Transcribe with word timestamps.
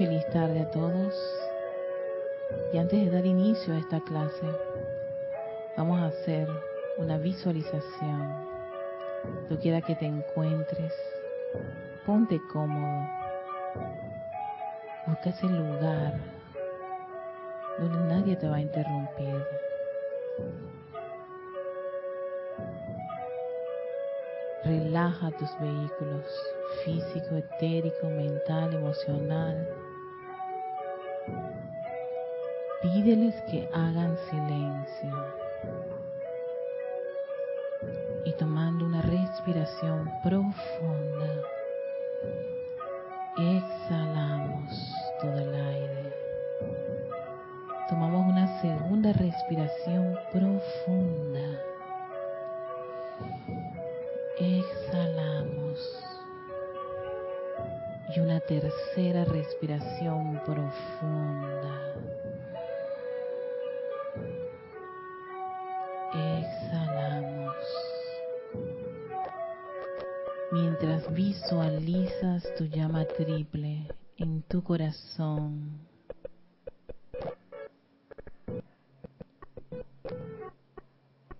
Feliz 0.00 0.24
tarde 0.30 0.60
a 0.60 0.70
todos. 0.70 1.14
Y 2.72 2.78
antes 2.78 3.04
de 3.04 3.10
dar 3.10 3.26
inicio 3.26 3.74
a 3.74 3.76
esta 3.76 4.00
clase, 4.00 4.46
vamos 5.76 6.00
a 6.00 6.06
hacer 6.06 6.48
una 6.96 7.18
visualización. 7.18 8.34
Tú 9.46 9.58
quiera 9.58 9.82
que 9.82 9.94
te 9.94 10.06
encuentres, 10.06 10.94
ponte 12.06 12.40
cómodo. 12.50 13.06
Busca 15.06 15.28
ese 15.28 15.46
lugar 15.46 16.14
donde 17.78 18.14
nadie 18.14 18.36
te 18.36 18.48
va 18.48 18.56
a 18.56 18.60
interrumpir. 18.62 19.44
Relaja 24.64 25.30
tus 25.32 25.50
vehículos 25.60 26.24
físico, 26.86 27.36
etérico, 27.36 28.06
mental, 28.06 28.72
emocional. 28.72 29.79
Pídeles 32.92 33.40
que 33.42 33.68
hagan 33.72 34.18
silencio. 34.28 35.14
Y 38.24 38.32
tomando 38.32 38.84
una 38.84 39.00
respiración 39.00 40.10
profunda, 40.24 41.30
exhalamos 43.38 44.92
todo 45.20 45.38
el 45.38 45.54
aire. 45.54 46.14
Tomamos 47.88 48.26
una 48.26 48.60
segunda 48.60 49.12
respiración 49.12 50.18
profunda. 50.32 51.62
Exhalamos. 54.36 56.04
Y 58.16 58.20
una 58.20 58.40
tercera 58.40 59.24
respiración 59.26 60.40
profunda. 60.44 62.19
Visualizas 71.30 72.42
tu 72.58 72.64
llama 72.64 73.04
triple 73.04 73.86
en 74.16 74.42
tu 74.48 74.64
corazón. 74.64 75.78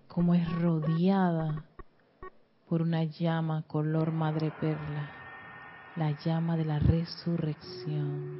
Como 0.06 0.36
es 0.36 0.46
rodeada 0.60 1.64
por 2.68 2.82
una 2.82 3.02
llama 3.02 3.64
color 3.66 4.12
madre 4.12 4.52
perla, 4.60 5.10
la 5.96 6.12
llama 6.24 6.56
de 6.56 6.66
la 6.66 6.78
resurrección. 6.78 8.39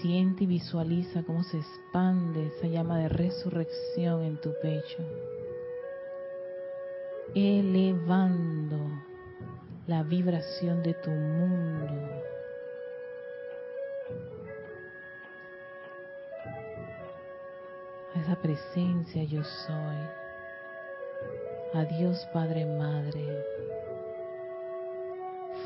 Siente 0.00 0.44
y 0.44 0.46
visualiza 0.46 1.22
cómo 1.22 1.42
se 1.42 1.58
expande 1.58 2.46
esa 2.46 2.66
llama 2.68 2.98
de 2.98 3.08
resurrección 3.08 4.22
en 4.22 4.40
tu 4.40 4.54
pecho, 4.62 4.98
elevando 7.34 8.78
la 9.86 10.02
vibración 10.02 10.82
de 10.82 10.94
tu 10.94 11.10
mundo. 11.10 11.92
A 18.14 18.20
esa 18.20 18.36
presencia 18.36 19.24
yo 19.24 19.44
soy. 19.44 19.96
A 21.74 21.84
Dios 21.84 22.26
Padre 22.32 22.64
Madre 22.64 23.44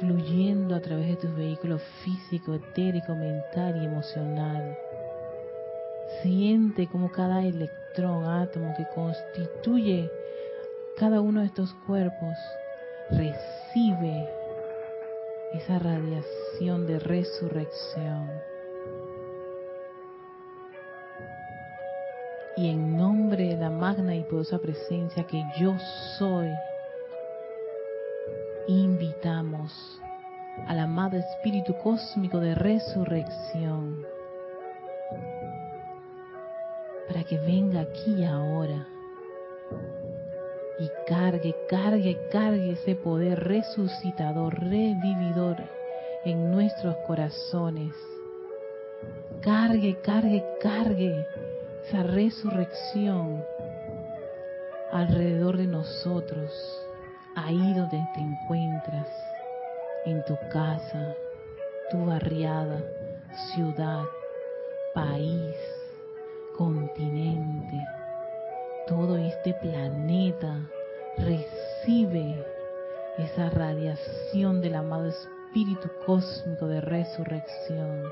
fluyendo 0.05 0.75
a 0.75 0.81
través 0.81 1.09
de 1.09 1.17
tus 1.17 1.35
vehículos 1.35 1.81
físico, 2.05 2.55
etérico, 2.55 3.15
mental 3.15 3.81
y 3.81 3.87
emocional. 3.87 4.77
Siente 6.23 6.87
como 6.89 7.11
cada 7.11 7.43
electrón, 7.43 8.25
átomo 8.25 8.75
que 8.77 8.85
constituye 8.95 10.11
cada 10.97 11.21
uno 11.21 11.41
de 11.41 11.47
estos 11.47 11.75
cuerpos 11.87 12.37
recibe 13.11 14.29
esa 15.55 15.79
radiación 15.79 16.87
de 16.87 16.99
resurrección. 17.01 18.31
Y 22.57 22.71
en 22.71 22.97
nombre 22.97 23.49
de 23.49 23.57
la 23.57 23.71
magna 23.71 24.15
y 24.15 24.23
poderosa 24.23 24.59
presencia 24.59 25.27
que 25.27 25.43
yo 25.59 25.77
soy, 26.19 26.49
invitamos 28.67 30.01
al 30.67 30.79
amado 30.79 31.17
Espíritu 31.17 31.75
Cósmico 31.83 32.39
de 32.41 32.55
Resurrección 32.55 34.07
para 37.07 37.25
que 37.25 37.39
venga 37.39 37.81
aquí 37.81 38.25
ahora 38.25 38.87
y 40.79 40.89
cargue, 41.07 41.55
cargue, 41.69 42.29
cargue 42.33 42.73
ese 42.73 42.95
poder 42.97 43.39
resucitador, 43.45 44.59
revividor 44.59 45.57
en 46.25 46.51
nuestros 46.51 46.97
corazones. 47.07 47.95
Cargue, 49.41 50.01
cargue, 50.01 50.43
cargue 50.61 51.27
esa 51.87 52.03
resurrección 52.03 53.45
alrededor 54.91 55.59
de 55.59 55.67
nosotros 55.67 56.84
ahí 57.37 57.75
donde 57.75 58.07
te 58.15 58.21
encuentras, 58.21 59.09
en 60.05 60.25
tu 60.25 60.37
casa, 60.53 61.15
tu 61.91 62.05
barriada, 62.07 62.83
ciudad, 63.55 64.05
país, 64.95 65.57
continente, 66.57 67.81
todo 68.87 69.17
este 69.17 69.55
planeta 69.55 70.61
recibe 71.19 72.45
esa 73.19 73.51
radiación 73.51 74.61
del 74.61 74.75
amado 74.75 75.09
Espíritu 75.09 75.89
Cósmico 76.05 76.67
de 76.67 76.81
Resurrección. 76.81 78.03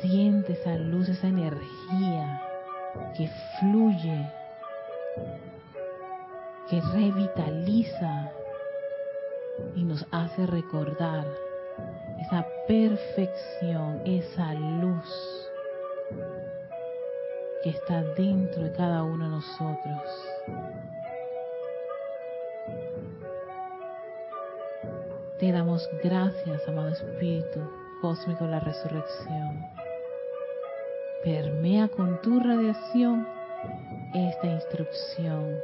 Siente 0.00 0.52
esa 0.52 0.76
luz, 0.76 1.08
esa 1.08 1.26
energía 1.26 2.42
que 3.16 3.28
fluye 3.58 4.37
que 6.68 6.80
revitaliza 6.92 8.30
y 9.74 9.84
nos 9.84 10.06
hace 10.10 10.46
recordar 10.46 11.26
esa 12.20 12.46
perfección, 12.66 14.02
esa 14.04 14.52
luz 14.54 15.50
que 17.62 17.70
está 17.70 18.02
dentro 18.14 18.62
de 18.62 18.72
cada 18.72 19.02
uno 19.02 19.24
de 19.24 19.30
nosotros. 19.30 20.02
Te 25.38 25.52
damos 25.52 25.88
gracias, 26.02 26.68
amado 26.68 26.88
Espíritu 26.88 27.60
Cósmico 28.02 28.44
de 28.44 28.50
la 28.50 28.60
Resurrección. 28.60 29.64
Permea 31.24 31.88
con 31.88 32.20
tu 32.22 32.40
radiación 32.40 33.37
esta 34.14 34.46
instrucción, 34.46 35.60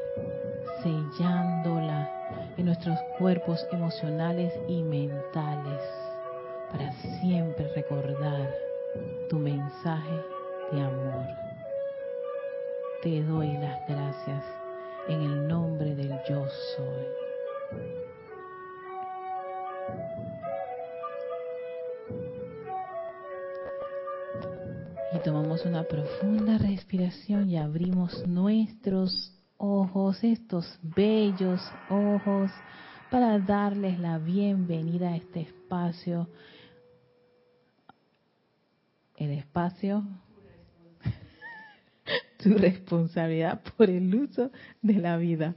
sellándola 0.82 2.10
en 2.56 2.66
nuestros 2.66 2.98
cuerpos 3.18 3.66
emocionales 3.72 4.52
y 4.68 4.82
mentales, 4.82 5.80
para 6.70 6.92
siempre 7.20 7.68
recordar 7.74 8.54
tu 9.28 9.38
mensaje 9.38 10.20
de 10.72 10.80
amor. 10.80 11.26
Te 13.02 13.22
doy 13.22 13.52
las 13.58 13.86
gracias 13.88 14.44
en 15.08 15.20
el 15.20 15.48
nombre 15.48 15.94
del 15.94 16.10
yo 16.28 16.46
soy. 16.76 17.23
Tomamos 25.24 25.64
una 25.64 25.84
profunda 25.84 26.58
respiración 26.58 27.48
y 27.48 27.56
abrimos 27.56 28.26
nuestros 28.28 29.32
ojos, 29.56 30.22
estos 30.22 30.78
bellos 30.82 31.62
ojos, 31.88 32.50
para 33.10 33.38
darles 33.38 33.98
la 33.98 34.18
bienvenida 34.18 35.08
a 35.08 35.16
este 35.16 35.40
espacio. 35.40 36.28
El 39.16 39.30
espacio, 39.30 40.04
tu 42.42 42.50
responsabilidad 42.58 43.62
por 43.78 43.88
el 43.88 44.14
uso 44.14 44.50
de 44.82 44.94
la 44.94 45.16
vida. 45.16 45.54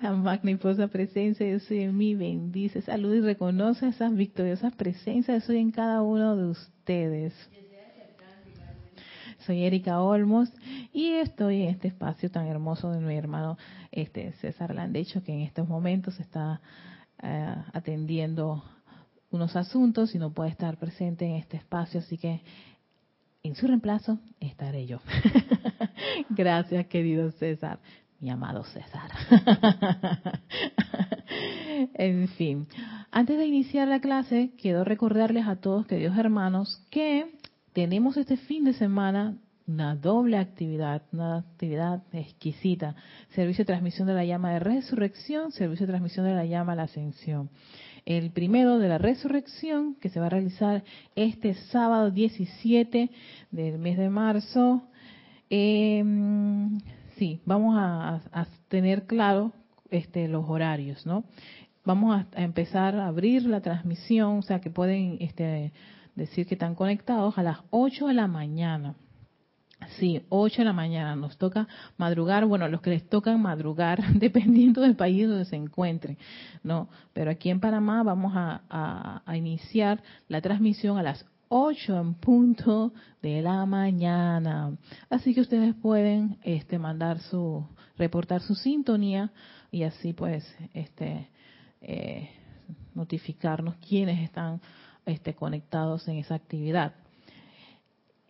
La 0.00 0.12
magnificosa 0.12 0.86
presencia 0.86 1.44
de 1.44 1.58
soy 1.58 1.80
en 1.80 1.96
mí 1.96 2.14
bendice, 2.14 2.80
salud 2.80 3.12
y 3.12 3.20
reconoce 3.22 3.88
esas 3.88 4.14
victoriosas 4.14 4.72
presencias 4.76 5.40
de 5.42 5.46
soy 5.46 5.56
en 5.58 5.72
cada 5.72 6.00
uno 6.02 6.36
de 6.36 6.46
ustedes. 6.46 7.34
Soy 9.46 9.64
Erika 9.64 10.00
Olmos 10.00 10.50
Y 10.92 11.12
estoy 11.12 11.62
en 11.62 11.68
este 11.70 11.88
espacio 11.88 12.30
tan 12.30 12.46
hermoso 12.46 12.90
de 12.90 13.00
mi 13.00 13.14
hermano 13.14 13.58
este 13.92 14.32
César 14.34 14.74
Landecho, 14.74 15.22
que 15.22 15.32
en 15.32 15.40
estos 15.40 15.68
momentos 15.68 16.18
está 16.18 16.60
eh, 17.22 17.54
atendiendo 17.72 18.64
unos 19.30 19.54
asuntos 19.56 20.14
y 20.14 20.18
no 20.18 20.32
puede 20.32 20.50
estar 20.50 20.78
presente 20.78 21.26
en 21.26 21.36
este 21.36 21.56
espacio, 21.56 22.00
así 22.00 22.16
que 22.16 22.40
en 23.42 23.54
su 23.54 23.66
reemplazo 23.66 24.18
estaré 24.40 24.86
yo. 24.86 25.00
Gracias, 26.30 26.86
querido 26.86 27.30
César, 27.32 27.80
mi 28.20 28.30
amado 28.30 28.64
César. 28.64 29.10
en 31.94 32.28
fin, 32.28 32.66
antes 33.10 33.36
de 33.36 33.46
iniciar 33.46 33.88
la 33.88 34.00
clase, 34.00 34.52
quiero 34.60 34.84
recordarles 34.84 35.46
a 35.46 35.56
todos, 35.56 35.86
queridos 35.86 36.16
hermanos, 36.16 36.82
que 36.90 37.26
tenemos 37.74 38.16
este 38.16 38.36
fin 38.36 38.64
de 38.64 38.72
semana 38.72 39.36
una 39.66 39.96
doble 39.96 40.38
actividad, 40.38 41.02
una 41.12 41.38
actividad 41.38 42.02
exquisita. 42.12 42.94
Servicio 43.34 43.62
de 43.62 43.66
transmisión 43.66 44.06
de 44.06 44.14
la 44.14 44.24
llama 44.24 44.52
de 44.52 44.60
resurrección, 44.60 45.52
servicio 45.52 45.86
de 45.86 45.92
transmisión 45.92 46.26
de 46.26 46.34
la 46.34 46.44
llama 46.44 46.72
a 46.72 46.76
la 46.76 46.82
ascensión. 46.84 47.50
El 48.06 48.30
primero 48.30 48.78
de 48.78 48.88
la 48.88 48.98
resurrección, 48.98 49.96
que 49.96 50.10
se 50.10 50.20
va 50.20 50.26
a 50.26 50.30
realizar 50.30 50.84
este 51.16 51.54
sábado 51.54 52.10
17 52.10 53.10
del 53.50 53.78
mes 53.78 53.98
de 53.98 54.10
marzo. 54.10 54.82
Eh, 55.50 56.04
sí, 57.16 57.40
vamos 57.44 57.74
a, 57.76 58.20
tener 58.68 59.04
claro 59.06 59.52
este, 59.90 60.28
los 60.28 60.48
horarios, 60.48 61.06
¿no? 61.06 61.24
Vamos 61.84 62.24
a, 62.34 62.42
empezar 62.42 62.96
a 62.96 63.06
abrir 63.06 63.46
la 63.46 63.60
transmisión, 63.60 64.38
o 64.38 64.42
sea 64.42 64.60
que 64.60 64.70
pueden 64.70 65.16
este, 65.20 65.72
decir 66.14 66.46
que 66.46 66.54
están 66.54 66.74
conectados 66.74 67.36
a 67.38 67.42
las 67.42 67.58
8 67.70 68.08
de 68.08 68.14
la 68.14 68.26
mañana. 68.26 68.94
Sí, 69.98 70.22
8 70.28 70.62
de 70.62 70.64
la 70.64 70.72
mañana 70.72 71.14
nos 71.16 71.36
toca 71.36 71.68
madrugar, 71.96 72.46
bueno, 72.46 72.68
los 72.68 72.80
que 72.80 72.90
les 72.90 73.08
tocan 73.08 73.40
madrugar, 73.42 74.02
dependiendo 74.14 74.80
del 74.80 74.96
país 74.96 75.28
donde 75.28 75.44
se 75.44 75.56
encuentren, 75.56 76.16
¿no? 76.62 76.88
Pero 77.12 77.30
aquí 77.30 77.50
en 77.50 77.60
Panamá 77.60 78.02
vamos 78.02 78.32
a, 78.34 79.22
iniciar 79.34 80.02
la 80.28 80.40
transmisión 80.40 80.96
a 80.98 81.02
las 81.02 81.26
8 81.48 82.00
en 82.00 82.14
punto 82.14 82.92
de 83.20 83.42
la 83.42 83.66
mañana. 83.66 84.76
Así 85.10 85.34
que 85.34 85.40
ustedes 85.40 85.74
pueden 85.74 86.38
este, 86.42 86.78
mandar 86.78 87.18
su, 87.20 87.66
reportar 87.96 88.40
su 88.40 88.54
sintonía 88.54 89.30
y 89.70 89.82
así 89.82 90.12
pues 90.12 90.44
este, 90.72 91.28
eh, 91.80 92.30
notificarnos 92.94 93.76
quiénes 93.76 94.22
están 94.22 94.60
este, 95.06 95.34
conectados 95.34 96.06
en 96.08 96.16
esa 96.16 96.34
actividad. 96.34 96.94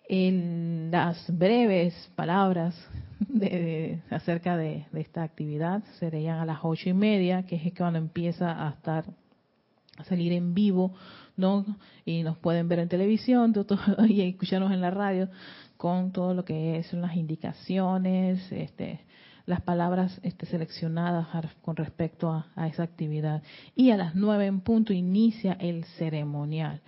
En 0.08 0.90
las 0.90 1.24
breves 1.36 1.94
palabras 2.14 2.74
de, 3.20 4.00
acerca 4.10 4.56
de, 4.56 4.86
de, 4.92 5.00
esta 5.00 5.22
actividad 5.22 5.82
serían 5.98 6.38
a 6.38 6.46
las 6.46 6.58
ocho 6.62 6.90
y 6.90 6.94
media, 6.94 7.44
que 7.44 7.56
es 7.56 7.74
cuando 7.74 7.98
empieza 7.98 8.66
a 8.66 8.70
estar 8.70 9.04
a 9.96 10.04
salir 10.04 10.32
en 10.32 10.54
vivo 10.54 10.92
¿no? 11.36 11.64
Y 12.04 12.22
nos 12.22 12.38
pueden 12.38 12.68
ver 12.68 12.78
en 12.80 12.88
televisión 12.88 13.52
y 14.08 14.20
escucharnos 14.22 14.72
en 14.72 14.80
la 14.80 14.90
radio 14.90 15.28
con 15.76 16.12
todo 16.12 16.34
lo 16.34 16.44
que 16.44 16.82
son 16.84 17.02
las 17.02 17.16
indicaciones, 17.16 18.50
este, 18.52 19.00
las 19.46 19.60
palabras 19.60 20.20
este, 20.22 20.46
seleccionadas 20.46 21.26
con 21.60 21.76
respecto 21.76 22.30
a, 22.30 22.68
esa 22.68 22.82
actividad. 22.82 23.42
Y 23.74 23.90
a 23.90 23.96
las 23.96 24.14
nueve 24.14 24.46
en 24.46 24.60
punto 24.60 24.92
inicia 24.92 25.52
el 25.54 25.84
ceremonial. 25.98 26.80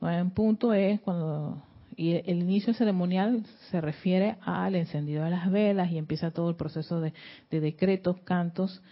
Nueve 0.00 0.18
en 0.18 0.30
punto 0.30 0.72
es 0.72 1.00
cuando 1.00 1.62
y 1.96 2.12
el 2.12 2.40
inicio 2.40 2.74
ceremonial 2.74 3.46
se 3.70 3.80
refiere 3.80 4.36
al 4.42 4.74
encendido 4.74 5.24
de 5.24 5.30
las 5.30 5.50
velas 5.50 5.90
y 5.90 5.96
empieza 5.96 6.30
todo 6.30 6.50
el 6.50 6.56
proceso 6.56 7.00
de, 7.00 7.14
de 7.50 7.60
decretos, 7.60 8.18
cantos 8.20 8.82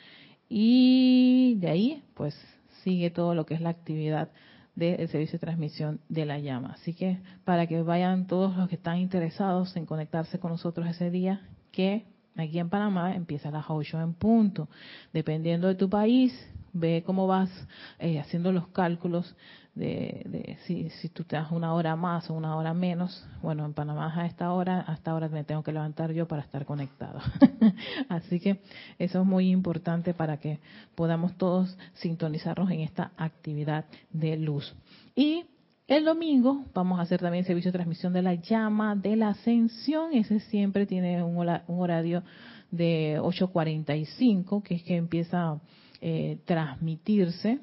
y 0.49 1.57
de 1.59 1.69
ahí 1.69 2.03
pues 2.15 2.35
sigue 2.83 3.11
todo 3.11 3.35
lo 3.35 3.45
que 3.45 3.55
es 3.55 3.61
la 3.61 3.69
actividad 3.69 4.31
del 4.75 5.09
servicio 5.09 5.35
de 5.35 5.47
transmisión 5.47 6.01
de 6.09 6.25
la 6.25 6.39
llama. 6.39 6.73
Así 6.81 6.95
que 6.95 7.19
para 7.45 7.67
que 7.67 7.83
vayan 7.83 8.27
todos 8.27 8.57
los 8.57 8.69
que 8.69 8.77
están 8.77 8.99
interesados 8.99 9.77
en 9.77 9.85
conectarse 9.85 10.39
con 10.39 10.53
nosotros 10.53 10.89
ese 10.89 11.11
día, 11.11 11.47
que 11.73 12.07
aquí 12.37 12.59
en 12.59 12.69
Panamá 12.69 13.15
empieza 13.15 13.51
las 13.51 13.67
8 13.69 14.01
en 14.01 14.15
punto. 14.15 14.69
Dependiendo 15.13 15.69
de 15.69 15.75
tu 15.75 15.89
país, 15.89 16.33
ve 16.73 17.03
cómo 17.07 17.27
vas 17.27 17.51
eh, 17.99 18.19
haciendo 18.19 18.53
los 18.53 18.69
cálculos 18.69 19.35
de, 19.75 20.57
si, 20.67 20.89
si, 20.91 21.09
tú 21.09 21.25
te 21.25 21.35
das 21.35 21.51
una 21.51 21.75
hora 21.75 21.97
más 21.97 22.31
o 22.31 22.35
una 22.35 22.57
hora 22.57 22.75
menos. 22.75 23.27
Bueno, 23.43 23.65
en 23.65 23.75
Panamá 23.75 24.13
a 24.15 24.27
esta 24.27 24.53
hora, 24.53 24.81
hasta 24.81 25.11
ahora 25.11 25.29
me 25.29 25.45
tengo 25.45 25.63
que 25.63 25.73
levantar 25.73 26.13
yo 26.13 26.29
para 26.29 26.43
estar 26.43 26.65
conectado. 26.65 27.19
Así 28.09 28.39
que 28.39 28.61
eso 28.99 29.21
es 29.21 29.27
muy 29.27 29.51
importante 29.51 30.15
para 30.15 30.37
que 30.39 30.61
podamos 30.95 31.37
todos 31.37 31.77
sintonizarnos 31.95 32.71
en 32.71 32.81
esta 32.81 33.13
actividad 33.17 33.87
de 34.13 34.37
luz. 34.37 34.75
Y 35.17 35.45
el 35.87 36.05
domingo 36.05 36.65
vamos 36.73 36.99
a 36.99 37.03
hacer 37.03 37.21
también 37.21 37.45
servicio 37.45 37.71
de 37.71 37.79
transmisión 37.79 38.13
de 38.13 38.23
la 38.23 38.35
llama 38.35 38.97
de 38.97 39.17
la 39.17 39.29
ascensión. 39.29 40.13
Ese 40.15 40.41
siempre 40.41 40.87
tiene 40.87 41.23
un, 41.23 41.37
horario 41.69 42.23
de 42.71 43.19
8.45, 43.21 44.63
que 44.63 44.77
es 44.77 44.83
que 44.83 44.97
empieza 44.97 45.51
a 45.51 45.61
eh, 46.01 46.39
transmitirse 46.45 47.61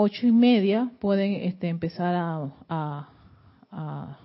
ocho 0.00 0.28
y 0.28 0.32
media 0.32 0.92
pueden 1.00 1.32
este, 1.32 1.68
empezar 1.68 2.14
a, 2.14 3.08
a, 3.70 4.18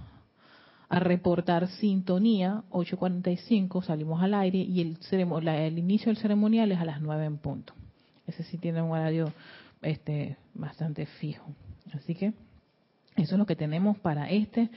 reportar 0.91 1.67
sintonía, 1.67 2.63
8.45 2.69 3.83
salimos 3.83 4.21
al 4.21 4.35
aire 4.35 4.59
y 4.59 4.81
el, 4.81 4.99
el 5.47 5.79
inicio 5.79 6.11
del 6.11 6.17
ceremonial 6.17 6.71
es 6.71 6.79
a 6.79 6.85
las 6.85 7.01
9 7.01 7.25
en 7.25 7.37
punto. 7.39 7.73
Ese 8.27 8.43
sí 8.43 8.59
tiene 8.59 8.83
un 8.83 8.91
horario 8.91 9.33
este, 9.81 10.37
bastante 10.53 11.07
fijo. 11.07 11.47
Así 11.95 12.13
que 12.13 12.33
eso 13.15 13.35
es 13.35 13.39
lo 13.39 13.45
que 13.45 13.55
tenemos 13.55 13.97
para 13.99 14.29
este 14.29 14.69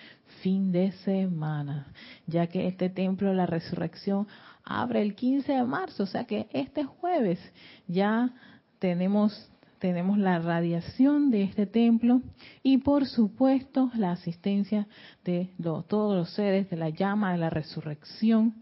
fin 0.43 0.73
de 0.73 0.93
semana, 0.93 1.93
ya 2.27 2.47
que 2.47 2.67
este 2.67 2.91
templo 2.91 3.31
de 3.31 3.35
la 3.35 3.47
resurrección 3.47 4.27
abre 4.65 5.01
el 5.03 5.15
15 5.15 5.53
de 5.53 5.65
marzo, 5.65 6.03
o 6.03 6.07
sea 6.07 6.25
que 6.25 6.49
este 6.53 6.85
jueves 6.85 7.39
ya 7.87 8.31
tenemos 8.79 9.51
tenemos 9.79 10.17
la 10.19 10.39
radiación 10.39 11.31
de 11.31 11.43
este 11.43 11.67
templo 11.67 12.23
y 12.63 12.79
por 12.79 13.07
supuesto 13.07 13.91
la 13.95 14.13
asistencia 14.13 14.87
de 15.25 15.51
todos 15.87 16.17
los 16.17 16.31
seres 16.31 16.71
de 16.71 16.77
la 16.77 16.89
llama 16.89 17.33
de 17.33 17.39
la 17.39 17.51
resurrección, 17.51 18.55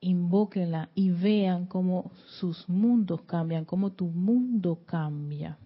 Invóquenla 0.00 0.90
y 0.94 1.10
vean 1.10 1.66
cómo 1.66 2.12
sus 2.38 2.68
mundos 2.68 3.22
cambian, 3.22 3.64
cómo 3.64 3.90
tu 3.90 4.06
mundo 4.06 4.78
cambia. 4.86 5.58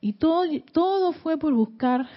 Y 0.00 0.14
todo, 0.14 0.44
todo 0.72 1.12
fue 1.12 1.38
por 1.38 1.54
buscar 1.54 2.08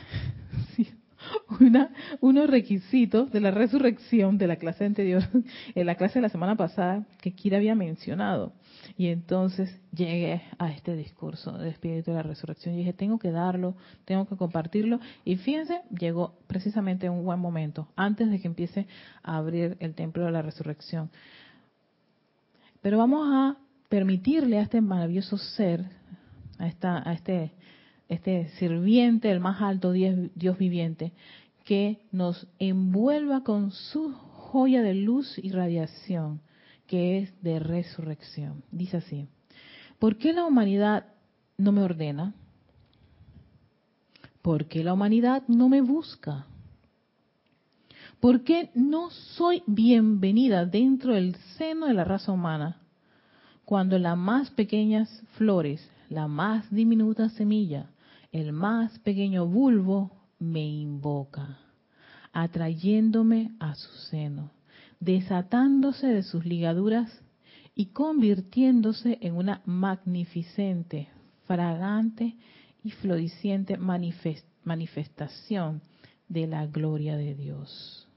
una, 1.59 1.89
unos 2.21 2.49
requisitos 2.49 3.31
de 3.31 3.39
la 3.39 3.51
resurrección 3.51 4.37
de 4.37 4.47
la 4.47 4.57
clase 4.57 4.85
anterior, 4.85 5.23
en 5.75 5.85
la 5.85 5.95
clase 5.95 6.15
de 6.15 6.23
la 6.23 6.29
semana 6.29 6.55
pasada, 6.55 7.05
que 7.21 7.33
Kira 7.33 7.57
había 7.57 7.75
mencionado. 7.75 8.53
Y 8.97 9.07
entonces 9.07 9.79
llegué 9.91 10.41
a 10.59 10.69
este 10.71 10.95
discurso 10.95 11.57
del 11.57 11.69
Espíritu 11.69 12.11
de 12.11 12.17
la 12.17 12.23
Resurrección 12.23 12.75
y 12.75 12.79
dije, 12.79 12.93
tengo 12.93 13.17
que 13.17 13.31
darlo, 13.31 13.75
tengo 14.05 14.27
que 14.27 14.35
compartirlo. 14.35 14.99
Y 15.25 15.37
fíjense, 15.37 15.81
llegó 15.97 16.35
precisamente 16.47 17.07
en 17.07 17.13
un 17.13 17.25
buen 17.25 17.39
momento, 17.39 17.87
antes 17.95 18.29
de 18.29 18.39
que 18.39 18.47
empiece 18.47 18.87
a 19.23 19.37
abrir 19.37 19.77
el 19.79 19.95
Templo 19.95 20.25
de 20.25 20.31
la 20.31 20.41
Resurrección. 20.41 21.09
Pero 22.81 22.97
vamos 22.97 23.27
a 23.31 23.57
permitirle 23.89 24.57
a 24.57 24.63
este 24.63 24.81
maravilloso 24.81 25.37
ser, 25.37 25.85
a, 26.59 26.67
esta, 26.67 27.07
a 27.07 27.13
este 27.13 27.53
este 28.13 28.49
sirviente 28.59 29.27
del 29.27 29.39
más 29.39 29.61
alto 29.61 29.91
Dios, 29.91 30.57
viviente, 30.57 31.11
que 31.65 31.99
nos 32.11 32.47
envuelva 32.59 33.43
con 33.43 33.71
su 33.71 34.13
joya 34.13 34.81
de 34.81 34.93
luz 34.93 35.37
y 35.37 35.51
radiación, 35.51 36.41
que 36.87 37.19
es 37.19 37.43
de 37.43 37.59
resurrección. 37.59 38.63
Dice 38.71 38.97
así, 38.97 39.27
¿por 39.99 40.17
qué 40.17 40.33
la 40.33 40.45
humanidad 40.45 41.07
no 41.57 41.71
me 41.71 41.81
ordena? 41.81 42.33
¿Por 44.41 44.65
qué 44.67 44.83
la 44.83 44.93
humanidad 44.93 45.43
no 45.47 45.69
me 45.69 45.81
busca? 45.81 46.45
¿Por 48.19 48.43
qué 48.43 48.69
no 48.73 49.09
soy 49.09 49.63
bienvenida 49.67 50.65
dentro 50.65 51.13
del 51.13 51.35
seno 51.57 51.87
de 51.87 51.93
la 51.93 52.03
raza 52.03 52.31
humana 52.31 52.79
cuando 53.65 53.97
las 53.97 54.17
más 54.17 54.51
pequeñas 54.51 55.23
flores, 55.37 55.89
la 56.09 56.27
más 56.27 56.69
diminuta 56.69 57.29
semilla, 57.29 57.89
el 58.33 58.51
más 58.51 58.99
pequeño 58.99 59.45
bulbo 59.45 60.11
me 60.39 60.65
invoca, 60.65 61.59
atrayéndome 62.33 63.51
a 63.59 63.75
su 63.75 63.91
seno, 64.09 64.51
desatándose 64.99 66.07
de 66.07 66.23
sus 66.23 66.43
ligaduras 66.43 67.21
y 67.75 67.87
convirtiéndose 67.87 69.19
en 69.21 69.35
una 69.35 69.61
magnificente, 69.65 71.09
fragante 71.45 72.35
y 72.83 72.89
floreciente 72.89 73.77
manifestación 73.77 75.81
de 76.27 76.47
la 76.47 76.65
gloria 76.65 77.15
de 77.15 77.35
Dios. 77.35 78.07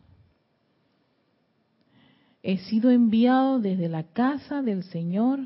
He 2.42 2.56
sido 2.56 2.90
enviado 2.90 3.58
desde 3.58 3.90
la 3.90 4.04
casa 4.04 4.62
del 4.62 4.82
Señor 4.84 5.40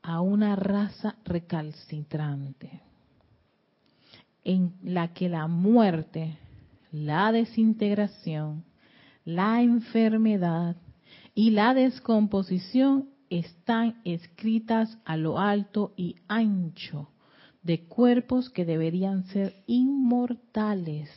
a 0.00 0.20
una 0.20 0.54
raza 0.54 1.16
recalcitrante 1.24 2.82
en 4.44 4.74
la 4.82 5.12
que 5.12 5.28
la 5.28 5.46
muerte, 5.46 6.38
la 6.90 7.32
desintegración, 7.32 8.64
la 9.24 9.62
enfermedad 9.62 10.76
y 11.34 11.50
la 11.50 11.74
descomposición 11.74 13.08
están 13.30 14.00
escritas 14.04 14.98
a 15.04 15.16
lo 15.16 15.38
alto 15.38 15.94
y 15.96 16.16
ancho 16.28 17.08
de 17.62 17.84
cuerpos 17.84 18.50
que 18.50 18.64
deberían 18.64 19.24
ser 19.26 19.54
inmortales, 19.66 21.08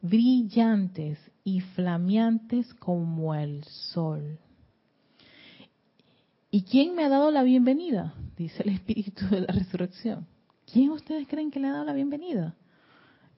brillantes 0.00 1.18
y 1.44 1.60
flameantes 1.60 2.72
como 2.74 3.34
el 3.34 3.64
sol. 3.64 4.38
¿Y 6.50 6.62
quién 6.62 6.94
me 6.94 7.04
ha 7.04 7.08
dado 7.08 7.30
la 7.30 7.42
bienvenida? 7.42 8.14
Dice 8.36 8.62
el 8.62 8.70
Espíritu 8.70 9.26
de 9.26 9.40
la 9.42 9.52
Resurrección. 9.52 10.26
¿Quién 10.72 10.90
ustedes 10.90 11.28
creen 11.28 11.52
que 11.52 11.60
le 11.60 11.68
ha 11.68 11.72
dado 11.72 11.84
la 11.84 11.92
bienvenida? 11.92 12.56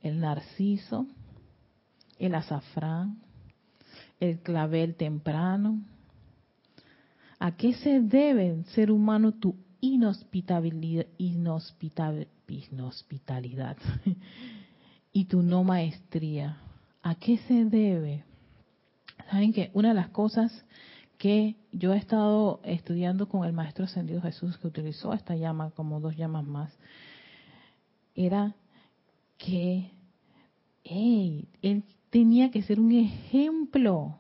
El 0.01 0.21
narciso, 0.21 1.07
el 2.19 2.35
azafrán, 2.35 3.19
el 4.19 4.41
clavel 4.41 4.95
temprano. 4.95 5.83
¿A 7.39 7.55
qué 7.55 7.75
se 7.75 8.01
debe, 8.01 8.65
ser 8.75 8.91
humano, 8.91 9.33
tu 9.33 9.57
inhospitabilidad, 9.81 11.05
inhospitalidad 11.19 13.77
y 15.13 15.27
tu 15.27 15.43
no 15.43 15.65
maestría? 15.65 16.63
¿A 17.03 17.15
qué 17.15 17.37
se 17.47 17.67
debe? 17.67 18.25
Saben 19.31 19.53
que 19.53 19.71
una 19.75 19.91
de 19.91 19.95
las 19.95 20.09
cosas 20.09 20.65
que 21.19 21.57
yo 21.73 21.93
he 21.93 21.99
estado 21.99 22.61
estudiando 22.65 23.29
con 23.29 23.45
el 23.45 23.53
Maestro 23.53 23.85
Ascendido 23.85 24.23
Jesús, 24.23 24.57
que 24.57 24.69
utilizó 24.69 25.13
esta 25.13 25.37
llama 25.37 25.73
como 25.73 26.01
dos 26.01 26.17
llamas 26.17 26.47
más, 26.47 26.75
era 28.19 28.57
que 29.37 29.93
él 30.83 31.85
tenía 32.11 32.51
que 32.51 32.63
ser 32.63 32.81
un 32.81 32.93
ejemplo. 32.93 34.17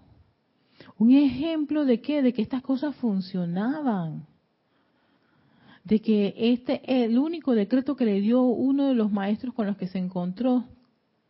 Un 0.96 1.12
ejemplo 1.12 1.84
de 1.84 2.00
qué? 2.00 2.22
De 2.22 2.32
que 2.32 2.42
estas 2.42 2.62
cosas 2.62 2.94
funcionaban. 2.96 4.26
De 5.82 6.00
que 6.00 6.34
este, 6.36 6.80
el 7.04 7.18
único 7.18 7.54
decreto 7.54 7.96
que 7.96 8.04
le 8.04 8.20
dio 8.20 8.42
uno 8.42 8.86
de 8.86 8.94
los 8.94 9.10
maestros 9.10 9.52
con 9.54 9.66
los 9.66 9.76
que 9.76 9.88
se 9.88 9.98
encontró, 9.98 10.64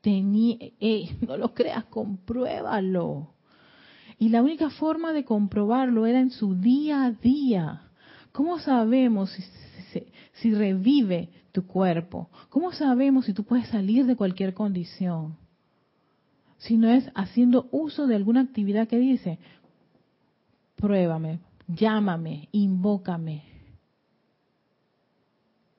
tenía, 0.03 0.59
no 1.27 1.37
lo 1.39 1.55
creas, 1.55 1.85
compruébalo. 1.87 3.31
Y 4.19 4.29
la 4.29 4.43
única 4.43 4.69
forma 4.69 5.13
de 5.13 5.25
comprobarlo 5.25 6.05
era 6.05 6.21
en 6.21 6.31
su 6.31 6.55
día 6.55 7.05
a 7.05 7.13
día. 7.13 7.83
¿Cómo 8.33 8.59
sabemos 8.59 9.31
si, 9.31 10.03
si 10.35 10.53
revive 10.53 11.31
tu 11.52 11.67
cuerpo? 11.67 12.28
¿Cómo 12.49 12.73
sabemos 12.73 13.26
si 13.26 13.33
tú 13.33 13.45
puedes 13.45 13.69
salir 13.69 14.07
de 14.07 14.17
cualquier 14.17 14.55
condición? 14.55 15.37
Si 16.59 16.76
no 16.76 16.88
es 16.88 17.11
haciendo 17.14 17.69
uso 17.71 18.07
de 18.07 18.17
alguna 18.17 18.40
actividad 18.40 18.88
que 18.88 18.99
dice, 18.99 19.38
pruébame, 20.76 21.40
llámame, 21.69 22.49
invócame. 22.52 23.45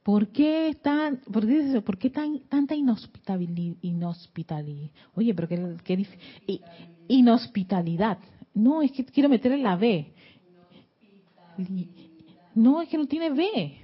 ¿Por 0.04 0.30
qué, 0.30 0.76
tan, 0.82 1.18
por 1.18 1.46
qué, 1.46 1.82
¿por 1.82 1.98
qué 1.98 2.10
tan, 2.10 2.40
tanta 2.48 2.74
inhospitalidad? 2.74 3.76
inhospitalidad? 3.82 4.90
Oye, 5.14 5.34
pero 5.34 5.48
qué, 5.48 5.76
qué 5.84 6.62
inhospitalidad. 7.08 8.18
No, 8.54 8.82
es 8.82 8.92
que 8.92 9.06
quiero 9.06 9.30
meterle 9.30 9.58
la 9.60 9.76
B. 9.76 10.14
No, 12.56 12.82
es 12.82 12.90
que 12.90 12.98
no 12.98 13.06
tiene 13.06 13.30
B 13.30 13.84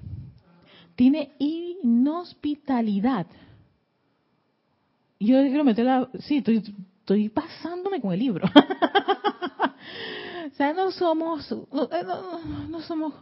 tiene 0.96 1.32
inhospitalidad. 1.40 3.28
Yo 5.20 5.42
quiero 5.42 5.64
meterla, 5.64 6.10
sí, 6.20 6.38
estoy, 6.38 6.64
estoy 7.00 7.30
pasándome 7.30 8.02
con 8.02 8.14
el 8.14 8.20
libro. 8.20 8.48
o 10.52 10.56
sea, 10.56 10.74
no 10.74 10.92
somos, 10.92 11.50
no, 11.72 11.90
no, 12.70 12.82
somos 12.82 13.14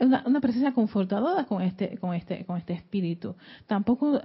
una, 0.00 0.24
una, 0.26 0.40
presencia 0.40 0.72
confortadora 0.72 1.44
con 1.44 1.62
este, 1.62 1.96
con 1.98 2.14
este, 2.14 2.44
con 2.44 2.56
este 2.56 2.72
espíritu. 2.72 3.36
Tampoco 3.66 4.20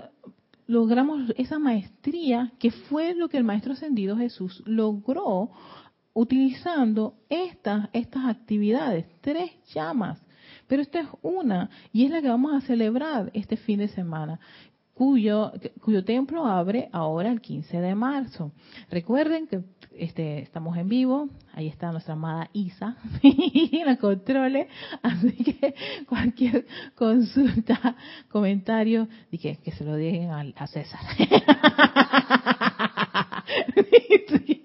logramos 0.65 1.31
esa 1.37 1.59
maestría 1.59 2.51
que 2.59 2.71
fue 2.71 3.13
lo 3.13 3.29
que 3.29 3.37
el 3.37 3.43
maestro 3.43 3.73
ascendido 3.73 4.17
Jesús 4.17 4.63
logró 4.65 5.51
utilizando 6.13 7.15
estas, 7.29 7.89
estas 7.93 8.25
actividades, 8.25 9.05
tres 9.21 9.51
llamas 9.73 10.19
pero 10.67 10.81
esta 10.81 11.01
es 11.01 11.07
una 11.21 11.69
y 11.91 12.05
es 12.05 12.11
la 12.11 12.21
que 12.21 12.29
vamos 12.29 12.53
a 12.53 12.65
celebrar 12.65 13.31
este 13.33 13.57
fin 13.57 13.79
de 13.79 13.87
semana. 13.87 14.39
Cuyo, 14.93 15.51
cuyo 15.81 16.05
templo 16.05 16.45
abre 16.45 16.87
ahora 16.91 17.31
el 17.31 17.41
15 17.41 17.81
de 17.81 17.95
marzo. 17.95 18.51
Recuerden 18.91 19.47
que 19.47 19.63
este, 19.95 20.39
estamos 20.39 20.77
en 20.77 20.87
vivo, 20.87 21.29
ahí 21.53 21.67
está 21.67 21.91
nuestra 21.91 22.13
amada 22.13 22.49
Isa, 22.53 22.95
la 23.85 23.97
controle, 23.97 24.67
así 25.01 25.31
que 25.31 25.73
cualquier 26.07 26.65
consulta, 26.95 27.95
comentario, 28.29 29.07
dije 29.31 29.57
que 29.63 29.71
se 29.71 29.83
lo 29.83 29.93
dejen 29.93 30.29
a, 30.29 30.45
a 30.55 30.67
César. 30.67 31.01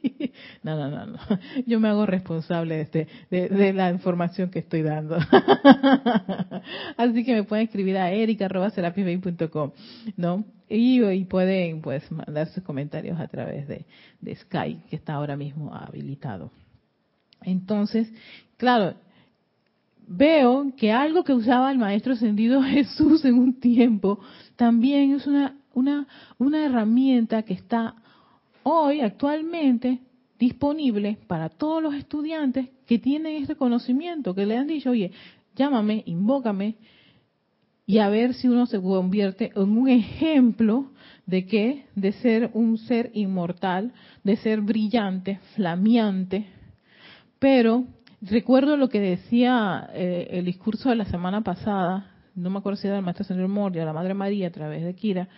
No, 0.62 0.76
no, 0.76 0.88
no, 0.90 1.06
no. 1.06 1.18
Yo 1.66 1.80
me 1.80 1.88
hago 1.88 2.06
responsable 2.06 2.76
de, 2.76 2.80
este, 2.82 3.08
de, 3.30 3.72
la 3.72 3.90
información 3.90 4.50
que 4.50 4.60
estoy 4.60 4.82
dando. 4.82 5.16
Así 6.96 7.24
que 7.24 7.34
me 7.34 7.44
pueden 7.44 7.66
escribir 7.66 7.96
a 7.96 8.10
erica.com, 8.10 9.72
¿no? 10.16 10.44
Y, 10.68 11.02
y, 11.02 11.24
pueden 11.24 11.80
pues 11.80 12.10
mandar 12.12 12.48
sus 12.48 12.62
comentarios 12.62 13.18
a 13.18 13.26
través 13.28 13.66
de, 13.68 13.86
de 14.20 14.36
Skype, 14.36 14.88
que 14.88 14.96
está 14.96 15.14
ahora 15.14 15.36
mismo 15.36 15.74
habilitado. 15.74 16.50
Entonces, 17.42 18.12
claro, 18.56 18.94
veo 20.08 20.72
que 20.76 20.90
algo 20.90 21.22
que 21.22 21.34
usaba 21.34 21.70
el 21.70 21.78
Maestro 21.78 22.14
Ascendido 22.14 22.62
Jesús 22.64 23.24
en 23.24 23.34
un 23.34 23.60
tiempo, 23.60 24.20
también 24.56 25.14
es 25.14 25.26
una, 25.26 25.56
una, 25.74 26.06
una 26.38 26.64
herramienta 26.64 27.42
que 27.42 27.54
está 27.54 27.94
hoy, 28.62 29.00
actualmente, 29.00 30.00
disponible 30.38 31.18
para 31.26 31.48
todos 31.48 31.82
los 31.82 31.94
estudiantes 31.94 32.68
que 32.86 32.98
tienen 32.98 33.42
este 33.42 33.56
conocimiento, 33.56 34.34
que 34.34 34.46
le 34.46 34.56
han 34.56 34.66
dicho, 34.66 34.90
oye, 34.90 35.12
llámame, 35.56 36.02
invócame, 36.06 36.76
y 37.86 37.98
a 37.98 38.10
ver 38.10 38.34
si 38.34 38.48
uno 38.48 38.66
se 38.66 38.80
convierte 38.80 39.50
en 39.56 39.70
un 39.70 39.88
ejemplo 39.88 40.90
de 41.24 41.46
qué, 41.46 41.86
de 41.94 42.12
ser 42.12 42.50
un 42.52 42.76
ser 42.76 43.10
inmortal, 43.14 43.92
de 44.24 44.36
ser 44.36 44.60
brillante, 44.60 45.40
flameante, 45.54 46.46
pero 47.38 47.84
recuerdo 48.20 48.76
lo 48.76 48.88
que 48.88 49.00
decía 49.00 49.88
eh, 49.94 50.28
el 50.32 50.44
discurso 50.44 50.90
de 50.90 50.96
la 50.96 51.06
semana 51.06 51.40
pasada, 51.40 52.12
no 52.38 52.50
me 52.50 52.58
acuerdo 52.58 52.76
si 52.76 52.86
era 52.86 52.96
el 52.96 53.04
maestro 53.04 53.24
señor 53.24 53.48
Moria, 53.48 53.84
la 53.84 53.92
Madre 53.92 54.14
María 54.14 54.48
a 54.48 54.50
través 54.50 54.84
de 54.84 54.94
Kira, 54.94 55.28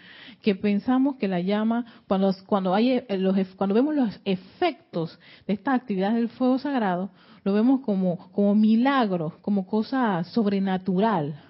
que 0.42 0.54
pensamos 0.54 1.16
que 1.16 1.28
la 1.28 1.40
llama, 1.40 1.84
cuando, 2.06 2.34
cuando, 2.46 2.74
hay 2.74 2.92
eh, 2.92 3.18
los, 3.18 3.36
cuando 3.56 3.74
vemos 3.74 3.94
los 3.94 4.20
efectos 4.24 5.18
de 5.46 5.54
esta 5.54 5.74
actividad 5.74 6.14
del 6.14 6.28
fuego 6.28 6.58
sagrado, 6.58 7.10
lo 7.44 7.52
vemos 7.54 7.80
como, 7.80 8.30
como 8.32 8.54
milagro, 8.54 9.38
como 9.40 9.66
cosa 9.66 10.22
sobrenatural, 10.24 11.40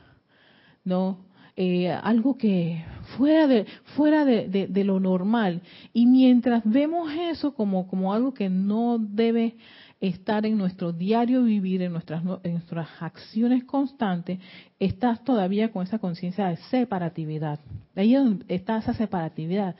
¿no? 0.84 1.18
Eh, 1.56 1.90
algo 1.90 2.38
que 2.38 2.82
fuera 3.16 3.46
de 3.46 3.66
fuera 3.96 4.24
de, 4.24 4.48
de, 4.48 4.84
lo 4.84 4.98
normal 4.98 5.60
y 5.92 6.06
mientras 6.06 6.62
vemos 6.64 7.12
eso 7.12 7.54
como 7.54 7.86
como 7.86 8.14
algo 8.14 8.32
que 8.32 8.48
no 8.48 8.96
debe 8.98 9.56
estar 10.00 10.46
en 10.46 10.56
nuestro 10.56 10.92
diario 10.92 11.42
vivir, 11.42 11.82
en 11.82 11.92
nuestras, 11.92 12.22
en 12.42 12.52
nuestras 12.52 12.88
acciones 13.00 13.64
constantes, 13.64 14.38
estás 14.78 15.22
todavía 15.24 15.70
con 15.70 15.82
esa 15.82 15.98
conciencia 15.98 16.48
de 16.48 16.56
separatividad. 16.56 17.60
Ahí 17.94 18.16
está 18.48 18.78
esa 18.78 18.94
separatividad. 18.94 19.76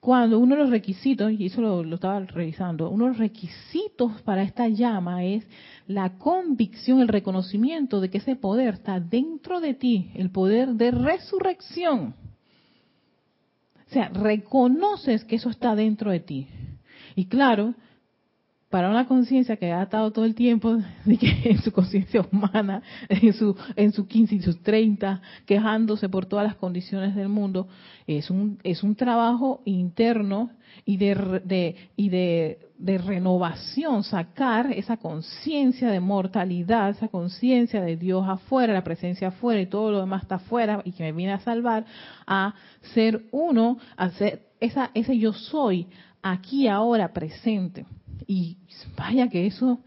Cuando 0.00 0.38
uno 0.38 0.54
de 0.54 0.62
los 0.62 0.70
requisitos, 0.70 1.32
y 1.32 1.46
eso 1.46 1.60
lo, 1.60 1.82
lo 1.82 1.96
estaba 1.96 2.20
revisando, 2.20 2.90
uno 2.90 3.04
de 3.04 3.10
los 3.10 3.18
requisitos 3.18 4.20
para 4.22 4.42
esta 4.42 4.68
llama 4.68 5.24
es 5.24 5.46
la 5.86 6.18
convicción, 6.18 7.00
el 7.00 7.08
reconocimiento 7.08 8.00
de 8.00 8.10
que 8.10 8.18
ese 8.18 8.36
poder 8.36 8.74
está 8.74 9.00
dentro 9.00 9.60
de 9.60 9.74
ti, 9.74 10.10
el 10.14 10.30
poder 10.30 10.74
de 10.74 10.90
resurrección. 10.90 12.14
O 13.86 13.90
sea, 13.90 14.08
reconoces 14.08 15.24
que 15.24 15.36
eso 15.36 15.50
está 15.50 15.74
dentro 15.76 16.10
de 16.10 16.20
ti. 16.20 16.48
Y 17.14 17.26
claro, 17.26 17.74
para 18.76 18.90
una 18.90 19.08
conciencia 19.08 19.56
que 19.56 19.72
ha 19.72 19.84
estado 19.84 20.10
todo 20.10 20.26
el 20.26 20.34
tiempo 20.34 20.76
en 21.06 21.62
su 21.62 21.72
conciencia 21.72 22.20
humana, 22.30 22.82
en 23.08 23.32
su, 23.32 23.56
en 23.74 23.90
su 23.90 24.06
15 24.06 24.34
y 24.34 24.42
sus 24.42 24.62
30, 24.62 25.22
quejándose 25.46 26.10
por 26.10 26.26
todas 26.26 26.44
las 26.44 26.56
condiciones 26.56 27.14
del 27.14 27.30
mundo, 27.30 27.68
es 28.06 28.28
un, 28.28 28.58
es 28.64 28.82
un 28.82 28.94
trabajo 28.94 29.62
interno 29.64 30.50
y 30.84 30.98
de, 30.98 31.74
y 31.96 32.10
de, 32.10 32.58
de 32.76 32.98
renovación, 32.98 34.04
sacar 34.04 34.70
esa 34.70 34.98
conciencia 34.98 35.88
de 35.88 36.00
mortalidad, 36.00 36.90
esa 36.90 37.08
conciencia 37.08 37.80
de 37.80 37.96
Dios 37.96 38.28
afuera, 38.28 38.74
la 38.74 38.84
presencia 38.84 39.28
afuera 39.28 39.58
y 39.58 39.68
todo 39.68 39.90
lo 39.90 40.00
demás 40.00 40.24
está 40.24 40.34
afuera 40.34 40.82
y 40.84 40.92
que 40.92 41.02
me 41.02 41.12
viene 41.12 41.32
a 41.32 41.40
salvar, 41.40 41.86
a 42.26 42.54
ser 42.92 43.24
uno, 43.30 43.78
a 43.96 44.10
ser 44.10 44.42
esa, 44.60 44.90
ese 44.92 45.16
yo 45.16 45.32
soy 45.32 45.86
aquí, 46.22 46.68
ahora, 46.68 47.14
presente. 47.14 47.86
Y 48.26 48.56
vaya 48.96 49.28
que 49.28 49.46
eso, 49.46 49.80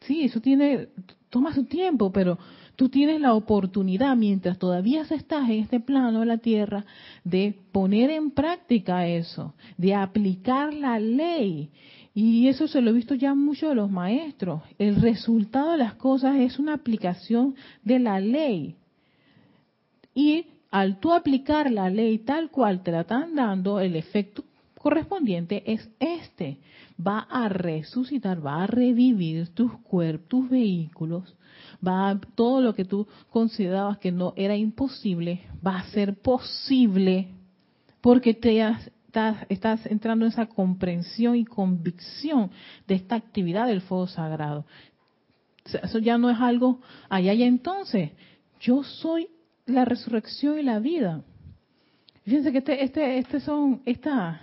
sí, 0.00 0.22
eso 0.22 0.40
tiene, 0.40 0.88
toma 1.30 1.54
su 1.54 1.64
tiempo, 1.64 2.12
pero 2.12 2.38
tú 2.76 2.88
tienes 2.88 3.20
la 3.20 3.34
oportunidad, 3.34 4.16
mientras 4.16 4.58
todavía 4.58 5.02
estás 5.02 5.48
en 5.48 5.60
este 5.60 5.80
plano 5.80 6.20
de 6.20 6.26
la 6.26 6.38
tierra, 6.38 6.84
de 7.24 7.54
poner 7.72 8.10
en 8.10 8.30
práctica 8.30 9.06
eso, 9.06 9.54
de 9.76 9.94
aplicar 9.94 10.74
la 10.74 10.98
ley. 10.98 11.70
Y 12.14 12.46
eso 12.46 12.68
se 12.68 12.80
lo 12.80 12.90
he 12.90 12.94
visto 12.94 13.14
ya 13.14 13.34
mucho 13.34 13.68
de 13.68 13.74
los 13.74 13.90
maestros. 13.90 14.62
El 14.78 14.96
resultado 14.96 15.72
de 15.72 15.78
las 15.78 15.94
cosas 15.94 16.36
es 16.36 16.60
una 16.60 16.74
aplicación 16.74 17.56
de 17.82 17.98
la 17.98 18.20
ley. 18.20 18.76
Y 20.14 20.46
al 20.70 21.00
tú 21.00 21.12
aplicar 21.12 21.70
la 21.70 21.90
ley 21.90 22.18
tal 22.18 22.50
cual 22.50 22.82
te 22.82 22.92
la 22.92 23.00
están 23.00 23.34
dando, 23.34 23.80
el 23.80 23.96
efecto 23.96 24.44
correspondiente 24.78 25.62
es 25.66 25.88
este. 25.98 26.58
Va 26.98 27.20
a 27.20 27.48
resucitar, 27.48 28.44
va 28.44 28.62
a 28.62 28.66
revivir 28.66 29.48
tus 29.48 29.72
cuerpos, 29.80 30.28
tus 30.28 30.50
vehículos, 30.50 31.34
va 31.86 32.10
a, 32.10 32.20
todo 32.20 32.60
lo 32.60 32.74
que 32.74 32.84
tú 32.84 33.06
considerabas 33.30 33.98
que 33.98 34.12
no 34.12 34.32
era 34.36 34.56
imposible, 34.56 35.42
va 35.66 35.78
a 35.78 35.90
ser 35.90 36.14
posible 36.14 37.28
porque 38.00 38.34
te 38.34 38.60
estás, 38.60 39.46
estás 39.48 39.86
entrando 39.86 40.24
en 40.24 40.32
esa 40.32 40.46
comprensión 40.46 41.36
y 41.36 41.44
convicción 41.44 42.50
de 42.86 42.94
esta 42.96 43.16
actividad 43.16 43.66
del 43.66 43.80
fuego 43.80 44.06
sagrado. 44.06 44.66
Eso 45.64 45.98
ya 45.98 46.18
no 46.18 46.30
es 46.30 46.38
algo 46.38 46.80
allá 47.08 47.32
y 47.32 47.42
entonces. 47.42 48.10
Yo 48.60 48.82
soy 48.82 49.28
la 49.66 49.84
resurrección 49.84 50.58
y 50.58 50.62
la 50.62 50.78
vida. 50.78 51.22
Fíjense 52.24 52.52
que 52.52 52.58
este, 52.58 52.84
este, 52.84 53.18
este 53.18 53.40
son, 53.40 53.82
esta, 53.84 54.40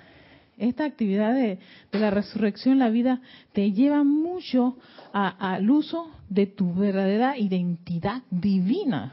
esta 0.61 0.85
actividad 0.85 1.33
de, 1.33 1.59
la 1.91 2.11
resurrección, 2.11 2.79
la 2.79 2.89
vida, 2.89 3.21
te 3.51 3.71
lleva 3.71 4.03
mucho 4.03 4.77
al 5.11 5.69
uso 5.69 6.11
de 6.29 6.45
tu 6.45 6.73
verdadera 6.73 7.37
identidad 7.37 8.21
divina. 8.29 9.11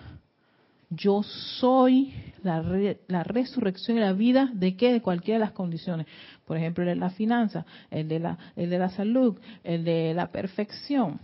Yo 0.90 1.22
soy 1.22 2.12
la, 2.42 2.62
la, 3.08 3.24
resurrección 3.24 3.96
y 3.96 4.00
la 4.00 4.12
vida 4.12 4.50
de 4.52 4.76
qué? 4.76 4.92
De 4.92 5.02
cualquiera 5.02 5.38
de 5.38 5.44
las 5.46 5.52
condiciones. 5.52 6.06
Por 6.46 6.56
ejemplo, 6.56 6.84
el 6.84 6.90
de 6.90 6.96
la 6.96 7.10
finanza, 7.10 7.66
el 7.90 8.08
de 8.08 8.20
la, 8.20 8.38
el 8.54 8.70
de 8.70 8.78
la 8.78 8.90
salud, 8.90 9.36
el 9.64 9.84
de 9.84 10.14
la 10.14 10.28
perfección. 10.28 11.18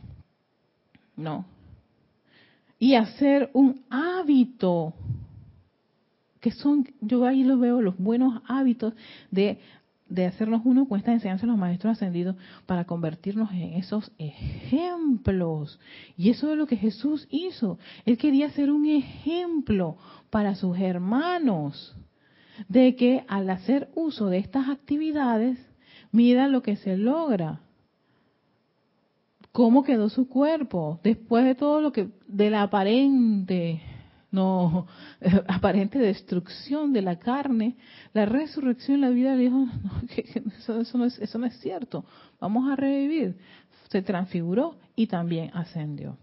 No. 1.17 1.45
Y 2.79 2.95
hacer 2.95 3.51
un 3.53 3.83
hábito, 3.89 4.95
que 6.41 6.51
son, 6.51 6.87
yo 7.01 7.25
ahí 7.25 7.45
lo 7.45 7.59
veo, 7.59 7.81
los 7.81 7.97
buenos 7.97 8.43
hábitos 8.47 8.95
de 9.31 9.59
de 10.09 10.27
hacernos 10.27 10.63
uno 10.65 10.87
con 10.87 10.99
esta 10.99 11.13
enseñanza 11.13 11.47
de 11.47 11.53
los 11.53 11.59
maestros 11.59 11.93
ascendidos 11.93 12.37
para 12.67 12.85
convertirnos 12.85 13.51
en 13.53 13.75
esos 13.75 14.13
ejemplos. 14.19 15.81
Y 16.17 16.31
eso 16.31 16.51
es 16.53 16.59
lo 16.59 16.67
que 16.67 16.77
Jesús 16.77 17.27
hizo. 17.31 17.79
Él 18.05 18.19
quería 18.19 18.51
ser 18.51 18.71
un 18.71 18.87
ejemplo 18.87 19.97
para 20.31 20.55
sus 20.55 20.79
hermanos 20.79 21.97
de 22.69 22.95
que 22.97 23.25
al 23.29 23.49
hacer 23.51 23.89
uso 23.95 24.29
de 24.29 24.39
estas 24.39 24.69
actividades, 24.69 25.59
mira 26.13 26.49
lo 26.49 26.63
que 26.63 26.77
se 26.77 26.97
logra. 26.97 27.61
¿Cómo 29.53 29.85
quedó 29.85 30.09
su 30.09 30.29
cuerpo 30.29 31.01
después 31.03 31.45
de 31.45 31.55
todo 31.55 31.81
lo 31.81 31.93
que, 31.93 32.09
de 32.27 32.51
la 32.51 32.63
aparente 32.63 33.81
no 34.35 34.87
aparente 35.49 35.99
destrucción 35.99 36.93
de 36.93 37.03
la 37.03 37.19
carne, 37.19 37.77
la 38.13 38.27
resurrección, 38.27 39.01
la 39.01 39.11
vida 39.11 39.35
le 39.35 39.45
dijo, 39.45 39.67
eso, 40.81 40.99
no 40.99 41.05
es, 41.07 41.19
eso 41.19 41.39
no 41.39 41.47
es 41.47 41.59
cierto, 41.61 42.05
vamos 42.41 42.71
a 42.71 42.77
revivir. 42.77 43.37
Se 43.91 44.03
transfiguró 44.03 44.77
y 44.97 45.07
también 45.07 45.51
ascendió. 45.55 46.19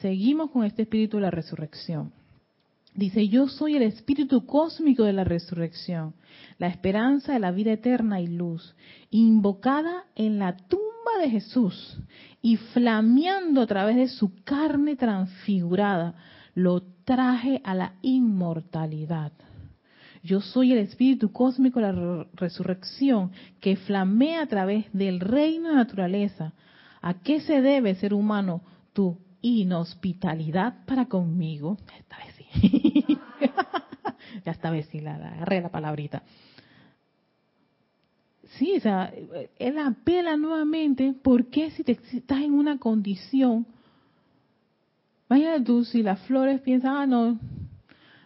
Seguimos 0.00 0.50
con 0.50 0.64
este 0.64 0.82
espíritu 0.82 1.16
de 1.16 1.22
la 1.22 1.30
resurrección. 1.30 2.12
Dice, 2.94 3.28
yo 3.28 3.48
soy 3.48 3.76
el 3.76 3.82
espíritu 3.82 4.46
cósmico 4.46 5.04
de 5.04 5.12
la 5.12 5.24
resurrección, 5.24 6.14
la 6.58 6.68
esperanza 6.68 7.32
de 7.34 7.40
la 7.40 7.50
vida 7.50 7.72
eterna 7.72 8.20
y 8.20 8.26
luz, 8.26 8.74
invocada 9.10 10.04
en 10.14 10.38
la 10.38 10.56
tumba 10.56 10.82
de 11.20 11.30
Jesús 11.30 11.98
y 12.40 12.56
flameando 12.56 13.60
a 13.60 13.66
través 13.66 13.96
de 13.96 14.08
su 14.08 14.42
carne 14.44 14.96
transfigurada, 14.96 16.14
lo 16.54 16.95
traje 17.06 17.62
a 17.64 17.74
la 17.74 17.94
inmortalidad. 18.02 19.32
Yo 20.22 20.40
soy 20.40 20.72
el 20.72 20.78
espíritu 20.78 21.32
cósmico 21.32 21.80
la 21.80 22.26
resurrección 22.34 23.30
que 23.60 23.76
flamea 23.76 24.42
a 24.42 24.46
través 24.46 24.92
del 24.92 25.20
reino 25.20 25.68
de 25.68 25.76
naturaleza. 25.76 26.52
¿A 27.00 27.14
qué 27.14 27.40
se 27.40 27.62
debe, 27.62 27.94
ser 27.94 28.12
humano, 28.12 28.60
tu 28.92 29.18
inhospitalidad 29.40 30.84
para 30.84 31.06
conmigo? 31.06 31.78
Esta 31.96 32.16
vez 32.18 32.34
sí. 32.34 33.18
ya 34.44 34.52
esta 34.52 34.70
vez 34.70 34.88
sí, 34.90 35.00
la, 35.00 35.14
agarré 35.14 35.60
la 35.60 35.70
palabrita. 35.70 36.24
sí, 38.58 38.74
o 38.76 38.80
sea, 38.80 39.12
él 39.60 39.78
apela 39.78 40.36
nuevamente, 40.36 41.12
¿por 41.12 41.46
qué 41.46 41.70
si, 41.70 41.84
te, 41.84 41.92
estás 41.92 42.40
en 42.40 42.52
una 42.52 42.78
condición? 42.78 43.64
Imagínate 45.28 45.64
tú, 45.64 45.84
si 45.84 46.02
las 46.02 46.20
flores 46.20 46.60
piensan, 46.60 46.96
ah, 46.96 47.06
no, 47.06 47.38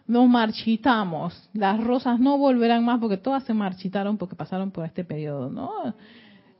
nos 0.07 0.29
marchitamos, 0.29 1.49
las 1.53 1.83
rosas 1.83 2.19
no 2.19 2.37
volverán 2.37 2.83
más 2.83 2.99
porque 2.99 3.17
todas 3.17 3.43
se 3.43 3.53
marchitaron 3.53 4.17
porque 4.17 4.35
pasaron 4.35 4.71
por 4.71 4.85
este 4.85 5.03
periodo, 5.03 5.49
¿no? 5.49 5.95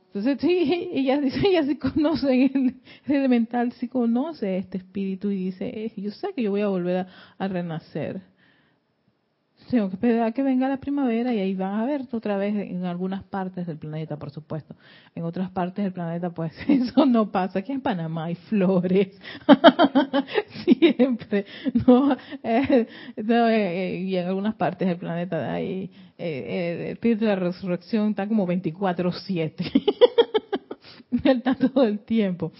Entonces, 0.06 0.38
sí, 0.40 0.88
ella 0.92 1.20
dice, 1.20 1.46
ella 1.46 1.62
sí 1.64 1.76
conoce, 1.76 2.46
el, 2.54 2.74
elemental 3.06 3.72
sí 3.72 3.88
conoce 3.88 4.58
este 4.58 4.78
espíritu 4.78 5.30
y 5.30 5.36
dice, 5.36 5.66
eh, 5.66 5.92
yo 5.96 6.10
sé 6.10 6.28
que 6.34 6.42
yo 6.42 6.50
voy 6.50 6.62
a 6.62 6.68
volver 6.68 7.06
a 7.38 7.48
renacer 7.48 8.22
tengo 9.70 9.88
que 9.88 9.94
esperar 9.94 10.32
que 10.32 10.42
venga 10.42 10.68
la 10.68 10.78
primavera 10.78 11.32
y 11.32 11.38
ahí 11.38 11.54
van 11.54 11.80
a 11.80 11.84
ver 11.84 12.02
otra 12.12 12.36
vez 12.36 12.54
en 12.54 12.84
algunas 12.84 13.22
partes 13.24 13.66
del 13.66 13.78
planeta, 13.78 14.18
por 14.18 14.30
supuesto. 14.30 14.74
En 15.14 15.24
otras 15.24 15.50
partes 15.50 15.84
del 15.84 15.92
planeta, 15.92 16.30
pues 16.30 16.52
eso 16.68 17.06
no 17.06 17.30
pasa. 17.30 17.60
Aquí 17.60 17.72
en 17.72 17.80
Panamá 17.80 18.24
hay 18.24 18.34
flores. 18.34 19.18
Siempre. 20.64 21.46
No, 21.86 22.12
eh, 22.42 22.86
eh, 23.16 24.04
y 24.04 24.16
en 24.16 24.26
algunas 24.26 24.54
partes 24.54 24.88
del 24.88 24.98
planeta 24.98 25.52
hay 25.52 25.90
eh, 26.18 26.84
el 26.86 26.92
espíritu 26.92 27.24
de 27.24 27.30
la 27.30 27.36
resurrección 27.36 28.10
está 28.10 28.28
como 28.28 28.46
24-7. 28.46 29.54
está 31.24 31.54
todo 31.54 31.84
el 31.84 32.00
tiempo. 32.00 32.52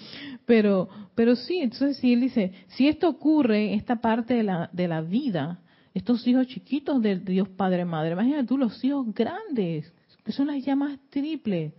Pero, 0.46 0.88
pero 1.14 1.36
sí, 1.36 1.58
entonces 1.58 1.96
sí, 1.98 2.12
él 2.12 2.22
dice, 2.22 2.52
si 2.68 2.88
esto 2.88 3.08
ocurre, 3.08 3.74
esta 3.74 4.00
parte 4.00 4.34
de 4.34 4.42
la, 4.42 4.70
de 4.72 4.88
la 4.88 5.00
vida, 5.00 5.60
estos 5.94 6.26
hijos 6.26 6.46
chiquitos 6.46 7.02
de 7.02 7.16
Dios 7.16 7.48
Padre 7.48 7.84
Madre. 7.84 8.12
Imagínate 8.12 8.44
tú 8.46 8.58
los 8.58 8.82
hijos 8.84 9.12
grandes, 9.14 9.92
que 10.24 10.32
son 10.32 10.46
las 10.48 10.64
llamas 10.64 10.98
triples, 11.10 11.72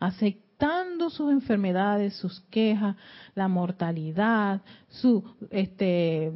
aceptando 0.00 1.10
sus 1.10 1.30
enfermedades, 1.30 2.14
sus 2.16 2.40
quejas, 2.50 2.96
la 3.34 3.48
mortalidad, 3.48 4.62
su 4.88 5.24
este 5.50 6.32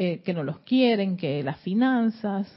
eh, 0.00 0.20
que 0.20 0.32
no 0.32 0.44
los 0.44 0.60
quieren, 0.60 1.16
que 1.16 1.42
las 1.42 1.58
finanzas, 1.58 2.48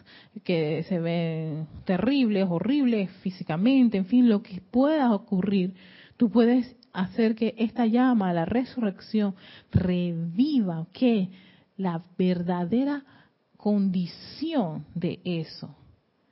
que 0.44 0.84
se 0.84 1.00
ven 1.00 1.68
terribles, 1.86 2.46
horribles 2.50 3.10
físicamente, 3.22 3.98
en 3.98 4.06
fin, 4.06 4.30
lo 4.30 4.44
que 4.44 4.62
pueda 4.62 5.12
ocurrir, 5.12 5.74
tú 6.18 6.30
puedes 6.30 6.76
hacer 6.94 7.34
que 7.34 7.56
esta 7.58 7.88
llama, 7.88 8.32
la 8.32 8.46
resurrección, 8.46 9.34
reviva 9.72 10.86
que 10.94 11.30
la 11.78 12.04
verdadera 12.16 13.04
condición 13.62 14.86
de 14.96 15.22
eso, 15.24 15.76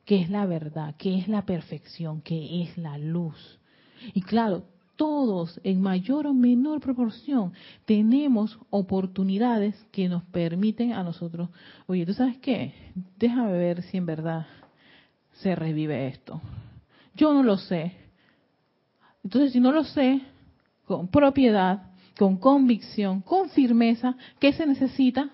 que 0.03 0.19
es 0.19 0.31
la 0.31 0.47
verdad, 0.47 0.95
que 0.97 1.15
es 1.19 1.27
la 1.27 1.45
perfección, 1.45 2.21
que 2.21 2.63
es 2.63 2.75
la 2.75 2.97
luz. 2.97 3.59
Y 4.15 4.21
claro, 4.23 4.63
todos 4.95 5.61
en 5.63 5.79
mayor 5.79 6.25
o 6.25 6.33
menor 6.33 6.81
proporción 6.81 7.53
tenemos 7.85 8.57
oportunidades 8.71 9.75
que 9.91 10.09
nos 10.09 10.23
permiten 10.23 10.93
a 10.93 11.03
nosotros, 11.03 11.49
oye, 11.85 12.03
¿tú 12.03 12.13
sabes 12.13 12.39
qué? 12.39 12.73
Déjame 13.19 13.51
ver 13.51 13.83
si 13.83 13.97
en 13.97 14.07
verdad 14.07 14.47
se 15.33 15.55
revive 15.55 16.07
esto. 16.07 16.41
Yo 17.13 17.31
no 17.31 17.43
lo 17.43 17.57
sé. 17.57 17.93
Entonces, 19.23 19.53
si 19.53 19.59
no 19.59 19.71
lo 19.71 19.83
sé, 19.83 20.21
con 20.85 21.09
propiedad, 21.09 21.91
con 22.17 22.37
convicción, 22.37 23.21
con 23.21 23.49
firmeza, 23.51 24.15
¿qué 24.39 24.51
se 24.51 24.65
necesita? 24.65 25.29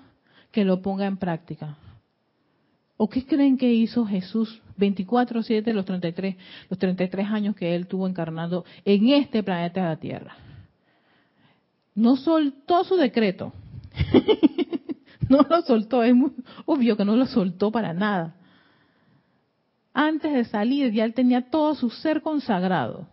Que 0.51 0.65
lo 0.65 0.81
ponga 0.81 1.05
en 1.05 1.15
práctica. 1.15 1.77
¿O 2.97 3.10
qué 3.10 3.25
creen 3.25 3.58
que 3.58 3.73
hizo 3.73 4.05
Jesús 4.05 4.62
24/7 4.77 5.73
los 5.73 5.86
33 5.86 6.36
los 6.69 6.79
33 6.79 7.27
años 7.29 7.55
que 7.55 7.75
él 7.75 7.88
tuvo 7.88 8.08
encarnado 8.08 8.63
en 8.86 9.10
este 9.10 9.43
planeta 9.43 9.81
de 9.81 9.89
la 9.89 9.97
Tierra? 9.97 10.36
No 11.93 12.15
soltó 12.15 12.84
su 12.84 12.95
decreto. 12.95 13.53
no 15.29 15.39
lo 15.49 15.62
soltó, 15.63 16.03
es 16.03 16.15
muy 16.15 16.31
obvio 16.65 16.95
que 16.95 17.05
no 17.05 17.15
lo 17.15 17.25
soltó 17.25 17.71
para 17.71 17.93
nada. 17.93 18.36
Antes 19.93 20.34
de 20.34 20.45
salir 20.45 20.91
ya 20.91 21.05
él 21.05 21.13
tenía 21.13 21.49
todo 21.49 21.75
su 21.75 21.89
ser 21.89 22.21
consagrado. 22.21 23.08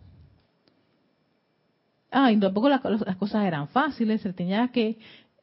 Ah, 2.11 2.31
y 2.31 2.39
tampoco 2.39 2.69
las, 2.69 2.83
las 2.83 3.15
cosas 3.17 3.45
eran 3.45 3.67
fáciles, 3.69 4.21
se 4.21 4.33
tenía 4.33 4.67
que 4.69 4.97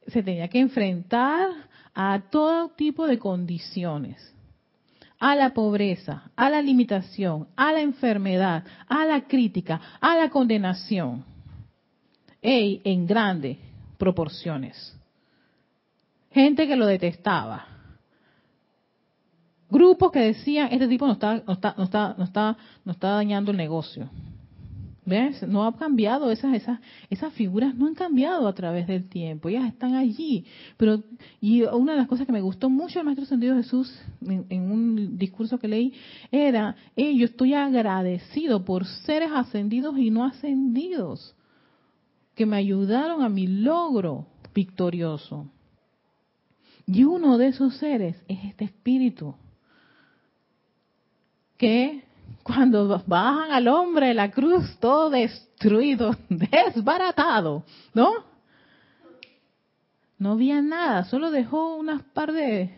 se 0.06 0.22
tenía 0.22 0.48
que 0.48 0.60
enfrentar 0.60 1.50
a 1.94 2.20
todo 2.30 2.70
tipo 2.70 3.06
de 3.06 3.18
condiciones 3.18 4.34
a 5.20 5.36
la 5.36 5.50
pobreza, 5.50 6.30
a 6.34 6.48
la 6.48 6.62
limitación, 6.62 7.46
a 7.54 7.72
la 7.72 7.82
enfermedad, 7.82 8.64
a 8.88 9.04
la 9.04 9.28
crítica, 9.28 9.80
a 10.00 10.16
la 10.16 10.30
condenación. 10.30 11.24
Ey, 12.40 12.80
en 12.84 13.06
grandes 13.06 13.58
proporciones. 13.98 14.96
Gente 16.32 16.66
que 16.66 16.74
lo 16.74 16.86
detestaba. 16.86 17.66
Grupos 19.68 20.10
que 20.10 20.20
decían, 20.20 20.68
este 20.72 20.88
tipo 20.88 21.06
no 21.06 21.12
está, 21.12 21.42
está, 21.46 21.74
está, 21.78 22.56
no 22.84 22.92
está 22.92 23.08
dañando 23.10 23.50
el 23.50 23.58
negocio. 23.58 24.08
¿Ves? 25.04 25.42
No 25.42 25.64
ha 25.64 25.76
cambiado, 25.76 26.30
esas, 26.30 26.54
esas, 26.54 26.78
esas 27.08 27.32
figuras 27.32 27.74
no 27.74 27.86
han 27.86 27.94
cambiado 27.94 28.46
a 28.46 28.54
través 28.54 28.86
del 28.86 29.08
tiempo, 29.08 29.48
ellas 29.48 29.66
están 29.66 29.94
allí. 29.94 30.44
Pero, 30.76 31.02
y 31.40 31.62
una 31.62 31.92
de 31.92 31.98
las 31.98 32.06
cosas 32.06 32.26
que 32.26 32.32
me 32.32 32.42
gustó 32.42 32.68
mucho 32.68 32.98
del 32.98 33.06
Maestro 33.06 33.26
Sentido 33.26 33.56
Jesús 33.56 33.90
en, 34.20 34.70
un 34.70 35.16
discurso 35.16 35.58
que 35.58 35.68
leí 35.68 35.94
era, 36.30 36.76
yo 36.96 37.24
estoy 37.24 37.54
agradecido 37.54 38.64
por 38.64 38.84
seres 38.84 39.30
ascendidos 39.34 39.98
y 39.98 40.10
no 40.10 40.24
ascendidos, 40.24 41.34
que 42.34 42.44
me 42.44 42.56
ayudaron 42.56 43.22
a 43.22 43.28
mi 43.28 43.46
logro 43.46 44.26
victorioso. 44.54 45.50
Y 46.86 47.04
uno 47.04 47.38
de 47.38 47.48
esos 47.48 47.76
seres 47.76 48.16
es 48.28 48.44
este 48.44 48.64
espíritu, 48.64 49.34
que 51.56 52.04
cuando 52.42 53.02
bajan 53.06 53.52
al 53.52 53.68
hombre 53.68 54.08
de 54.08 54.14
la 54.14 54.30
cruz 54.30 54.78
todo 54.80 55.10
destruido, 55.10 56.16
desbaratado, 56.28 57.64
¿no? 57.94 58.10
No 60.18 60.32
había 60.32 60.60
nada, 60.60 61.04
solo 61.04 61.30
dejó 61.30 61.76
unas 61.76 62.02
par 62.02 62.32
de, 62.32 62.70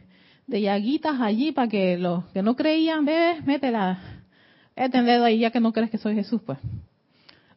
de 0.46 0.61
llaguitas 0.61 1.20
allí 1.20 1.53
para 1.53 1.68
que 1.68 1.98
los 1.98 2.25
que 2.27 2.42
no 2.42 2.55
creían, 2.55 3.05
ve, 3.05 3.40
métela, 3.44 3.98
este 4.77 5.03
dedo 5.03 5.25
ahí 5.25 5.40
ya 5.40 5.51
que 5.51 5.61
no 5.61 5.72
crees 5.72 5.90
que 5.90 5.98
soy 5.98 6.14
Jesús, 6.14 6.40
pues. 6.44 6.59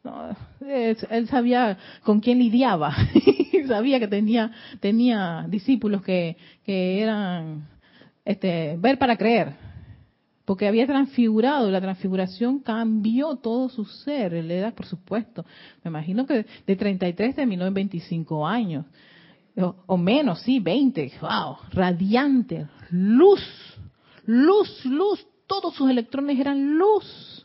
No, 0.02 0.36
él 0.60 1.28
sabía 1.28 1.76
con 2.04 2.20
quién 2.20 2.38
lidiaba, 2.38 2.94
sabía 3.66 3.98
que 3.98 4.06
tenía 4.06 4.52
tenía 4.80 5.44
discípulos 5.48 6.02
que, 6.02 6.36
que 6.64 7.00
eran 7.00 7.68
este 8.24 8.76
ver 8.78 8.98
para 8.98 9.16
creer, 9.16 9.54
porque 10.46 10.68
había 10.68 10.86
transfigurado, 10.86 11.70
la 11.70 11.80
transfiguración 11.80 12.60
cambió 12.60 13.36
todo 13.36 13.68
su 13.68 13.84
ser, 13.84 14.32
él 14.32 14.50
era, 14.50 14.70
por 14.70 14.86
supuesto, 14.86 15.44
me 15.82 15.88
imagino 15.88 16.24
que 16.24 16.46
de 16.66 16.76
33 16.76 17.34
terminó 17.34 17.66
en 17.66 17.74
25 17.74 18.46
años, 18.46 18.86
o, 19.86 19.96
menos, 19.96 20.40
sí, 20.42 20.60
20, 20.60 21.12
wow, 21.20 21.56
radiante, 21.72 22.68
luz, 22.90 23.42
luz, 24.24 24.84
luz, 24.84 25.26
todos 25.46 25.74
sus 25.74 25.90
electrones 25.90 26.38
eran 26.38 26.78
luz. 26.78 27.35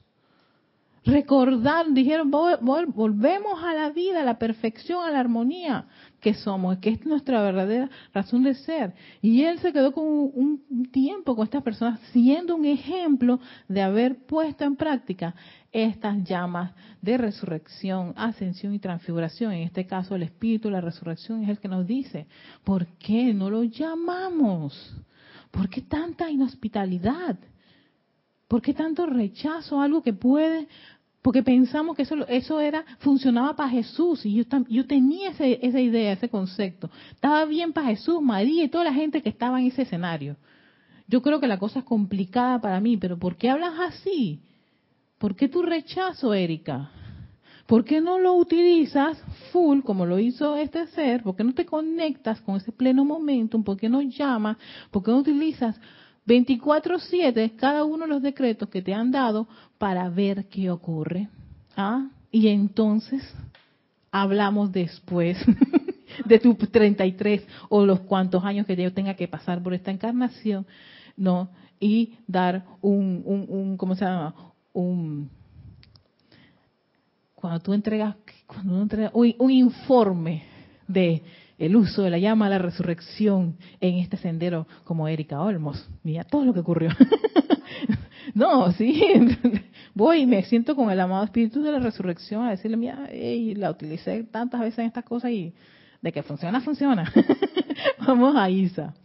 Recordar, 1.03 1.91
dijeron, 1.93 2.29
volvemos 2.29 3.63
a 3.63 3.73
la 3.73 3.89
vida, 3.89 4.21
a 4.21 4.23
la 4.23 4.37
perfección, 4.37 5.03
a 5.03 5.09
la 5.09 5.19
armonía 5.19 5.87
que 6.19 6.35
somos, 6.35 6.77
que 6.77 6.91
es 6.91 7.05
nuestra 7.07 7.41
verdadera 7.41 7.89
razón 8.13 8.43
de 8.43 8.53
ser. 8.53 8.93
Y 9.19 9.41
él 9.41 9.57
se 9.57 9.73
quedó 9.73 9.93
con 9.93 10.05
un, 10.05 10.89
tiempo 10.91 11.35
con 11.35 11.45
estas 11.45 11.63
personas, 11.63 11.99
siendo 12.11 12.55
un 12.55 12.65
ejemplo 12.65 13.39
de 13.67 13.81
haber 13.81 14.27
puesto 14.27 14.63
en 14.63 14.75
práctica 14.75 15.33
estas 15.71 16.23
llamas 16.23 16.71
de 17.01 17.17
resurrección, 17.17 18.13
ascensión 18.15 18.75
y 18.75 18.79
transfiguración. 18.79 19.53
En 19.53 19.63
este 19.63 19.87
caso, 19.87 20.13
el 20.13 20.21
espíritu 20.21 20.69
la 20.69 20.81
resurrección 20.81 21.41
es 21.41 21.49
el 21.49 21.59
que 21.59 21.67
nos 21.67 21.87
dice, 21.87 22.27
¿por 22.63 22.85
qué 22.99 23.33
no 23.33 23.49
lo 23.49 23.63
llamamos? 23.63 24.95
¿Por 25.49 25.67
qué 25.67 25.81
tanta 25.81 26.29
inhospitalidad? 26.29 27.39
¿Por 28.51 28.61
qué 28.61 28.73
tanto 28.73 29.05
rechazo 29.05 29.79
a 29.79 29.85
algo 29.85 30.03
que 30.03 30.11
puede 30.11 30.67
porque 31.21 31.41
pensamos 31.41 31.95
que 31.95 32.01
eso, 32.01 32.27
eso 32.27 32.59
era 32.59 32.83
funcionaba 32.99 33.55
para 33.55 33.69
Jesús 33.69 34.25
y 34.25 34.33
yo, 34.33 34.43
yo 34.67 34.85
tenía 34.85 35.29
esa 35.29 35.79
idea, 35.79 36.11
ese 36.11 36.27
concepto. 36.27 36.89
Estaba 37.11 37.45
bien 37.45 37.71
para 37.71 37.87
Jesús, 37.87 38.21
María 38.21 38.65
y 38.65 38.67
toda 38.67 38.83
la 38.83 38.93
gente 38.93 39.21
que 39.21 39.29
estaba 39.29 39.61
en 39.61 39.67
ese 39.67 39.83
escenario. 39.83 40.35
Yo 41.07 41.21
creo 41.21 41.39
que 41.39 41.47
la 41.47 41.59
cosa 41.59 41.79
es 41.79 41.85
complicada 41.85 42.59
para 42.59 42.81
mí, 42.81 42.97
pero 42.97 43.17
¿por 43.17 43.37
qué 43.37 43.49
hablas 43.49 43.79
así? 43.79 44.41
¿Por 45.17 45.37
qué 45.37 45.47
tu 45.47 45.61
rechazo, 45.61 46.33
Erika? 46.33 46.91
¿Por 47.67 47.85
qué 47.85 48.01
no 48.01 48.19
lo 48.19 48.33
utilizas 48.33 49.17
full 49.53 49.79
como 49.79 50.05
lo 50.05 50.19
hizo 50.19 50.57
este 50.57 50.87
ser? 50.87 51.23
¿Por 51.23 51.37
qué 51.37 51.45
no 51.45 51.53
te 51.53 51.65
conectas 51.65 52.41
con 52.41 52.57
ese 52.57 52.73
pleno 52.73 53.05
momento? 53.05 53.63
¿Por 53.63 53.77
qué 53.77 53.87
no 53.87 54.01
llamas? 54.01 54.57
¿Por 54.91 55.03
qué 55.03 55.11
no 55.11 55.19
utilizas 55.19 55.79
24/7 56.25 57.55
cada 57.55 57.83
uno 57.83 58.05
de 58.05 58.09
los 58.09 58.21
decretos 58.21 58.69
que 58.69 58.81
te 58.81 58.93
han 58.93 59.11
dado 59.11 59.47
para 59.77 60.09
ver 60.09 60.47
qué 60.47 60.69
ocurre. 60.69 61.27
¿Ah? 61.75 62.09
Y 62.31 62.47
entonces 62.47 63.21
hablamos 64.11 64.71
después 64.71 65.37
de 66.25 66.39
tu 66.39 66.55
33 66.55 67.45
o 67.69 67.85
los 67.85 68.01
cuantos 68.01 68.43
años 68.43 68.65
que 68.65 68.75
yo 68.75 68.93
tenga 68.93 69.15
que 69.15 69.27
pasar 69.27 69.61
por 69.61 69.73
esta 69.73 69.91
encarnación, 69.91 70.65
¿no? 71.15 71.49
Y 71.79 72.15
dar 72.27 72.65
un, 72.81 73.23
un, 73.25 73.45
un 73.49 73.77
¿cómo 73.77 73.95
se 73.95 74.05
llama? 74.05 74.35
Un, 74.73 75.29
cuando 77.33 77.59
tú 77.59 77.73
entregas, 77.73 78.15
cuando 78.45 78.73
uno 78.73 78.83
entrega 78.83 79.11
un 79.13 79.51
informe 79.51 80.43
de 80.87 81.23
el 81.61 81.75
uso 81.75 82.01
de 82.01 82.09
la 82.09 82.17
llama 82.17 82.47
a 82.47 82.49
la 82.49 82.57
resurrección 82.57 83.55
en 83.79 83.99
este 83.99 84.17
sendero 84.17 84.65
como 84.83 85.07
Erika 85.07 85.39
Olmos. 85.39 85.87
Mira 86.01 86.23
todo 86.23 86.43
lo 86.43 86.55
que 86.55 86.61
ocurrió. 86.61 86.89
no, 88.33 88.71
sí, 88.71 88.99
voy 89.93 90.21
y 90.21 90.25
me 90.25 90.41
siento 90.41 90.75
con 90.75 90.89
el 90.89 90.99
amado 90.99 91.23
espíritu 91.23 91.61
de 91.61 91.71
la 91.71 91.77
resurrección 91.77 92.43
a 92.43 92.49
decirle, 92.49 92.77
mira, 92.77 93.07
la 93.11 93.69
utilicé 93.69 94.23
tantas 94.23 94.59
veces 94.59 94.79
en 94.79 94.85
estas 94.85 95.03
cosas 95.03 95.29
y 95.29 95.53
de 96.01 96.11
que 96.11 96.23
funciona, 96.23 96.61
funciona. 96.61 97.13
Vamos 98.07 98.35
a 98.35 98.49
Isa. 98.49 98.95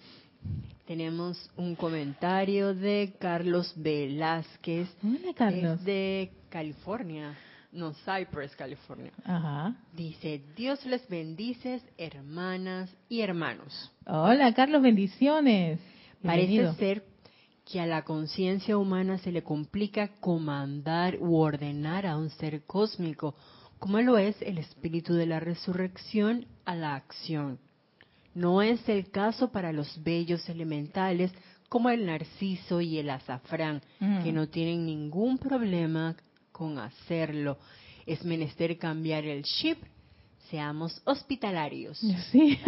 Tenemos 0.87 1.51
un 1.59 1.75
comentario 1.75 2.75
de 2.75 3.12
Carlos 3.19 3.75
Velázquez. 3.77 4.88
Hola, 5.05 5.35
Carlos. 5.35 5.85
de 5.85 6.31
California. 6.49 7.35
No, 7.77 7.93
Cypress, 7.93 8.57
California. 8.57 9.12
Ajá. 9.23 9.77
Dice, 9.93 10.43
Dios 10.57 10.87
les 10.87 11.07
bendice, 11.11 11.83
hermanas 11.99 12.91
y 13.07 13.21
hermanos. 13.21 13.93
Hola, 14.07 14.55
Carlos, 14.55 14.81
bendiciones. 14.81 15.79
Parece 16.23 16.73
ser 16.77 17.05
que 17.71 17.79
a 17.79 17.87
la 17.87 18.03
conciencia 18.03 18.79
humana 18.79 19.19
se 19.19 19.31
le 19.31 19.43
complica 19.43 20.09
comandar 20.21 21.19
u 21.21 21.37
ordenar 21.37 22.07
a 22.07 22.17
un 22.17 22.31
ser 22.31 22.65
cósmico, 22.65 23.35
como 23.79 24.01
lo 24.01 24.17
es 24.17 24.41
el 24.41 24.57
espíritu 24.57 25.12
de 25.12 25.27
la 25.27 25.39
resurrección, 25.39 26.47
a 26.65 26.75
la 26.75 26.95
acción. 26.95 27.59
No 28.35 28.62
es 28.62 28.89
el 28.89 29.11
caso 29.11 29.53
para 29.53 29.75
los 29.75 30.03
bellos 30.03 30.49
elementales 30.49 31.31
como 31.69 31.91
el 31.91 32.07
narciso 32.07 32.81
y 32.81 32.97
el 32.97 33.11
azafrán, 33.11 33.83
que 34.23 34.33
no 34.33 34.49
tienen 34.49 34.87
ningún 34.87 35.37
problema 35.37 36.17
con 36.57 36.79
hacerlo. 36.79 37.59
Es 38.07 38.25
menester 38.25 38.79
cambiar 38.79 39.25
el 39.25 39.42
chip. 39.42 39.77
Seamos 40.49 41.03
hospitalarios. 41.05 41.99
Sí. 42.31 42.59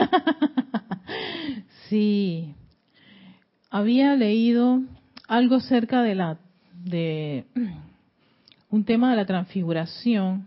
sí. 1.88 2.54
Había 3.70 4.14
leído 4.14 4.82
algo 5.26 5.60
cerca 5.60 6.02
de 6.02 6.14
la 6.14 6.38
de 6.84 7.46
un 8.70 8.84
tema 8.84 9.10
de 9.10 9.16
la 9.16 9.24
transfiguración 9.24 10.46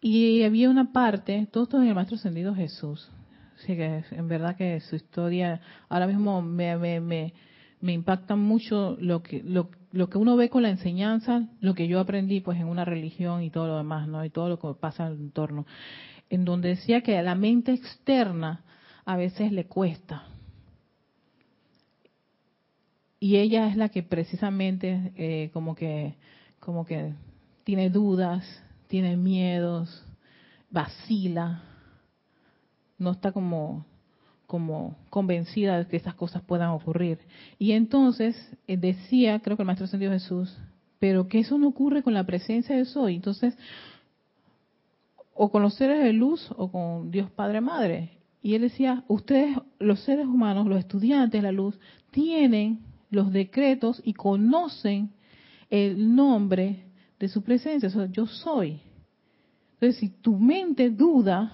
y 0.00 0.42
había 0.42 0.68
una 0.68 0.92
parte, 0.92 1.46
todo 1.52 1.64
esto 1.64 1.80
en 1.80 1.88
el 1.88 1.94
Maestro 1.94 2.16
Ascendido 2.16 2.56
Jesús. 2.56 3.08
Así 3.56 3.76
que 3.76 4.04
en 4.10 4.26
verdad 4.26 4.56
que 4.56 4.80
su 4.80 4.96
historia 4.96 5.60
ahora 5.88 6.08
mismo 6.08 6.42
me, 6.42 6.76
me, 6.76 6.98
me, 6.98 7.34
me 7.80 7.92
impacta 7.92 8.34
mucho 8.34 8.96
lo 9.00 9.22
que, 9.22 9.42
lo, 9.44 9.70
lo, 9.92 10.08
que 10.08 10.18
uno 10.18 10.36
ve 10.36 10.50
con 10.50 10.62
la 10.62 10.70
enseñanza, 10.70 11.48
lo 11.60 11.74
que 11.74 11.88
yo 11.88 12.00
aprendí 12.00 12.40
pues 12.40 12.58
en 12.58 12.66
una 12.66 12.84
religión 12.84 13.42
y 13.42 13.50
todo 13.50 13.66
lo 13.66 13.76
demás, 13.78 14.08
¿no? 14.08 14.24
Y 14.24 14.30
todo 14.30 14.48
lo 14.48 14.58
que 14.58 14.68
pasa 14.78 15.06
en 15.06 15.12
el 15.12 15.20
entorno. 15.20 15.66
En 16.30 16.44
donde 16.44 16.70
decía 16.70 17.02
que 17.02 17.16
a 17.16 17.22
la 17.22 17.34
mente 17.34 17.72
externa 17.72 18.64
a 19.04 19.16
veces 19.16 19.52
le 19.52 19.66
cuesta. 19.66 20.24
Y 23.20 23.36
ella 23.36 23.68
es 23.68 23.76
la 23.76 23.88
que 23.88 24.02
precisamente 24.02 25.12
eh, 25.16 25.50
como 25.52 25.74
que 25.74 26.14
como 26.60 26.84
que 26.84 27.14
tiene 27.64 27.88
dudas, 27.90 28.44
tiene 28.88 29.16
miedos, 29.16 30.04
vacila, 30.70 31.62
no 32.98 33.12
está 33.12 33.32
como 33.32 33.86
como 34.48 34.96
convencida 35.10 35.76
de 35.76 35.86
que 35.86 35.98
estas 35.98 36.14
cosas 36.14 36.42
puedan 36.42 36.70
ocurrir. 36.70 37.18
Y 37.58 37.72
entonces 37.72 38.34
eh, 38.66 38.78
decía, 38.78 39.40
creo 39.40 39.58
que 39.58 39.62
el 39.62 39.66
Maestro 39.66 39.84
Ascendido 39.84 40.10
Jesús, 40.10 40.56
pero 40.98 41.28
que 41.28 41.40
eso 41.40 41.58
no 41.58 41.68
ocurre 41.68 42.02
con 42.02 42.14
la 42.14 42.24
presencia 42.24 42.74
de 42.74 42.86
Soy. 42.86 43.16
Entonces, 43.16 43.56
o 45.34 45.50
con 45.50 45.60
los 45.60 45.74
seres 45.74 46.02
de 46.02 46.14
luz 46.14 46.50
o 46.56 46.72
con 46.72 47.10
Dios 47.10 47.30
Padre 47.30 47.60
Madre. 47.60 48.12
Y 48.42 48.54
él 48.54 48.62
decía, 48.62 49.04
ustedes, 49.06 49.54
los 49.78 50.00
seres 50.00 50.26
humanos, 50.26 50.66
los 50.66 50.78
estudiantes 50.78 51.42
de 51.42 51.42
la 51.42 51.52
luz, 51.52 51.78
tienen 52.10 52.80
los 53.10 53.30
decretos 53.30 54.00
y 54.02 54.14
conocen 54.14 55.10
el 55.68 56.16
nombre 56.16 56.86
de 57.20 57.28
su 57.28 57.42
presencia. 57.42 57.90
yo 58.10 58.26
soy. 58.26 58.80
Entonces, 59.74 60.00
si 60.00 60.08
tu 60.08 60.38
mente 60.38 60.88
duda 60.88 61.52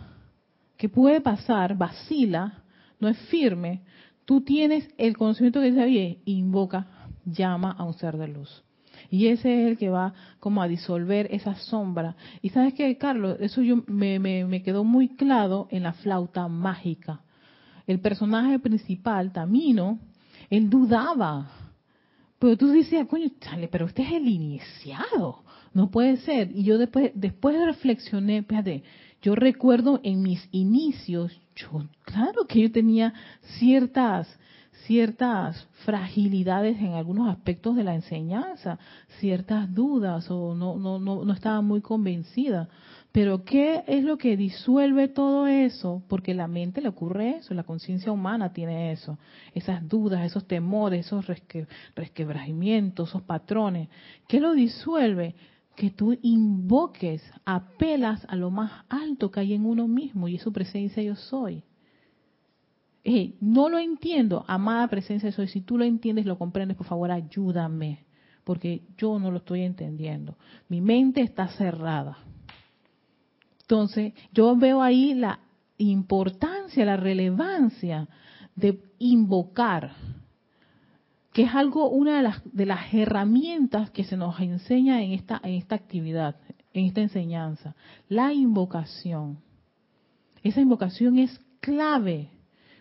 que 0.77 0.89
puede 0.89 1.21
pasar, 1.21 1.77
vacila, 1.77 2.64
no 3.05 3.11
es 3.11 3.19
firme, 3.29 3.83
tú 4.25 4.41
tienes 4.41 4.89
el 4.97 5.17
conocimiento 5.17 5.61
que 5.61 5.71
dice, 5.71 5.85
oye, 5.85 6.23
invoca, 6.25 6.87
llama 7.27 7.71
a 7.73 7.85
un 7.85 7.93
ser 7.93 8.17
de 8.17 8.29
luz. 8.29 8.65
Y 9.11 9.27
ese 9.29 9.63
es 9.63 9.71
el 9.71 9.79
que 9.79 9.91
va 9.91 10.15
como 10.41 10.63
a 10.63 10.69
disolver 10.69 11.29
esa 11.31 11.55
sombra. 11.55 12.17
Y 12.41 12.49
sabes 12.49 12.73
que, 12.75 12.97
Carlos, 12.97 13.37
eso 13.41 13.61
yo 13.61 13.85
me, 13.87 14.19
me, 14.19 14.63
quedó 14.63 14.85
muy 14.85 15.09
claro 15.17 15.69
en 15.71 15.83
la 15.83 15.93
flauta 15.93 16.49
mágica. 16.49 17.21
El 17.87 18.01
personaje 18.01 18.59
principal, 18.59 19.33
Tamino, 19.33 19.99
él 20.49 20.71
dudaba. 20.71 21.51
Pero 22.39 22.57
tú 22.57 22.69
decías, 22.69 23.07
coño, 23.07 23.29
chale, 23.41 23.69
pero 23.69 23.85
usted 23.85 24.05
es 24.05 24.13
el 24.13 24.27
iniciado. 24.27 25.45
No 25.75 25.91
puede 25.91 26.17
ser. 26.19 26.51
Y 26.53 26.65
yo 26.65 26.79
después, 26.79 27.13
después 27.15 27.57
reflexioné, 27.67 28.43
fíjate, 28.43 28.85
yo 29.25 29.35
recuerdo 29.35 30.01
en 30.03 30.21
mis 30.21 30.47
inicios, 30.53 31.33
yo, 31.57 31.87
claro 32.05 32.47
que 32.47 32.61
yo 32.61 32.71
tenía 32.71 33.15
ciertas 33.59 34.29
ciertas 34.87 35.67
fragilidades 35.87 36.79
en 36.79 36.93
algunos 36.93 37.31
aspectos 37.31 37.75
de 37.75 37.85
la 37.85 37.95
enseñanza, 37.95 38.79
ciertas 39.19 39.73
dudas 39.73 40.31
o 40.31 40.55
no 40.55 40.77
no 40.77 40.99
no 40.99 41.25
no 41.25 41.33
estaba 41.33 41.63
muy 41.63 41.81
convencida. 41.81 42.69
Pero 43.11 43.45
¿qué 43.45 43.83
es 43.87 44.05
lo 44.05 44.19
que 44.19 44.37
disuelve 44.37 45.09
todo 45.09 45.47
eso? 45.47 46.03
Porque 46.09 46.35
la 46.35 46.49
mente 46.49 46.83
le 46.83 46.89
ocurre 46.89 47.37
eso, 47.37 47.55
la 47.55 47.63
conciencia 47.63 48.13
humana 48.13 48.53
tiene 48.53 48.93
eso, 48.93 49.19
esas 49.55 49.89
dudas, 49.89 50.23
esos 50.27 50.47
temores, 50.47 51.07
esos 51.07 51.25
resquebrajamientos, 51.95 53.09
esos 53.09 53.23
patrones. 53.23 53.89
¿Qué 54.29 54.41
lo 54.41 54.53
disuelve? 54.53 55.35
Que 55.77 55.91
tú 55.91 56.17
invoques, 56.23 57.23
apelas 57.45 58.25
a 58.29 58.37
lo 58.37 58.51
más 58.51 58.85
alto 58.89 59.31
que 59.31 59.41
hay 59.41 59.55
en 59.55 59.67
uno 59.67 59.89
mismo 59.89 60.29
y 60.29 60.37
es 60.37 60.43
su 60.43 60.53
presencia 60.53 61.03
yo 61.03 61.17
soy. 61.17 61.63
no 63.41 63.69
lo 63.69 63.79
entiendo, 63.79 64.45
amada 64.47 64.89
presencia 64.89 65.31
yo 65.31 65.37
soy. 65.37 65.49
Si 65.49 65.61
tú 65.61 65.77
lo 65.77 65.85
entiendes, 65.85 66.27
lo 66.27 66.39
comprendes, 66.39 66.77
por 66.77 66.87
favor, 66.87 67.11
ayúdame, 67.11 68.05
porque 68.45 68.83
yo 68.97 69.19
no 69.19 69.31
lo 69.31 69.39
estoy 69.39 69.63
entendiendo. 69.63 70.37
Mi 70.69 70.81
mente 70.81 71.21
está 71.21 71.49
cerrada. 71.49 72.19
Entonces, 73.63 74.13
yo 74.33 74.57
veo 74.57 74.83
ahí 74.83 75.15
la 75.15 75.41
importancia, 75.79 76.85
la 76.85 76.97
relevancia 76.97 78.09
de 78.55 78.81
invocar 78.99 79.93
que 81.35 81.43
es 81.43 81.55
algo, 81.55 81.91
una 81.91 82.17
de 82.19 82.23
las, 82.23 82.41
de 82.45 82.65
las 82.65 82.95
herramientas 82.95 83.91
que 83.91 84.05
se 84.05 84.17
nos 84.17 84.39
enseña 84.39 85.03
en 85.03 85.11
esta, 85.11 85.41
en 85.43 85.55
esta 85.55 85.75
actividad, 85.75 86.37
en 86.73 86.87
esta 86.87 87.01
enseñanza, 87.01 87.75
la 88.09 88.33
invocación. 88.33 89.39
Esa 90.45 90.61
invocación 90.61 91.19
es 91.19 91.37
clave, 91.59 92.29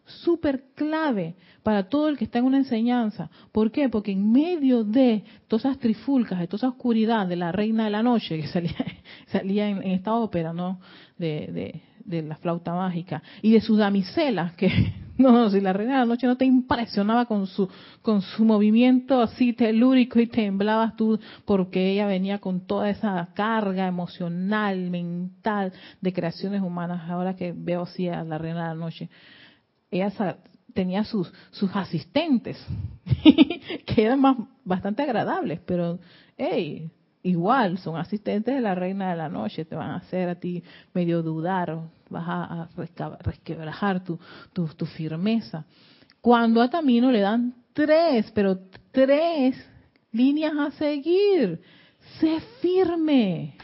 súper 0.05 0.65
clave 0.75 1.35
para 1.63 1.89
todo 1.89 2.07
el 2.09 2.15
que 2.15 2.25
está 2.25 2.37
en 2.37 2.45
una 2.45 2.57
enseñanza. 2.57 3.31
¿Por 3.51 3.71
qué? 3.71 3.89
Porque 3.89 4.11
en 4.11 4.31
medio 4.31 4.83
de 4.83 5.23
todas 5.47 5.65
esas 5.65 5.79
trifulcas, 5.79 6.39
de 6.39 6.45
toda 6.45 6.57
esa 6.57 6.67
oscuridad 6.67 7.25
de 7.25 7.37
la 7.37 7.51
reina 7.51 7.85
de 7.85 7.89
la 7.89 8.03
noche 8.03 8.39
que 8.39 8.47
salía, 8.49 8.85
salía 9.29 9.67
en, 9.67 9.81
esta 9.81 10.13
ópera, 10.13 10.53
¿no? 10.53 10.79
De, 11.17 11.81
de, 12.05 12.21
la 12.21 12.35
flauta 12.35 12.75
mágica, 12.75 13.23
y 13.41 13.53
de 13.53 13.61
sus 13.61 13.79
damiselas 13.79 14.53
que 14.53 14.93
no, 15.17 15.49
si 15.49 15.61
la 15.61 15.73
reina 15.73 15.93
de 15.93 15.99
la 15.99 16.05
noche 16.05 16.27
no 16.27 16.37
te 16.37 16.45
impresionaba 16.45 17.25
con 17.25 17.45
su, 17.47 17.69
con 18.01 18.21
su 18.21 18.43
movimiento 18.45 19.21
así 19.21 19.53
telúrico 19.53 20.19
y 20.19 20.27
temblabas 20.27 20.95
tú 20.95 21.19
porque 21.45 21.91
ella 21.91 22.07
venía 22.07 22.39
con 22.39 22.65
toda 22.65 22.89
esa 22.89 23.29
carga 23.33 23.87
emocional, 23.87 24.89
mental 24.89 25.71
de 26.01 26.13
creaciones 26.13 26.61
humanas. 26.61 27.09
Ahora 27.09 27.35
que 27.35 27.53
veo 27.55 27.83
así 27.83 28.07
a 28.07 28.23
la 28.23 28.37
reina 28.37 28.63
de 28.63 28.69
la 28.69 28.75
noche, 28.75 29.09
ella 29.91 30.11
tenía 30.73 31.03
sus, 31.03 31.31
sus 31.51 31.73
asistentes 31.75 32.57
que 33.85 34.03
eran 34.03 34.19
más, 34.19 34.37
bastante 34.63 35.03
agradables, 35.03 35.59
pero 35.65 35.99
hey, 36.37 36.89
igual 37.23 37.77
son 37.77 37.97
asistentes 37.97 38.53
de 38.53 38.61
la 38.61 38.75
reina 38.75 39.09
de 39.09 39.15
la 39.15 39.29
noche, 39.29 39.65
te 39.65 39.75
van 39.75 39.91
a 39.91 39.95
hacer 39.97 40.29
a 40.29 40.35
ti 40.35 40.63
medio 40.93 41.23
dudar, 41.23 41.79
vas 42.09 42.25
a, 42.27 42.69
resquebrajar 43.21 44.03
tu, 44.03 44.19
tu, 44.53 44.85
firmeza. 44.85 45.65
Cuando 46.21 46.61
a 46.61 46.69
Tamino 46.69 47.11
le 47.11 47.21
dan 47.21 47.55
tres, 47.73 48.31
pero 48.33 48.59
tres 48.91 49.55
líneas 50.11 50.53
a 50.57 50.71
seguir. 50.71 51.61
Sé 52.19 52.39
firme. 52.61 53.57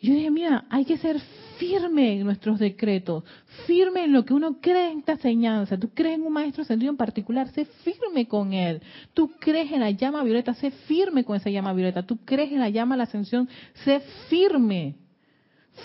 Yo 0.00 0.12
dije, 0.12 0.30
mira, 0.30 0.66
hay 0.70 0.84
que 0.84 0.98
ser 0.98 1.20
firme 1.58 2.14
en 2.14 2.24
nuestros 2.24 2.58
decretos, 2.58 3.24
firme 3.66 4.04
en 4.04 4.12
lo 4.12 4.24
que 4.24 4.34
uno 4.34 4.58
cree 4.60 4.90
en 4.90 5.00
esta 5.00 5.12
enseñanza. 5.12 5.78
Tú 5.78 5.90
crees 5.94 6.16
en 6.16 6.26
un 6.26 6.32
maestro 6.32 6.64
sentido 6.64 6.90
en 6.90 6.96
particular, 6.96 7.48
sé 7.52 7.64
firme 7.64 8.26
con 8.26 8.52
él. 8.52 8.80
Tú 9.14 9.32
crees 9.38 9.72
en 9.72 9.80
la 9.80 9.90
llama 9.90 10.22
violeta, 10.22 10.54
sé 10.54 10.70
firme 10.70 11.24
con 11.24 11.36
esa 11.36 11.50
llama 11.50 11.72
violeta. 11.72 12.04
Tú 12.04 12.18
crees 12.24 12.52
en 12.52 12.60
la 12.60 12.70
llama 12.70 12.94
de 12.94 12.98
la 12.98 13.04
ascensión, 13.04 13.48
sé 13.84 14.00
firme. 14.28 14.96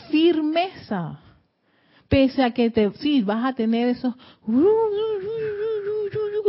Firmeza. 0.10 1.20
Pese 2.08 2.44
a 2.44 2.52
que 2.52 2.70
te, 2.70 2.92
sí, 2.94 3.22
vas 3.22 3.46
a 3.46 3.54
tener 3.54 3.90
esos, 3.90 4.16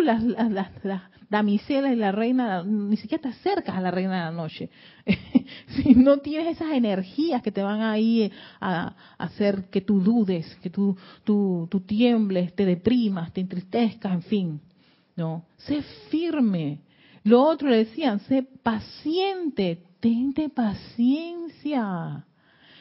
las, 0.00 0.22
las, 0.22 0.70
las, 0.84 1.02
damisela 1.32 1.90
y 1.90 1.96
la 1.96 2.12
reina, 2.12 2.62
ni 2.62 2.98
siquiera 2.98 3.22
te 3.22 3.28
acercas 3.28 3.74
a 3.74 3.80
la 3.80 3.90
reina 3.90 4.18
de 4.18 4.24
la 4.26 4.30
noche. 4.30 4.68
si 5.68 5.94
no 5.94 6.18
tienes 6.18 6.56
esas 6.56 6.72
energías 6.72 7.42
que 7.42 7.50
te 7.50 7.62
van 7.62 7.80
ahí 7.80 8.30
a, 8.60 8.94
hacer 9.16 9.64
que 9.70 9.80
tú 9.80 10.00
dudes, 10.00 10.54
que 10.62 10.68
tú, 10.68 10.94
tú, 11.24 11.66
tú 11.70 11.80
tiembles, 11.80 12.54
te 12.54 12.66
deprimas, 12.66 13.32
te 13.32 13.40
entristezcas, 13.40 14.12
en 14.12 14.22
fin. 14.22 14.60
No, 15.16 15.46
sé 15.56 15.82
firme. 16.10 16.80
Lo 17.24 17.42
otro 17.42 17.70
le 17.70 17.78
decían, 17.78 18.20
sé 18.20 18.42
paciente, 18.42 19.82
tente 20.00 20.50
paciencia. 20.50 22.26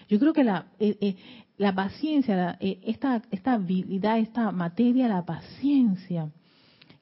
Yo 0.09 0.19
creo 0.19 0.33
que 0.33 0.43
la, 0.43 0.65
eh, 0.77 0.97
eh, 0.99 1.15
la 1.57 1.73
paciencia, 1.73 2.57
eh, 2.59 2.79
esta, 2.85 3.21
esta 3.31 3.53
habilidad, 3.53 4.17
esta 4.19 4.51
materia, 4.51 5.07
la 5.07 5.25
paciencia, 5.25 6.29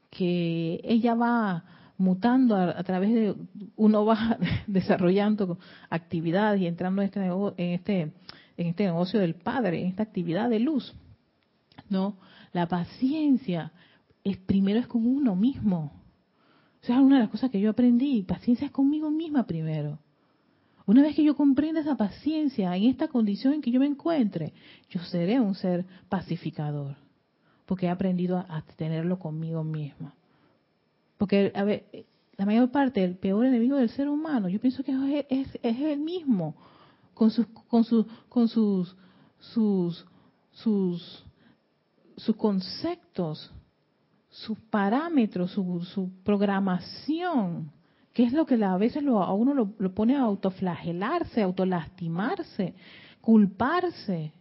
que 0.09 0.81
ella 0.83 1.15
va 1.15 1.63
mutando 1.97 2.55
a, 2.55 2.81
través 2.83 3.13
de, 3.13 3.35
uno 3.75 4.05
va 4.05 4.37
desarrollando 4.67 5.59
actividades 5.89 6.61
y 6.61 6.67
entrando 6.67 7.01
en 7.01 7.07
este, 7.07 7.25
en 7.25 7.73
este, 7.73 8.01
en 8.57 8.67
este 8.67 8.85
negocio 8.85 9.19
del 9.19 9.35
Padre, 9.35 9.81
en 9.81 9.87
esta 9.87 10.03
actividad 10.03 10.49
de 10.49 10.59
luz. 10.59 10.95
¿No? 11.89 12.17
La 12.53 12.67
paciencia 12.67 13.71
es 14.23 14.37
primero 14.37 14.79
es 14.79 14.87
con 14.87 15.05
uno 15.05 15.35
mismo. 15.35 15.91
O 16.81 16.85
sea, 16.85 17.01
una 17.01 17.15
de 17.17 17.23
las 17.23 17.31
cosas 17.31 17.51
que 17.51 17.59
yo 17.59 17.71
aprendí, 17.71 18.23
paciencia 18.23 18.65
es 18.67 18.71
conmigo 18.71 19.11
misma 19.11 19.45
primero. 19.45 19.99
Una 20.85 21.01
vez 21.01 21.15
que 21.15 21.23
yo 21.23 21.35
comprenda 21.35 21.81
esa 21.81 21.97
paciencia 21.97 22.75
en 22.75 22.83
esta 22.83 23.09
condición 23.09 23.53
en 23.53 23.61
que 23.61 23.71
yo 23.71 23.79
me 23.79 23.85
encuentre, 23.85 24.53
yo 24.89 25.01
seré 25.01 25.39
un 25.39 25.53
ser 25.53 25.85
pacificador 26.07 26.95
porque 27.69 27.85
he 27.85 27.89
aprendido 27.91 28.39
a, 28.39 28.63
tenerlo 28.77 29.19
conmigo 29.19 29.63
misma. 29.63 30.15
Porque, 31.19 31.51
a 31.53 31.63
ver, 31.63 31.85
la 32.35 32.47
mayor 32.47 32.71
parte, 32.71 33.03
el 33.03 33.15
peor 33.15 33.45
enemigo 33.45 33.75
del 33.77 33.91
ser 33.91 34.09
humano, 34.09 34.49
yo 34.49 34.59
pienso 34.59 34.83
que 34.83 35.27
es, 35.29 35.47
es, 35.61 35.79
el 35.79 35.99
mismo, 35.99 36.55
con 37.13 37.29
sus, 37.29 37.45
con 37.67 37.83
sus, 37.83 38.07
con 38.27 38.47
sus, 38.47 38.97
sus, 39.37 40.03
sus, 40.49 41.23
sus 42.17 42.35
conceptos, 42.37 43.53
sus 44.31 44.57
parámetros, 44.71 45.51
su, 45.51 45.83
su 45.93 46.09
programación, 46.23 47.71
que 48.13 48.23
es 48.23 48.33
lo 48.33 48.47
que 48.47 48.55
a 48.63 48.77
veces 48.77 49.03
lo, 49.03 49.21
a 49.21 49.31
uno 49.31 49.53
lo, 49.53 49.75
lo 49.77 49.93
pone 49.93 50.15
a 50.15 50.21
autoflagelarse, 50.21 51.43
autolastimarse, 51.43 52.73
culparse 53.21 54.33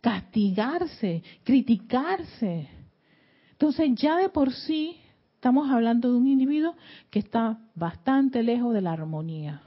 castigarse, 0.00 1.22
criticarse. 1.44 2.68
Entonces 3.52 3.90
ya 3.94 4.16
de 4.16 4.28
por 4.28 4.52
sí 4.52 4.96
estamos 5.34 5.70
hablando 5.70 6.10
de 6.10 6.18
un 6.18 6.26
individuo 6.26 6.74
que 7.10 7.18
está 7.18 7.58
bastante 7.74 8.42
lejos 8.42 8.74
de 8.74 8.80
la 8.80 8.92
armonía. 8.92 9.62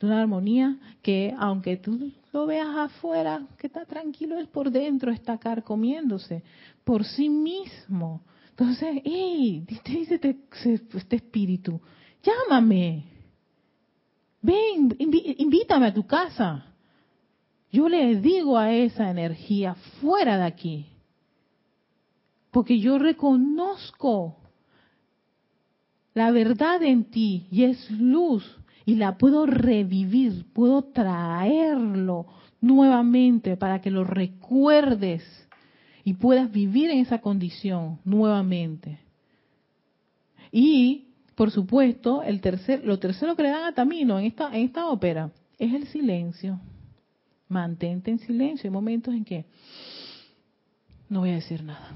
De 0.00 0.06
una 0.06 0.20
armonía 0.20 0.76
que 1.02 1.34
aunque 1.38 1.76
tú 1.76 2.12
lo 2.32 2.46
veas 2.46 2.76
afuera, 2.76 3.46
que 3.58 3.68
está 3.68 3.84
tranquilo, 3.84 4.38
es 4.38 4.48
por 4.48 4.70
dentro, 4.70 5.12
está 5.12 5.38
carcomiéndose 5.38 6.42
por 6.82 7.04
sí 7.04 7.28
mismo. 7.28 8.22
Entonces, 8.50 9.00
hey, 9.04 9.64
dice 9.66 10.14
este, 10.14 10.36
este 10.94 11.16
espíritu, 11.16 11.80
llámame, 12.22 13.04
ven, 14.42 14.94
invítame 14.98 15.86
a 15.86 15.94
tu 15.94 16.06
casa. 16.06 16.73
Yo 17.74 17.88
le 17.88 18.14
digo 18.20 18.56
a 18.56 18.72
esa 18.72 19.10
energía 19.10 19.74
fuera 20.00 20.38
de 20.38 20.44
aquí, 20.44 20.86
porque 22.52 22.78
yo 22.78 23.00
reconozco 23.00 24.36
la 26.14 26.30
verdad 26.30 26.84
en 26.84 27.10
ti 27.10 27.48
y 27.50 27.64
es 27.64 27.90
luz 27.90 28.48
y 28.86 28.94
la 28.94 29.18
puedo 29.18 29.44
revivir, 29.44 30.46
puedo 30.52 30.82
traerlo 30.84 32.26
nuevamente 32.60 33.56
para 33.56 33.80
que 33.80 33.90
lo 33.90 34.04
recuerdes 34.04 35.24
y 36.04 36.14
puedas 36.14 36.52
vivir 36.52 36.90
en 36.90 37.00
esa 37.00 37.20
condición 37.20 37.98
nuevamente. 38.04 39.00
Y, 40.52 41.08
por 41.34 41.50
supuesto, 41.50 42.22
el 42.22 42.40
tercer, 42.40 42.84
lo 42.84 43.00
tercero 43.00 43.34
que 43.34 43.42
le 43.42 43.48
dan 43.48 43.64
a 43.64 43.74
Tamino 43.74 44.20
en 44.20 44.26
esta, 44.26 44.56
en 44.56 44.62
esta 44.62 44.86
ópera 44.86 45.32
es 45.58 45.74
el 45.74 45.88
silencio 45.88 46.60
mantente 47.48 48.10
en 48.10 48.18
silencio. 48.18 48.68
Hay 48.68 48.72
momentos 48.72 49.14
en 49.14 49.24
que 49.24 49.46
no 51.08 51.20
voy 51.20 51.30
a 51.30 51.34
decir 51.34 51.62
nada. 51.62 51.90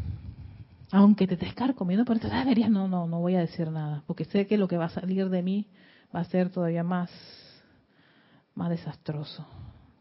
Aunque 0.91 1.27
te 1.27 1.35
estés 1.35 1.55
comiendo 1.75 2.05
por 2.05 2.17
esta 2.17 2.29
deberías, 2.39 2.71
no, 2.71 2.89
no, 2.89 3.07
no 3.07 3.21
voy 3.21 3.35
a 3.35 3.41
decir 3.41 3.71
nada, 3.71 4.03
porque 4.07 4.25
sé 4.25 4.47
que 4.47 4.57
lo 4.57 4.69
que 4.69 4.79
va 4.79 4.87
a 4.87 4.91
salir 4.91 5.29
de 5.29 5.43
mí 5.43 5.67
va 6.15 6.21
a 6.21 6.25
ser 6.25 6.51
todavía 6.51 6.83
más, 6.83 7.11
más 8.55 8.71
desastroso. 8.71 9.47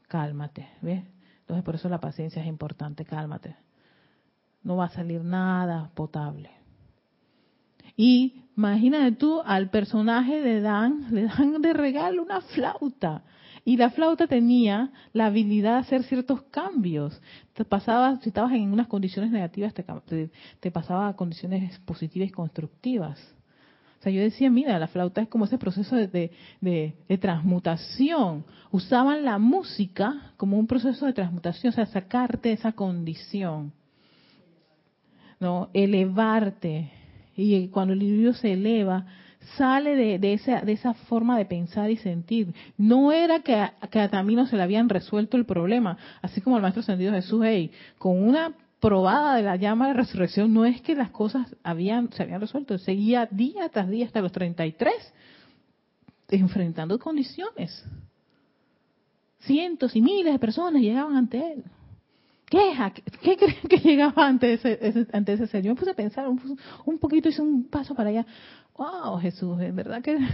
Cálmate, 0.08 0.70
¿ves? 0.82 1.04
Entonces 1.42 1.64
por 1.64 1.76
eso 1.76 1.90
la 1.90 2.00
paciencia 2.00 2.42
es 2.42 2.48
importante, 2.48 3.04
cálmate. 3.04 3.56
No 4.64 4.78
va 4.78 4.86
a 4.86 4.90
salir 4.90 5.24
nada 5.24 5.92
potable. 5.94 6.52
Y 7.98 8.44
imagínate 8.56 9.14
tú 9.14 9.42
al 9.44 9.70
personaje 9.70 10.42
de 10.42 10.62
Dan, 10.62 11.08
le 11.12 11.24
dan 11.24 11.62
de 11.62 11.74
regalo 11.74 12.22
una 12.22 12.42
flauta. 12.42 13.24
Y 13.68 13.76
la 13.76 13.90
flauta 13.90 14.28
tenía 14.28 14.94
la 15.12 15.26
habilidad 15.26 15.74
de 15.74 15.80
hacer 15.80 16.04
ciertos 16.04 16.42
cambios. 16.44 17.22
Te 17.52 17.66
pasaba, 17.66 18.18
si 18.22 18.30
estabas 18.30 18.54
en 18.54 18.72
unas 18.72 18.88
condiciones 18.88 19.30
negativas, 19.30 19.74
te, 19.74 20.72
pasaba 20.72 21.10
a 21.10 21.16
condiciones 21.18 21.78
positivas 21.80 22.30
y 22.30 22.32
constructivas. 22.32 23.20
O 24.00 24.04
sea, 24.04 24.10
yo 24.14 24.22
decía, 24.22 24.50
mira, 24.50 24.80
la 24.80 24.88
flauta 24.88 25.20
es 25.20 25.28
como 25.28 25.44
ese 25.44 25.58
proceso 25.58 25.98
de, 25.98 26.32
transmutación. 27.20 28.46
Usaban 28.72 29.26
la 29.26 29.38
música 29.38 30.32
como 30.38 30.58
un 30.58 30.66
proceso 30.66 31.06
de 31.06 31.12
transmutación, 31.12 31.74
o 31.74 31.76
sea, 31.76 31.88
sacarte 31.88 32.54
esa 32.54 32.72
condición. 32.72 33.74
¿No? 35.42 35.72
Elevarte. 35.74 36.90
Y 37.36 37.68
cuando 37.68 37.94
el 37.94 38.02
individuo 38.02 38.32
se 38.32 38.54
eleva, 38.54 39.06
sale 39.56 40.20
de, 40.20 40.34
esa, 40.34 40.62
de 40.62 40.72
esa 40.74 40.94
forma 40.94 41.38
de 41.38 41.46
pensar 41.46 41.90
y 41.90 41.98
sentir. 41.98 42.54
No 42.78 43.12
era 43.12 43.40
que 43.40 43.56
a, 43.56 43.74
que 43.90 44.00
a 44.00 44.10
Tamino 44.10 44.46
se 44.48 44.58
le 44.58 44.64
habían 44.64 44.90
resuelto 44.90 45.38
el 45.38 45.46
problema, 45.46 45.98
así 46.22 46.42
como 46.42 46.58
el 46.58 46.62
Maestro 46.62 46.82
Ascendido 46.82 47.14
Jesús, 47.14 47.42
hey, 47.46 47.72
con 47.98 48.22
una 48.22 48.54
probada 48.80 49.36
de 49.36 49.44
la 49.44 49.56
llama 49.56 49.88
de 49.88 49.94
resurrección, 49.94 50.54
no 50.54 50.66
es 50.66 50.82
que 50.82 50.96
las 50.96 51.10
cosas 51.10 51.56
habían, 51.64 52.12
se 52.14 52.24
habían 52.24 52.42
resuelto, 52.42 52.78
seguía 52.78 53.28
día 53.32 53.70
tras 53.70 53.90
día 53.90 54.06
hasta 54.06 54.22
los 54.22 54.32
33, 54.32 54.94
enfrentando 56.30 57.00
condiciones. 57.00 57.84
Cientos 59.40 59.96
y 59.96 60.02
miles 60.02 60.34
de 60.34 60.40
personas 60.40 60.82
llegaban 60.82 61.16
ante 61.16 61.54
él. 61.54 61.64
¿Qué, 62.50 62.74
¿Qué 63.22 63.38
creen 63.38 63.68
que 63.70 63.78
llegaba 63.78 64.26
ante 64.26 64.54
ese, 64.54 65.08
ante 65.12 65.34
ese 65.34 65.48
ser? 65.48 65.64
Yo 65.64 65.74
me 65.74 65.80
puse 65.80 65.92
a 65.92 65.96
pensar 65.96 66.28
un, 66.28 66.58
un 66.86 66.98
poquito, 66.98 67.28
hice 67.28 67.42
un 67.42 67.70
paso 67.70 67.94
para 67.94 68.10
allá 68.10 68.26
wow, 68.78 69.18
Jesús, 69.20 69.60
en 69.60 69.76
verdad 69.76 70.02
que... 70.02 70.18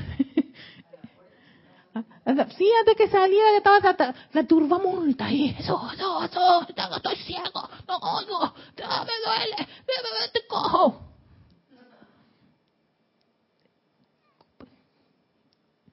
Sí, 2.58 2.68
antes 2.80 2.96
que 2.98 3.08
saliera 3.08 3.50
que 3.52 3.58
estaba 3.58 3.80
la, 3.80 4.16
la 4.32 4.44
turba 4.48 4.80
multa 4.80 5.32
y 5.32 5.50
Jesús, 5.50 5.80
Jesús, 5.92 6.22
Jesús, 6.22 6.96
estoy 6.96 7.16
ciego, 7.18 7.70
no 7.88 7.98
oigo, 7.98 8.54
me 8.78 8.84
duele, 8.84 9.56
me, 9.58 10.30
te 10.34 10.48
cojo. 10.48 11.02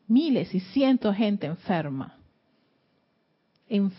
Miles 0.06 0.54
y 0.54 0.60
cientos 0.60 1.12
de 1.12 1.18
gente 1.18 1.46
enferma. 1.46 2.16
En 3.68 3.92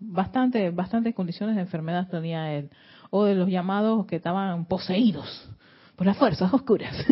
bastante, 0.00 0.70
bastantes 0.70 1.14
condiciones 1.14 1.56
de 1.56 1.62
enfermedad 1.62 2.08
tenía 2.08 2.52
él. 2.52 2.70
O 3.10 3.24
de 3.24 3.34
los 3.34 3.48
llamados 3.48 4.06
que 4.06 4.16
estaban 4.16 4.64
poseídos 4.64 5.48
por 5.96 6.06
las 6.06 6.16
fuerzas 6.16 6.52
oscuras. 6.52 6.94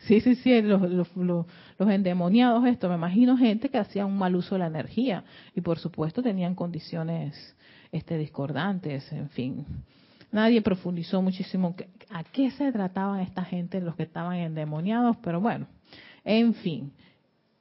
Sí, 0.00 0.20
sí, 0.20 0.36
sí, 0.36 0.62
los, 0.62 0.82
los, 0.82 1.08
los, 1.16 1.46
endemoniados, 1.90 2.64
esto, 2.66 2.88
me 2.88 2.94
imagino 2.94 3.36
gente 3.36 3.68
que 3.70 3.78
hacía 3.78 4.06
un 4.06 4.16
mal 4.16 4.36
uso 4.36 4.54
de 4.54 4.60
la 4.60 4.66
energía 4.66 5.24
y 5.54 5.60
por 5.62 5.80
supuesto 5.80 6.22
tenían 6.22 6.54
condiciones 6.54 7.56
este, 7.90 8.16
discordantes, 8.16 9.10
en 9.12 9.28
fin. 9.30 9.66
Nadie 10.30 10.62
profundizó 10.62 11.22
muchísimo 11.22 11.74
a 12.10 12.22
qué 12.22 12.52
se 12.52 12.70
trataban 12.70 13.20
esta 13.20 13.44
gente, 13.44 13.80
los 13.80 13.96
que 13.96 14.04
estaban 14.04 14.36
endemoniados, 14.36 15.16
pero 15.18 15.40
bueno, 15.40 15.66
en 16.24 16.54
fin. 16.54 16.92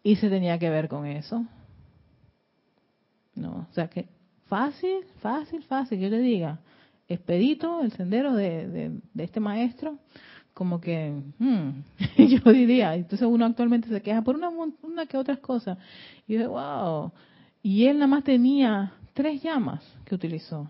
Y 0.04 0.16
se 0.18 0.30
tenía 0.30 0.60
que 0.60 0.70
ver 0.70 0.88
con 0.88 1.08
eso. 1.08 1.46
No, 3.34 3.68
o 3.70 3.74
sea 3.74 3.88
que 3.88 4.08
fácil, 4.48 5.06
fácil, 5.22 5.64
fácil, 5.64 6.00
yo 6.00 6.10
te 6.10 6.20
diga, 6.20 6.60
expedito 7.08 7.82
el 7.82 7.91
sendero 7.91 8.34
de, 8.34 9.00
este 9.18 9.39
maestro, 9.39 9.98
como 10.54 10.80
que, 10.80 11.22
hmm, 11.38 11.70
yo 12.18 12.52
diría, 12.52 12.96
entonces 12.96 13.28
uno 13.28 13.46
actualmente 13.46 13.89
se 13.89 14.02
queja 14.02 14.22
por 14.22 14.36
una, 14.36 14.50
una 14.50 15.06
que 15.06 15.18
otras 15.18 15.39
cosas. 15.39 15.78
Y 16.28 16.36
yo, 16.36 16.52
wow, 16.52 17.12
y 17.62 17.86
él 17.86 17.98
nada 17.98 18.08
más 18.08 18.24
tenía 18.24 18.93
tres 19.14 19.41
llamas 19.41 19.84
que 20.06 20.16
utilizó. 20.16 20.70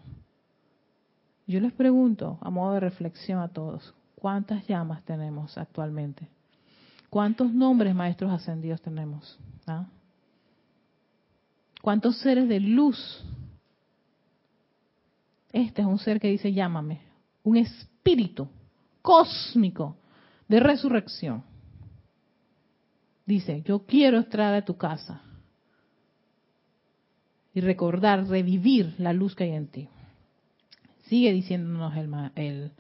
Yo 1.48 1.60
les 1.60 1.74
pregunto, 1.74 2.40
a 2.42 2.50
modo 2.50 2.74
de 2.74 2.80
reflexión 2.80 3.40
a 3.40 3.50
todos, 3.50 3.94
¿cuántas 4.16 4.66
llamas 4.68 5.04
tenemos 5.04 5.58
actualmente? 5.58 6.28
¿Cuántos 7.10 7.54
nombres 7.54 7.94
maestros 7.94 8.32
ascendidos 8.32 8.82
tenemos? 8.82 9.38
¿Ah? 9.68 9.86
¿Cuántos 11.82 12.18
seres 12.18 12.50
de 12.50 12.60
luz? 12.60 13.24
Este 15.56 15.82
es 15.84 15.88
un 15.88 16.00
ser 16.00 16.20
que 16.20 16.28
dice 16.28 16.52
llámame, 16.52 17.00
un 17.44 17.56
espíritu 17.56 18.50
cósmico 19.02 19.96
de 20.50 20.60
resurrección. 20.60 21.46
Dice, 23.26 23.62
yo 23.62 23.86
quiero 23.86 24.18
entrar 24.18 24.54
a 24.54 24.66
tu 24.66 24.76
casa 24.76 25.22
y 27.54 27.62
recordar, 27.62 28.28
revivir 28.28 28.96
la 28.98 29.14
luz 29.14 29.34
que 29.34 29.46
hay 29.46 29.52
en 29.52 29.68
ti. 29.68 29.88
Sigue 31.04 31.32
diciéndonos 31.32 31.94
el, 32.36 32.74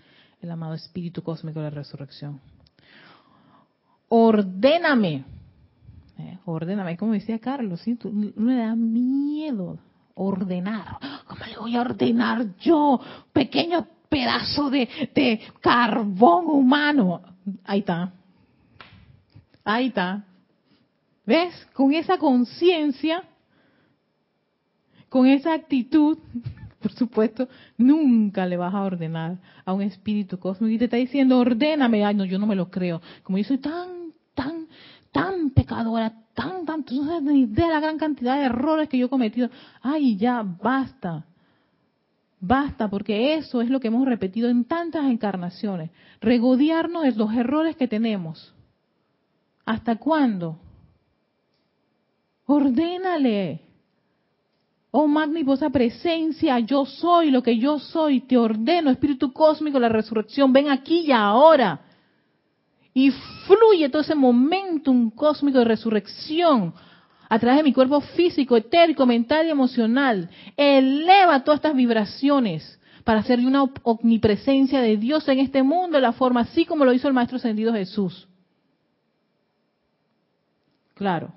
amado 0.51 0.73
Espíritu 0.73 1.23
Cósmico 1.23 1.59
de 1.59 1.69
la 1.69 1.75
Resurrección. 1.75 2.41
Ordéname. 4.09 5.23
Eh, 6.17 6.39
ordéname, 6.43 6.97
como 6.97 7.13
decía 7.13 7.39
Carlos, 7.39 7.79
¿sí? 7.79 7.97
me 8.35 8.57
da 8.57 8.75
miedo 8.75 9.79
ordenar. 10.15 10.97
¿Cómo 11.27 11.45
le 11.45 11.57
voy 11.57 11.75
a 11.75 11.81
ordenar 11.81 12.57
yo? 12.57 12.99
Pequeño 13.31 13.87
pedazo 14.09 14.69
de, 14.69 14.87
de 15.13 15.41
carbón 15.61 16.45
humano. 16.47 17.21
Ahí 17.63 17.79
está. 17.79 18.11
Ahí 19.63 19.87
está. 19.87 20.23
¿Ves? 21.25 21.67
Con 21.73 21.93
esa 21.93 22.17
conciencia, 22.17 23.23
con 25.09 25.27
esa 25.27 25.53
actitud, 25.53 26.17
por 26.81 26.91
supuesto, 26.93 27.49
nunca 27.77 28.45
le 28.45 28.57
vas 28.57 28.73
a 28.73 28.83
ordenar 28.83 29.39
a 29.65 29.73
un 29.73 29.81
espíritu 29.81 30.39
cósmico 30.39 30.71
y 30.73 30.77
te 30.77 30.85
está 30.85 30.97
diciendo, 30.97 31.39
ordéname. 31.39 32.05
Ay, 32.05 32.15
no, 32.15 32.25
yo 32.25 32.37
no 32.37 32.45
me 32.45 32.55
lo 32.55 32.69
creo. 32.69 33.01
Como 33.23 33.37
yo 33.37 33.43
soy 33.43 33.57
tan, 33.57 34.04
tan, 35.15 35.51
pecadora, 35.51 36.11
tan, 36.33 36.65
tan, 36.65 36.83
no 36.91 37.05
sabes 37.05 37.23
ni 37.23 37.45
de 37.45 37.67
la 37.69 37.79
gran 37.79 37.97
cantidad 37.97 38.37
de 38.37 38.47
errores 38.47 38.89
que 38.89 38.97
yo 38.97 39.05
he 39.05 39.09
cometido. 39.09 39.49
Ay, 39.81 40.17
ya, 40.17 40.43
basta. 40.43 41.23
Basta, 42.41 42.89
porque 42.89 43.35
eso 43.35 43.61
es 43.61 43.69
lo 43.69 43.79
que 43.79 43.87
hemos 43.87 44.05
repetido 44.05 44.49
en 44.49 44.65
tantas 44.65 45.05
encarnaciones. 45.05 45.91
Regodearnos 46.19 47.03
de 47.03 47.13
los 47.13 47.33
errores 47.33 47.77
que 47.77 47.87
tenemos. 47.87 48.53
¿Hasta 49.65 49.95
cuándo? 49.95 50.59
Ordénale. 52.45 53.61
Oh 54.91 55.07
magnificosa 55.07 55.69
presencia, 55.69 56.59
yo 56.59 56.85
soy 56.85 57.31
lo 57.31 57.41
que 57.41 57.57
yo 57.57 57.79
soy, 57.79 58.19
te 58.19 58.37
ordeno, 58.37 58.91
Espíritu 58.91 59.31
Cósmico, 59.31 59.79
la 59.79 59.87
resurrección, 59.87 60.51
ven 60.51 60.69
aquí 60.69 61.05
y 61.07 61.13
ahora. 61.13 61.79
Y 62.95 63.11
fluye 63.45 63.89
todo 63.89 64.01
ese 64.01 64.15
momentum 64.15 65.11
cósmico 65.11 65.59
de 65.59 65.65
resurrección 65.65 66.73
a 67.29 67.37
través 67.37 67.57
de 67.57 67.63
mi 67.63 67.73
cuerpo 67.73 68.01
físico, 68.01 68.57
etérico, 68.57 69.05
mental 69.05 69.45
y 69.45 69.51
emocional. 69.51 70.29
Eleva 70.57 71.43
todas 71.43 71.59
estas 71.59 71.75
vibraciones 71.75 72.79
para 73.03 73.19
hacer 73.19 73.39
una 73.41 73.63
omnipresencia 73.83 74.81
de 74.81 74.97
Dios 74.97 75.27
en 75.27 75.37
este 75.37 75.61
mundo, 75.61 75.97
de 75.97 76.01
la 76.01 76.13
forma 76.13 76.41
así 76.41 76.65
como 76.65 76.85
lo 76.85 76.93
hizo 76.93 77.07
el 77.07 77.13
Maestro 77.13 77.37
Ascendido 77.37 77.71
Jesús. 77.73 78.27
Claro 80.95 81.31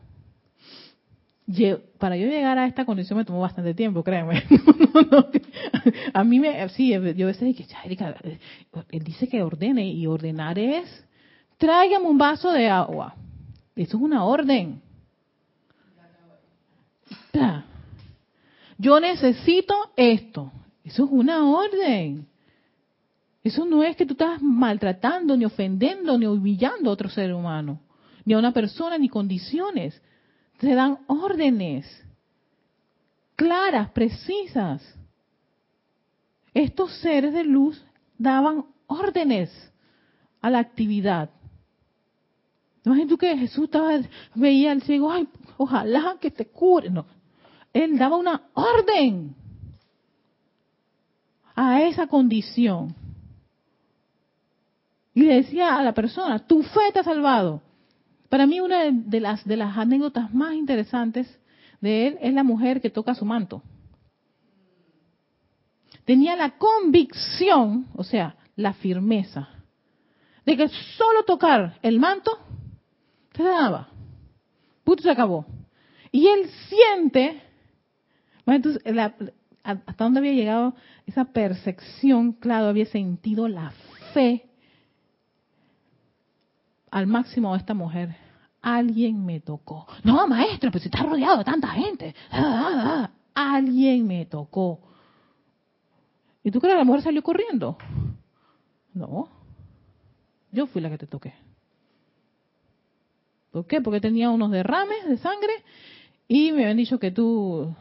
para 1.99 2.17
yo 2.17 2.27
llegar 2.27 2.59
a 2.59 2.67
esta 2.67 2.85
condición 2.85 3.19
me 3.19 3.25
tomó 3.25 3.41
bastante 3.41 3.73
tiempo, 3.75 4.05
créeme. 4.05 4.43
A 6.13 6.25
mí 6.25 6.41
me, 6.41 6.69
sí, 6.71 6.91
yo 6.91 6.99
a 6.99 7.01
veces 7.01 7.41
dije, 7.41 7.67
eh, 7.85 8.39
él 8.91 9.05
dice 9.05 9.29
que 9.29 9.43
ordene 9.43 9.91
y 9.91 10.07
ordenar 10.07 10.59
es, 10.59 11.05
tráigame 11.59 12.07
un 12.07 12.17
vaso 12.17 12.51
de 12.51 12.69
agua. 12.69 13.15
Eso 13.77 13.97
es 13.97 14.03
una 14.03 14.25
orden. 14.25 14.81
Yo 18.79 19.01
necesito 19.01 19.75
esto. 19.97 20.51
Eso 20.85 21.05
es 21.05 21.11
una 21.11 21.45
orden. 21.45 22.27
Eso 23.45 23.65
no 23.65 23.83
es 23.83 23.97
que 23.97 24.07
tú 24.07 24.15
estás 24.15 24.41
maltratando, 24.43 25.37
ni 25.37 25.45
ofendiendo, 25.45 26.19
ni 26.19 26.27
humillando 26.27 26.91
a 26.91 26.93
otro 26.93 27.09
ser 27.09 27.33
humano, 27.33 27.81
ni 28.25 28.35
a 28.35 28.39
una 28.39 28.53
persona, 28.53 28.99
ni 28.99 29.09
condiciones 29.09 30.01
se 30.61 30.75
dan 30.75 30.99
órdenes 31.07 31.87
claras, 33.37 33.91
precisas. 33.91 34.83
Estos 36.53 36.93
seres 36.99 37.33
de 37.33 37.45
luz 37.45 37.83
daban 38.19 38.67
órdenes 38.89 39.51
a 40.41 40.51
la 40.51 40.59
actividad. 40.59 41.31
Imagínate 42.89 43.19
que 43.19 43.37
Jesús 43.37 43.65
estaba, 43.65 44.01
veía 44.35 44.73
al 44.73 44.81
ciego, 44.81 45.13
ay, 45.13 45.29
ojalá 45.59 46.17
que 46.19 46.31
te 46.31 46.47
cure. 46.47 46.89
No, 46.89 47.05
él 47.75 47.99
daba 47.99 48.17
una 48.17 48.49
orden 48.55 49.37
a 51.55 51.83
esa 51.83 52.07
condición. 52.07 52.95
Y 55.13 55.23
le 55.23 55.35
decía 55.35 55.77
a 55.77 55.83
la 55.83 55.93
persona, 55.93 56.39
tu 56.39 56.63
fe 56.63 56.91
te 56.95 57.01
ha 57.01 57.05
salvado. 57.05 57.61
Para 58.31 58.47
mí 58.47 58.59
una 58.59 58.91
de 58.91 59.21
las, 59.21 59.45
de 59.45 59.57
las 59.59 59.77
anécdotas 59.77 60.33
más 60.33 60.55
interesantes 60.55 61.29
de 61.83 62.07
él 62.07 62.19
es 62.23 62.33
la 62.33 62.43
mujer 62.43 62.81
que 62.81 62.89
toca 62.89 63.15
su 63.15 63.27
manto. 63.27 63.63
Tenía 66.07 66.37
la 66.37 66.57
convicción, 66.57 67.87
o 67.95 68.03
sea, 68.03 68.37
la 68.57 68.73
firmeza, 68.73 69.51
de 70.47 70.57
que 70.57 70.69
solo 70.69 71.25
tocar 71.27 71.79
el 71.83 72.01
manto 72.01 72.48
se 73.39 73.45
daba. 73.45 73.89
Punto 74.83 75.03
se 75.03 75.11
acabó. 75.11 75.47
Y 76.11 76.27
él 76.27 76.51
siente, 76.69 77.41
entonces, 78.45 78.83
hasta 79.63 80.05
dónde 80.05 80.19
había 80.19 80.33
llegado 80.33 80.75
esa 81.07 81.27
percepción, 81.27 82.33
claro, 82.33 82.67
había 82.67 82.87
sentido 82.87 83.47
la 83.47 83.73
fe 84.13 84.45
al 86.91 87.07
máximo 87.07 87.55
a 87.55 87.59
esta 87.59 87.75
mujer. 87.75 88.17
Alguien 88.61 89.25
me 89.25 89.39
tocó. 89.39 89.87
No, 90.03 90.27
maestro, 90.27 90.71
pero 90.73 90.83
si 90.83 90.89
estás 90.89 91.07
rodeado 91.07 91.39
de 91.39 91.45
tanta 91.45 91.69
gente. 91.69 92.15
Ah, 92.31 92.41
ah, 92.43 93.11
ah. 93.35 93.55
Alguien 93.57 94.05
me 94.05 94.27
tocó. 94.27 94.81
¿Y 96.43 96.51
tú 96.51 96.61
crees 96.61 96.75
que 96.75 96.79
la 96.79 96.85
mujer 96.85 97.03
salió 97.03 97.23
corriendo? 97.23 97.79
No. 98.95 99.29
Yo 100.51 100.67
fui 100.67 100.83
la 100.83 100.91
que 100.91 100.99
te 100.99 101.07
toqué. 101.07 101.35
¿Por 103.51 103.67
qué? 103.67 103.81
Porque 103.81 104.01
tenía 104.01 104.31
unos 104.31 104.51
derrames 104.51 105.07
de 105.09 105.19
sangre 105.19 105.53
y 106.27 106.53
me 106.53 106.63
habían 106.63 106.77
dicho 106.77 106.99
que 106.99 107.11
tú 107.11 107.75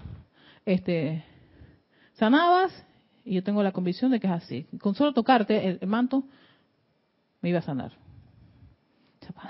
este, 0.65 1.23
sanabas 2.13 2.71
y 3.25 3.35
yo 3.35 3.43
tengo 3.43 3.61
la 3.63 3.71
convicción 3.73 4.11
de 4.11 4.19
que 4.19 4.27
es 4.27 4.33
así. 4.33 4.65
Con 4.79 4.95
solo 4.95 5.13
tocarte 5.13 5.67
el 5.67 5.87
manto 5.87 6.23
me 7.41 7.49
iba 7.49 7.59
a 7.59 7.63
sanar 7.63 7.91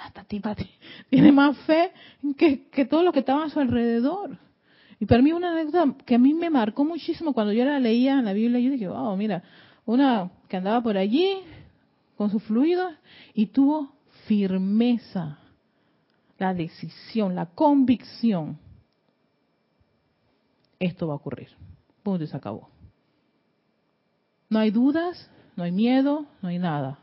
esta 0.05 0.23
tipa 0.23 0.55
tiene 1.09 1.31
más 1.31 1.57
fe 1.59 1.91
que, 2.37 2.67
que 2.69 2.85
todo 2.85 3.03
lo 3.03 3.11
que 3.11 3.19
estaba 3.19 3.45
a 3.45 3.49
su 3.49 3.59
alrededor. 3.59 4.37
Y 4.99 5.05
para 5.05 5.21
mí 5.21 5.31
una 5.31 5.51
anécdota 5.51 5.95
que 6.05 6.15
a 6.15 6.19
mí 6.19 6.33
me 6.33 6.49
marcó 6.49 6.83
muchísimo 6.83 7.33
cuando 7.33 7.53
yo 7.53 7.65
la 7.65 7.79
leía 7.79 8.17
en 8.17 8.25
la 8.25 8.33
Biblia, 8.33 8.59
yo 8.59 8.71
dije, 8.71 8.87
wow, 8.87 9.15
mira, 9.15 9.43
una 9.85 10.31
que 10.47 10.57
andaba 10.57 10.81
por 10.81 10.97
allí 10.97 11.37
con 12.15 12.31
su 12.31 12.39
fluido 12.39 12.89
y 13.33 13.47
tuvo 13.47 13.93
firmeza, 14.25 15.39
la 16.37 16.53
decisión, 16.53 17.35
la 17.35 17.47
convicción. 17.47 18.57
Esto 20.79 21.07
va 21.07 21.13
a 21.13 21.17
ocurrir. 21.17 21.49
Punto 22.03 22.23
y 22.23 22.27
se 22.27 22.37
acabó. 22.37 22.69
No 24.49 24.59
hay 24.59 24.71
dudas, 24.71 25.29
no 25.55 25.63
hay 25.63 25.71
miedo, 25.71 26.25
no 26.41 26.49
hay 26.49 26.59
nada. 26.59 26.99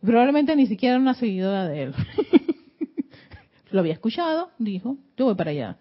Probablemente 0.00 0.54
ni 0.54 0.66
siquiera 0.66 0.94
era 0.94 1.02
una 1.02 1.14
seguidora 1.14 1.66
de 1.66 1.82
él. 1.84 1.94
Lo 3.70 3.80
había 3.80 3.92
escuchado, 3.92 4.50
dijo, 4.58 4.96
yo 5.16 5.26
voy 5.26 5.34
para 5.34 5.50
allá. 5.50 5.78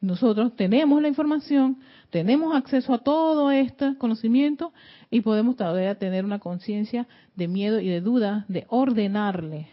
Nosotros 0.00 0.56
tenemos 0.56 1.00
la 1.00 1.08
información, 1.08 1.78
tenemos 2.10 2.56
acceso 2.56 2.92
a 2.92 2.98
todo 2.98 3.52
este 3.52 3.96
conocimiento 3.98 4.72
y 5.10 5.20
podemos 5.20 5.56
todavía 5.56 5.94
tener 5.96 6.24
una 6.24 6.40
conciencia 6.40 7.06
de 7.36 7.46
miedo 7.46 7.78
y 7.78 7.88
de 7.88 8.00
duda 8.00 8.44
de 8.48 8.66
ordenarle 8.68 9.68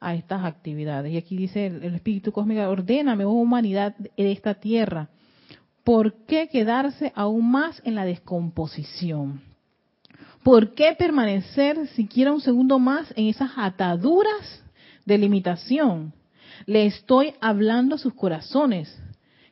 a 0.00 0.14
estas 0.14 0.44
actividades. 0.44 1.12
Y 1.12 1.16
aquí 1.16 1.36
dice 1.36 1.66
el, 1.66 1.94
Espíritu 1.94 2.32
Cósmico, 2.32 2.62
ordéname, 2.62 3.24
oh 3.24 3.32
humanidad 3.32 3.94
de 3.96 4.32
esta 4.32 4.54
tierra. 4.54 5.08
¿Por 5.84 6.24
qué 6.26 6.48
quedarse 6.48 7.12
aún 7.14 7.50
más 7.50 7.80
en 7.84 7.94
la 7.94 8.04
descomposición? 8.04 9.40
¿Por 10.42 10.74
qué 10.74 10.94
permanecer 10.98 11.88
siquiera 11.88 12.32
un 12.32 12.40
segundo 12.40 12.78
más 12.78 13.12
en 13.16 13.26
esas 13.26 13.50
ataduras 13.56 14.62
de 15.04 15.18
limitación? 15.18 16.12
Le 16.66 16.86
estoy 16.86 17.34
hablando 17.40 17.96
a 17.96 17.98
sus 17.98 18.14
corazones. 18.14 18.96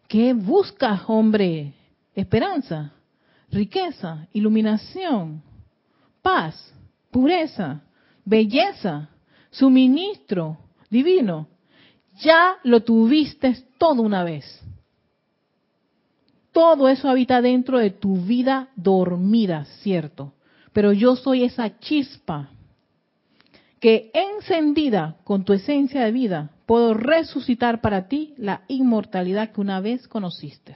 ¿Qué 0.09 0.35
buscas, 0.35 1.03
hombre? 1.07 1.75
Esperanza, 2.15 2.93
riqueza, 3.51 4.27
iluminación, 4.33 5.43
paz, 6.23 6.73
pureza, 7.11 7.83
belleza, 8.25 9.09
suministro 9.55 10.59
divino. 10.91 11.49
Ya 12.21 12.59
lo 12.63 12.83
tuviste 12.83 13.57
todo 13.79 14.03
una 14.03 14.23
vez. 14.23 14.45
Todo 16.53 16.89
eso 16.89 17.09
habita 17.09 17.43
dentro 17.43 17.79
de 17.79 17.91
tu 17.91 18.17
vida 18.17 18.69
dormida, 18.77 19.65
¿cierto? 19.83 20.33
pero 20.75 20.93
yo 20.93 21.17
soy 21.17 21.45
esa 21.45 21.79
chispa 21.79 22.51
que 23.81 24.11
encendida 24.13 25.17
con 25.25 25.45
tu 25.45 25.53
esencia 25.53 26.05
de 26.05 26.13
vida 26.13 26.51
puedo 26.67 26.95
resucitar 26.95 27.81
para 27.81 28.09
ti 28.09 28.35
la 28.37 28.65
inmortalidad 28.69 29.53
que 29.53 29.61
una 29.61 29.81
vez 29.81 30.09
conociste. 30.09 30.75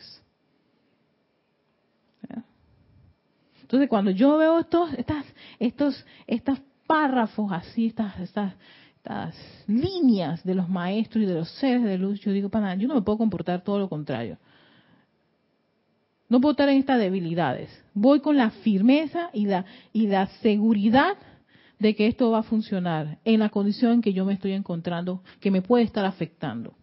Entonces 3.60 3.88
cuando 3.88 4.12
yo 4.12 4.38
veo 4.38 4.60
estos, 4.60 4.94
estas, 4.94 5.26
estos, 5.58 6.06
estos 6.26 6.58
párrafos 6.88 7.52
así, 7.52 7.86
estas, 7.86 8.18
estas, 8.18 8.54
estas 8.96 9.36
líneas 9.68 10.42
de 10.42 10.56
los 10.56 10.68
maestros 10.68 11.22
y 11.22 11.26
de 11.26 11.34
los 11.34 11.48
seres 11.50 11.84
de 11.84 11.98
luz, 11.98 12.18
yo 12.20 12.32
digo, 12.32 12.48
para 12.48 12.74
yo 12.74 12.88
no 12.88 12.96
me 12.96 13.02
puedo 13.02 13.18
comportar 13.18 13.62
todo 13.62 13.78
lo 13.78 13.88
contrario. 13.88 14.38
No 16.28 16.40
puedo 16.40 16.52
estar 16.52 16.68
en 16.68 16.78
estas 16.78 16.98
debilidades. 16.98 17.70
Voy 17.94 18.20
con 18.20 18.36
la 18.36 18.50
firmeza 18.50 19.30
y 19.32 19.46
la, 19.46 19.64
y 19.92 20.08
la 20.08 20.26
seguridad 20.42 21.16
de 21.78 21.94
que 21.94 22.06
esto 22.06 22.30
va 22.30 22.40
a 22.40 22.42
funcionar 22.42 23.18
en 23.24 23.38
la 23.40 23.50
condición 23.50 23.92
en 23.92 24.02
que 24.02 24.12
yo 24.12 24.24
me 24.24 24.34
estoy 24.34 24.52
encontrando, 24.52 25.22
que 25.40 25.50
me 25.50 25.62
puede 25.62 25.84
estar 25.84 26.04
afectando. 26.04 26.74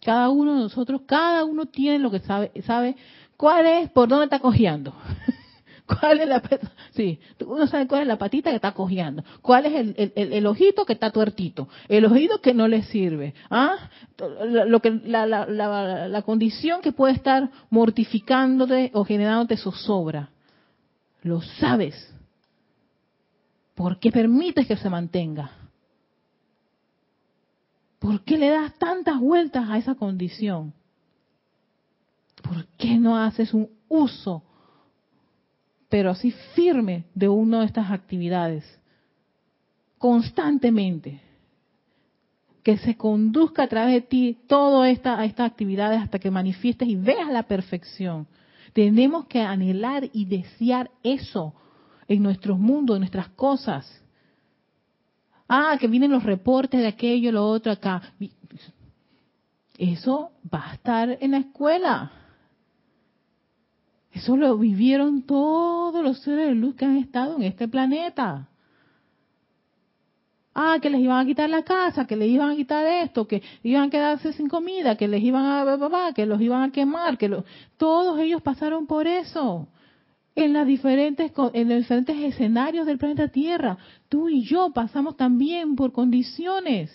Cada 0.00 0.28
uno 0.28 0.54
de 0.54 0.60
nosotros, 0.60 1.02
cada 1.06 1.44
uno 1.44 1.66
tiene 1.66 1.98
lo 1.98 2.10
que 2.10 2.20
sabe, 2.20 2.52
sabe 2.64 2.96
cuál 3.36 3.66
es, 3.66 3.90
por 3.90 4.08
dónde 4.08 4.26
está 4.26 4.38
cojeando. 4.38 4.94
¿Cuál 5.86 6.20
es 6.20 6.28
la 6.28 6.42
uno 7.46 7.66
sabe 7.68 7.86
cuál 7.86 8.02
es 8.02 8.08
la 8.08 8.18
patita 8.18 8.50
que 8.50 8.56
está 8.56 8.72
cojeando, 8.72 9.22
cuál 9.40 9.66
es 9.66 9.94
el, 10.16 10.46
ojito 10.46 10.84
que 10.84 10.94
está 10.94 11.10
tuertito, 11.10 11.68
el 11.88 12.06
oído 12.06 12.40
que 12.40 12.54
no 12.54 12.66
le 12.66 12.82
sirve, 12.82 13.34
¿ah? 13.50 13.76
lo 14.18 14.80
que 14.80 14.90
la, 14.90 15.26
la, 15.26 15.46
la, 15.46 16.08
la 16.08 16.22
condición 16.22 16.80
que 16.80 16.92
puede 16.92 17.14
estar 17.14 17.50
mortificándote 17.70 18.90
o 18.94 19.04
generándote 19.04 19.56
zozobra. 19.56 20.30
Lo 21.22 21.40
sabes. 21.40 22.12
¿Por 23.74 24.00
qué 24.00 24.10
permites 24.10 24.66
que 24.66 24.76
se 24.76 24.90
mantenga? 24.90 25.50
¿Por 27.98 28.24
qué 28.24 28.38
le 28.38 28.50
das 28.50 28.74
tantas 28.78 29.20
vueltas 29.20 29.68
a 29.68 29.78
esa 29.78 29.94
condición? 29.94 30.72
¿Por 32.42 32.66
qué 32.78 32.96
no 32.98 33.16
haces 33.16 33.54
un 33.54 33.68
uso 33.88 34.42
pero 35.88 36.10
así 36.10 36.32
firme 36.54 37.04
de 37.14 37.28
una 37.28 37.60
de 37.60 37.66
estas 37.66 37.90
actividades, 37.90 38.64
constantemente, 39.98 41.20
que 42.62 42.78
se 42.78 42.96
conduzca 42.96 43.62
a 43.62 43.68
través 43.68 43.94
de 43.94 44.00
ti 44.00 44.38
todas 44.48 44.90
esta, 44.90 45.24
estas 45.24 45.50
actividades 45.50 46.02
hasta 46.02 46.18
que 46.18 46.30
manifiestes 46.30 46.88
y 46.88 46.96
veas 46.96 47.30
la 47.30 47.44
perfección. 47.44 48.26
Tenemos 48.72 49.26
que 49.26 49.40
anhelar 49.40 50.10
y 50.12 50.24
desear 50.24 50.90
eso 51.04 51.54
en 52.08 52.22
nuestros 52.22 52.58
mundos, 52.58 52.96
en 52.96 53.00
nuestras 53.02 53.28
cosas. 53.30 54.02
Ah, 55.48 55.76
que 55.78 55.86
vienen 55.86 56.10
los 56.10 56.24
reportes 56.24 56.80
de 56.80 56.88
aquello, 56.88 57.30
lo 57.30 57.46
otro 57.46 57.70
acá. 57.70 58.02
Eso 59.78 60.32
va 60.52 60.70
a 60.70 60.74
estar 60.74 61.18
en 61.20 61.30
la 61.30 61.38
escuela. 61.38 62.10
Eso 64.16 64.34
lo 64.34 64.56
vivieron 64.56 65.24
todos 65.26 66.02
los 66.02 66.20
seres 66.20 66.48
de 66.48 66.54
luz 66.54 66.74
que 66.74 66.86
han 66.86 66.96
estado 66.96 67.36
en 67.36 67.42
este 67.42 67.68
planeta. 67.68 68.48
Ah, 70.54 70.78
que 70.80 70.88
les 70.88 71.02
iban 71.02 71.18
a 71.18 71.26
quitar 71.26 71.50
la 71.50 71.62
casa, 71.64 72.06
que 72.06 72.16
les 72.16 72.30
iban 72.30 72.50
a 72.50 72.56
quitar 72.56 72.86
esto, 72.86 73.28
que 73.28 73.42
iban 73.62 73.88
a 73.88 73.90
quedarse 73.90 74.32
sin 74.32 74.48
comida, 74.48 74.96
que 74.96 75.06
les 75.06 75.22
iban 75.22 75.44
a 75.44 76.14
que 76.14 76.24
los 76.24 76.40
iban 76.40 76.62
a 76.62 76.72
quemar, 76.72 77.18
que 77.18 77.28
todos 77.76 78.18
ellos 78.18 78.40
pasaron 78.40 78.86
por 78.86 79.06
eso 79.06 79.68
en 80.34 80.54
las 80.54 80.66
diferentes 80.66 81.30
en 81.52 81.68
los 81.68 81.78
diferentes 81.80 82.16
escenarios 82.16 82.86
del 82.86 82.96
planeta 82.96 83.28
Tierra. 83.28 83.76
Tú 84.08 84.30
y 84.30 84.46
yo 84.46 84.70
pasamos 84.70 85.18
también 85.18 85.76
por 85.76 85.92
condiciones. 85.92 86.90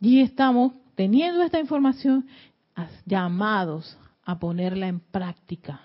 Y 0.00 0.22
estamos 0.22 0.72
teniendo 0.94 1.42
esta 1.42 1.60
información 1.60 2.26
llamados 3.04 3.98
a 4.24 4.38
ponerla 4.38 4.88
en 4.88 5.00
práctica 5.00 5.80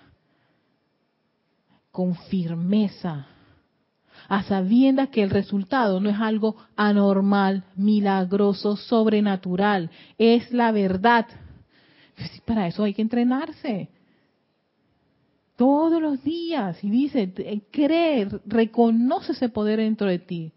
con 1.90 2.14
firmeza, 2.14 3.26
a 4.28 4.42
sabiendas 4.44 5.08
que 5.08 5.22
el 5.22 5.30
resultado 5.30 6.00
no 6.00 6.10
es 6.10 6.20
algo 6.20 6.56
anormal, 6.76 7.64
milagroso, 7.76 8.76
sobrenatural, 8.76 9.90
es 10.16 10.52
la 10.52 10.70
verdad. 10.70 11.26
Para 12.44 12.66
eso 12.66 12.84
hay 12.84 12.94
que 12.94 13.02
entrenarse. 13.02 13.88
Todos 15.56 16.00
los 16.00 16.22
días, 16.22 16.82
y 16.84 16.90
dice, 16.90 17.32
creer, 17.72 18.40
reconoce 18.46 19.32
ese 19.32 19.48
poder 19.48 19.80
dentro 19.80 20.08
de 20.08 20.20
ti. 20.20 20.52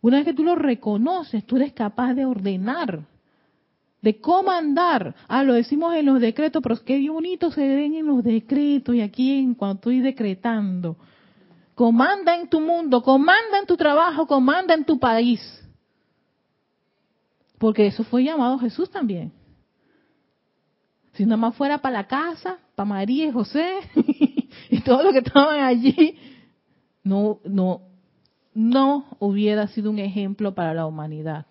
Una 0.00 0.16
vez 0.16 0.26
que 0.26 0.34
tú 0.34 0.42
lo 0.42 0.56
reconoces, 0.56 1.44
tú 1.44 1.56
eres 1.56 1.72
capaz 1.72 2.14
de 2.14 2.24
ordenar 2.24 3.06
de 4.02 4.20
comandar. 4.20 5.14
Ah, 5.28 5.42
lo 5.42 5.54
decimos 5.54 5.94
en 5.94 6.06
los 6.06 6.20
decretos, 6.20 6.62
pero 6.62 6.82
que 6.84 7.08
bonito 7.10 7.50
se 7.50 7.66
ven 7.66 7.94
en 7.94 8.06
los 8.06 8.22
decretos 8.24 8.94
y 8.94 9.00
aquí 9.00 9.38
en 9.38 9.54
cuando 9.54 9.76
estoy 9.76 10.00
decretando. 10.00 10.96
Comanda 11.74 12.34
en 12.36 12.48
tu 12.48 12.60
mundo, 12.60 13.02
comanda 13.02 13.58
en 13.58 13.66
tu 13.66 13.76
trabajo, 13.76 14.26
comanda 14.26 14.74
en 14.74 14.84
tu 14.84 14.98
país. 14.98 15.40
Porque 17.58 17.86
eso 17.86 18.04
fue 18.04 18.24
llamado 18.24 18.58
Jesús 18.58 18.90
también. 18.90 19.32
Si 21.12 21.24
nada 21.24 21.36
más 21.36 21.56
fuera 21.56 21.78
para 21.78 21.98
la 21.98 22.06
casa, 22.06 22.58
para 22.74 22.88
María 22.88 23.26
y 23.26 23.32
José 23.32 23.80
y 24.70 24.80
todos 24.80 25.04
los 25.04 25.12
que 25.12 25.18
estaban 25.18 25.60
allí, 25.60 26.16
no, 27.02 27.40
no, 27.44 27.82
no 28.54 29.04
hubiera 29.18 29.66
sido 29.68 29.90
un 29.90 29.98
ejemplo 29.98 30.54
para 30.54 30.72
la 30.72 30.86
humanidad 30.86 31.46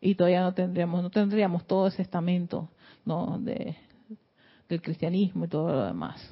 y 0.00 0.14
todavía 0.14 0.40
no 0.40 0.54
tendríamos 0.54 1.02
no 1.02 1.10
tendríamos 1.10 1.66
todo 1.66 1.88
ese 1.88 2.02
estamento 2.02 2.70
no 3.04 3.38
de, 3.38 3.76
del 4.68 4.82
cristianismo 4.82 5.44
y 5.44 5.48
todo 5.48 5.72
lo 5.72 5.84
demás. 5.84 6.28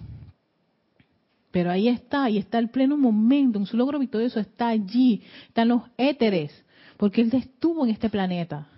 Pero 1.51 1.71
ahí 1.71 1.89
está 1.89 2.25
ahí 2.25 2.39
está 2.39 2.59
el 2.59 2.71
pleno 2.71 2.97
momento 2.97 3.59
en 3.59 3.67
su 3.67 3.77
logro 3.77 3.99
victorioso 3.99 4.41
está 4.41 4.69
allí 4.69 5.23
están 5.49 5.69
los 5.69 5.83
éteres 5.97 6.65
porque 6.97 7.21
él 7.21 7.31
estuvo 7.33 7.85
en 7.85 7.93
este 7.93 8.11
planeta. 8.11 8.69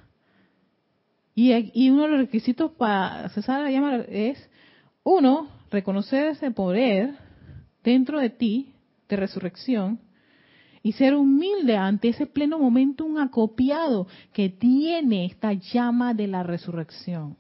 Y, 1.35 1.53
y 1.73 1.91
uno 1.91 2.03
de 2.03 2.09
los 2.09 2.21
requisitos 2.21 2.73
para 2.73 3.29
cesar 3.31 3.63
la 3.63 3.71
llama 3.71 3.97
es 4.09 4.51
uno 5.03 5.49
reconocer 5.71 6.29
ese 6.29 6.51
poder 6.51 7.17
dentro 7.83 8.21
de 8.21 8.31
ti 8.31 8.75
de 9.09 9.17
resurrección 9.17 9.99
y 10.83 10.93
ser 10.93 11.15
humilde 11.15 11.77
ante 11.77 12.09
ese 12.09 12.27
pleno 12.27 12.59
momento, 12.59 13.05
un 13.05 13.19
acopiado 13.19 14.07
que 14.33 14.49
tiene 14.49 15.27
esta 15.27 15.53
llama 15.53 16.15
de 16.15 16.27
la 16.27 16.43
resurrección. 16.43 17.37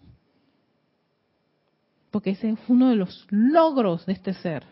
Porque 2.10 2.30
ese 2.30 2.50
es 2.50 2.58
uno 2.68 2.90
de 2.90 2.96
los 2.96 3.26
logros 3.30 4.04
de 4.04 4.12
este 4.12 4.34
ser. 4.34 4.64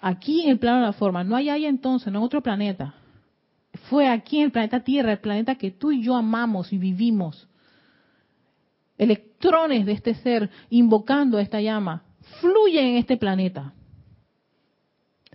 Aquí 0.00 0.42
en 0.42 0.50
el 0.50 0.58
plano 0.58 0.78
de 0.78 0.86
la 0.86 0.92
forma, 0.92 1.24
no 1.24 1.36
hay 1.36 1.50
ahí 1.50 1.66
entonces, 1.66 2.12
no 2.12 2.20
en 2.20 2.24
otro 2.24 2.42
planeta. 2.42 2.94
Fue 3.90 4.08
aquí 4.08 4.38
en 4.38 4.44
el 4.44 4.52
planeta 4.52 4.80
Tierra, 4.80 5.12
el 5.12 5.18
planeta 5.18 5.56
que 5.56 5.70
tú 5.70 5.90
y 5.90 6.02
yo 6.02 6.16
amamos 6.16 6.72
y 6.72 6.78
vivimos. 6.78 7.48
Electrones 8.96 9.84
de 9.84 9.92
este 9.92 10.14
ser 10.14 10.48
invocando 10.70 11.38
esta 11.38 11.60
llama 11.60 12.02
fluyen 12.40 12.86
en 12.86 12.96
este 12.96 13.16
planeta. 13.16 13.72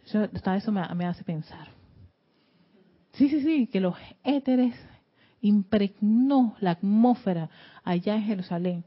Eso, 0.03 0.23
eso 0.23 0.71
me 0.71 1.05
hace 1.05 1.23
pensar. 1.23 1.72
Sí, 3.13 3.29
sí, 3.29 3.41
sí, 3.41 3.67
que 3.67 3.79
los 3.79 3.95
éteres 4.23 4.75
impregnó 5.41 6.55
la 6.59 6.71
atmósfera 6.71 7.49
allá 7.83 8.15
en 8.15 8.23
Jerusalén 8.23 8.83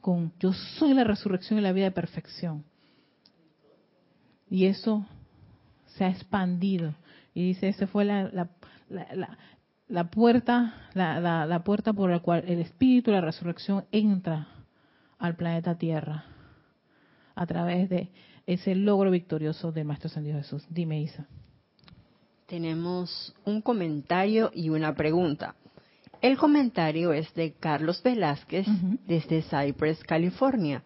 con 0.00 0.32
yo 0.38 0.52
soy 0.52 0.94
la 0.94 1.04
resurrección 1.04 1.58
y 1.58 1.62
la 1.62 1.72
vida 1.72 1.86
de 1.86 1.90
perfección. 1.90 2.64
Y 4.48 4.66
eso 4.66 5.04
se 5.96 6.04
ha 6.04 6.10
expandido. 6.10 6.94
Y 7.34 7.42
dice, 7.48 7.68
esa 7.68 7.88
fue 7.88 8.04
la, 8.04 8.30
la, 8.30 8.48
la, 8.88 9.36
la 9.88 10.10
puerta, 10.10 10.74
la, 10.94 11.62
puerta 11.64 11.92
por 11.92 12.10
la 12.10 12.20
cual 12.20 12.44
el 12.46 12.60
espíritu 12.60 13.10
la 13.10 13.20
resurrección 13.20 13.84
entra 13.90 14.48
al 15.18 15.34
planeta 15.36 15.76
Tierra 15.76 16.24
a 17.34 17.46
través 17.46 17.88
de 17.88 18.10
ese 18.46 18.74
logro 18.74 19.10
victorioso 19.10 19.72
del 19.72 19.86
Maestro 19.86 20.08
Ascendido 20.08 20.38
Jesús. 20.38 20.64
Dime, 20.70 21.00
Isa. 21.00 21.26
Tenemos 22.46 23.34
un 23.44 23.60
comentario 23.60 24.52
y 24.54 24.68
una 24.68 24.94
pregunta. 24.94 25.56
El 26.22 26.36
comentario 26.38 27.12
es 27.12 27.34
de 27.34 27.54
Carlos 27.54 28.00
Velázquez 28.04 28.66
desde 29.04 29.42
Cypress, 29.42 30.04
California. 30.04 30.84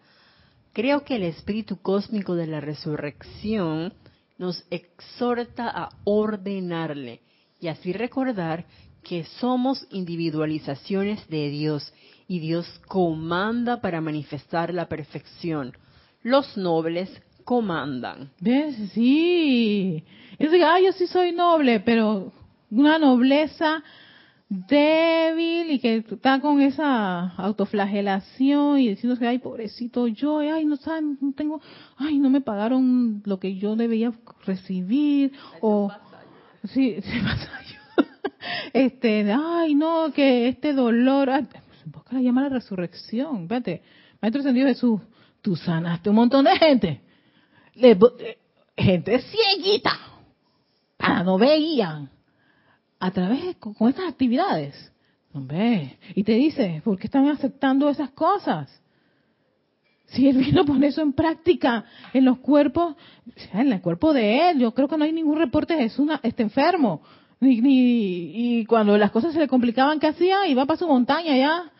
Creo 0.73 1.03
que 1.03 1.17
el 1.17 1.23
espíritu 1.23 1.77
cósmico 1.77 2.33
de 2.33 2.47
la 2.47 2.61
resurrección 2.61 3.93
nos 4.39 4.65
exhorta 4.71 5.69
a 5.69 5.89
ordenarle 6.03 7.21
y 7.59 7.67
así 7.67 7.93
recordar 7.93 8.65
que 9.03 9.23
somos 9.39 9.85
individualizaciones 9.91 11.27
de 11.27 11.49
Dios 11.49 11.93
y 12.27 12.39
Dios 12.39 12.67
comanda 12.87 13.81
para 13.81 14.01
manifestar 14.01 14.73
la 14.73 14.87
perfección. 14.87 15.77
Los 16.23 16.57
nobles 16.57 17.11
comandan. 17.43 18.29
¿Ves? 18.39 18.75
Sí. 18.93 20.03
Y 20.39 20.47
diga, 20.47 20.79
yo 20.79 20.91
sí 20.93 21.07
soy 21.07 21.31
noble, 21.31 21.79
pero 21.79 22.31
una 22.71 22.97
nobleza 22.97 23.83
débil 24.51 25.71
y 25.71 25.79
que 25.79 25.97
está 25.97 26.41
con 26.41 26.61
esa 26.61 27.27
autoflagelación 27.37 28.79
y 28.79 28.89
diciendo 28.89 29.17
que 29.17 29.25
ay 29.25 29.39
pobrecito 29.39 30.07
yo 30.07 30.39
ay 30.39 30.65
no 30.65 30.75
saben 30.75 31.17
no 31.21 31.31
tengo 31.31 31.61
ay 31.95 32.19
no 32.19 32.29
me 32.29 32.41
pagaron 32.41 33.21
lo 33.23 33.39
que 33.39 33.55
yo 33.55 33.77
debía 33.77 34.11
recibir 34.45 35.31
o 35.61 35.89
sí 36.65 36.97
se 37.01 37.21
pasa 37.21 37.49
este 38.73 39.31
ay 39.31 39.73
no 39.73 40.11
que 40.11 40.49
este 40.49 40.73
dolor 40.73 41.29
ay, 41.29 41.47
pues, 41.93 42.11
la 42.11 42.19
llama 42.19 42.41
la 42.41 42.49
resurrección 42.49 43.43
espérate 43.43 43.83
maestro 44.21 44.41
ascendido 44.41 44.67
Jesús 44.67 44.99
tú 45.41 45.55
sanaste 45.55 46.09
un 46.09 46.17
montón 46.17 46.43
de 46.43 46.57
gente 46.57 47.01
gente 48.77 49.21
cieguita 49.21 49.97
para 50.97 51.23
no 51.23 51.37
veían 51.37 52.09
a 52.99 53.11
través 53.11 53.43
de, 53.45 53.55
con 53.55 53.89
estas 53.89 54.07
actividades. 54.07 54.91
Y 56.15 56.23
te 56.23 56.33
dice, 56.33 56.81
¿por 56.83 56.99
qué 56.99 57.07
están 57.07 57.27
aceptando 57.27 57.89
esas 57.89 58.11
cosas? 58.11 58.69
Si 60.07 60.27
él 60.27 60.37
vino 60.37 60.61
a 60.63 60.65
poner 60.65 60.89
eso 60.89 61.01
en 61.01 61.13
práctica 61.13 61.85
en 62.13 62.25
los 62.25 62.39
cuerpos, 62.39 62.95
en 63.53 63.71
el 63.71 63.81
cuerpo 63.81 64.13
de 64.13 64.51
él, 64.51 64.59
yo 64.59 64.73
creo 64.73 64.87
que 64.87 64.97
no 64.97 65.05
hay 65.05 65.13
ningún 65.13 65.37
reporte 65.37 65.75
de 65.75 65.83
Jesús 65.83 66.09
este 66.21 66.43
enfermo. 66.43 67.01
Ni, 67.39 67.59
ni, 67.59 68.59
y 68.59 68.65
cuando 68.65 68.97
las 68.97 69.09
cosas 69.09 69.33
se 69.33 69.39
le 69.39 69.47
complicaban, 69.47 69.99
¿qué 69.99 70.07
hacía? 70.07 70.47
Iba 70.47 70.65
para 70.65 70.77
su 70.77 70.87
montaña 70.87 71.35
ya 71.35 71.71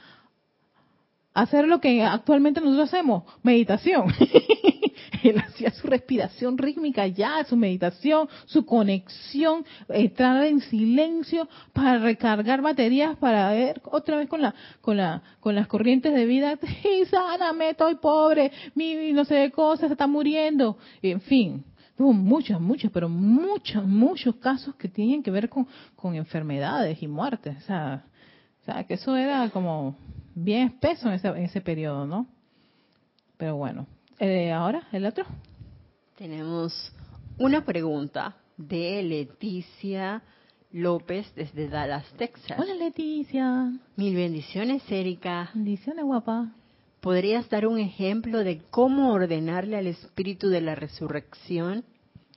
hacer 1.34 1.68
lo 1.68 1.80
que 1.80 2.04
actualmente 2.04 2.62
nosotros 2.62 2.90
hacemos, 2.90 3.24
meditación. 3.44 4.06
Él 5.24 5.38
hacía 5.38 5.72
su 5.72 5.88
respiración 5.88 6.58
rítmica 6.58 7.06
ya, 7.08 7.44
su 7.44 7.56
meditación, 7.56 8.28
su 8.46 8.66
conexión, 8.66 9.64
entrar 9.90 10.44
en 10.46 10.62
silencio 10.62 11.48
para 11.74 12.00
recargar 12.00 12.62
baterías 12.62 13.18
para 13.18 13.52
ver 13.52 13.82
otra 13.86 14.18
vez 14.18 14.28
con 14.28 14.42
la 14.42 14.56
con 14.82 14.98
la 14.98 15.22
con 15.40 15.54
las 15.56 15.68
corrientes 15.68 16.14
de 16.14 16.26
vida, 16.26 16.58
y 16.84 17.06
sáname, 17.06 17.72
estoy 17.72 17.96
pobre, 17.96 18.52
mi 18.76 19.14
no 19.14 19.26
sé 19.26 19.36
de 19.36 19.52
cosas, 19.52 19.88
se 19.88 19.94
está 19.94 20.08
muriendo, 20.08 20.78
en 21.02 21.22
fin. 21.22 21.66
Hubo 21.98 22.14
muchos, 22.14 22.60
muchos, 22.60 22.90
pero 22.92 23.10
muchos, 23.10 23.86
muchos 23.86 24.36
casos 24.38 24.74
que 24.74 24.88
tienen 24.88 25.22
que 25.22 25.30
ver 25.30 25.50
con, 25.50 25.68
con 25.96 26.16
enfermedades 26.16 27.04
y 27.04 27.08
muertes. 27.08 27.58
O 27.58 27.62
sea, 27.62 28.06
o 28.62 28.66
sea, 28.66 28.84
que 28.86 28.96
eso 28.96 29.16
era 29.16 29.48
como 29.52 29.96
bien 30.36 30.68
espeso 30.68 31.08
en 31.08 31.16
ese, 31.16 31.28
en 31.28 31.38
ese 31.38 31.62
periodo, 31.62 32.06
¿no? 32.06 32.28
Pero 33.38 33.56
bueno, 33.56 33.88
eh, 34.20 34.52
ahora 34.52 34.88
el 34.92 35.06
otro. 35.06 35.26
Tenemos 36.16 36.94
una 37.38 37.66
pregunta 37.66 38.36
de 38.58 39.02
Leticia 39.02 40.22
López 40.72 41.34
desde 41.36 41.68
Dallas, 41.68 42.06
Texas. 42.18 42.58
Hola 42.60 42.76
Leticia. 42.76 43.72
Mil 43.96 44.16
bendiciones, 44.16 44.84
Erika. 44.90 45.50
Bendiciones, 45.54 46.06
guapa. 46.06 46.52
¿Podrías 47.02 47.50
dar 47.50 47.66
un 47.66 47.80
ejemplo 47.80 48.44
de 48.44 48.62
cómo 48.70 49.12
ordenarle 49.12 49.78
al 49.78 49.88
espíritu 49.88 50.50
de 50.50 50.62
la 50.62 50.76
resurrección? 50.76 51.84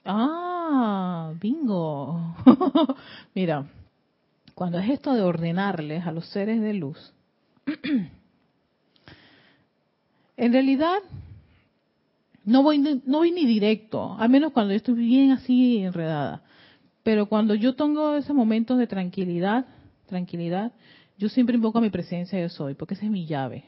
Ah, 0.04 1.32
bingo. 1.40 2.34
Mira, 3.34 3.66
cuando 4.54 4.78
es 4.78 4.90
esto 4.90 5.14
de 5.14 5.22
ordenarles 5.22 6.06
a 6.06 6.12
los 6.12 6.26
seres 6.28 6.60
de 6.60 6.74
luz, 6.74 7.13
en 10.36 10.52
realidad 10.52 10.98
no 12.44 12.62
voy, 12.62 12.78
no 12.78 13.18
voy 13.18 13.30
ni 13.30 13.46
directo, 13.46 14.16
al 14.18 14.28
menos 14.28 14.52
cuando 14.52 14.72
yo 14.72 14.76
estoy 14.76 14.94
bien 14.94 15.30
así 15.32 15.78
enredada. 15.78 16.42
Pero 17.02 17.26
cuando 17.26 17.54
yo 17.54 17.74
tengo 17.74 18.16
esos 18.16 18.34
momentos 18.34 18.78
de 18.78 18.86
tranquilidad, 18.86 19.66
tranquilidad, 20.06 20.72
yo 21.18 21.28
siempre 21.28 21.56
invoco 21.56 21.78
a 21.78 21.82
mi 21.82 21.90
presencia 21.90 22.40
yo 22.40 22.48
soy, 22.48 22.74
porque 22.74 22.94
esa 22.94 23.04
es 23.04 23.10
mi 23.10 23.26
llave. 23.26 23.64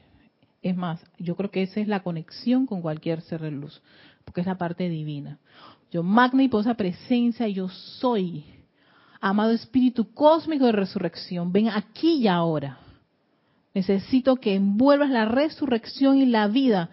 Es 0.62 0.76
más, 0.76 1.04
yo 1.18 1.36
creo 1.36 1.50
que 1.50 1.62
esa 1.62 1.80
es 1.80 1.88
la 1.88 2.02
conexión 2.02 2.66
con 2.66 2.82
cualquier 2.82 3.20
ser 3.20 3.40
de 3.40 3.50
luz, 3.50 3.80
porque 4.24 4.40
es 4.40 4.46
la 4.46 4.58
parte 4.58 4.88
divina. 4.88 5.38
Yo 5.90 6.02
magna 6.02 6.42
y 6.42 6.48
posa 6.48 6.74
presencia, 6.74 7.46
yo 7.48 7.68
soy. 7.68 8.44
Amado 9.20 9.52
Espíritu 9.52 10.12
Cósmico 10.12 10.66
de 10.66 10.72
Resurrección, 10.72 11.52
ven 11.52 11.68
aquí 11.68 12.14
y 12.14 12.28
ahora. 12.28 12.78
Necesito 13.76 14.36
que 14.36 14.54
envuelvas 14.54 15.10
la 15.10 15.26
resurrección 15.26 16.16
y 16.16 16.24
la 16.24 16.48
vida 16.48 16.88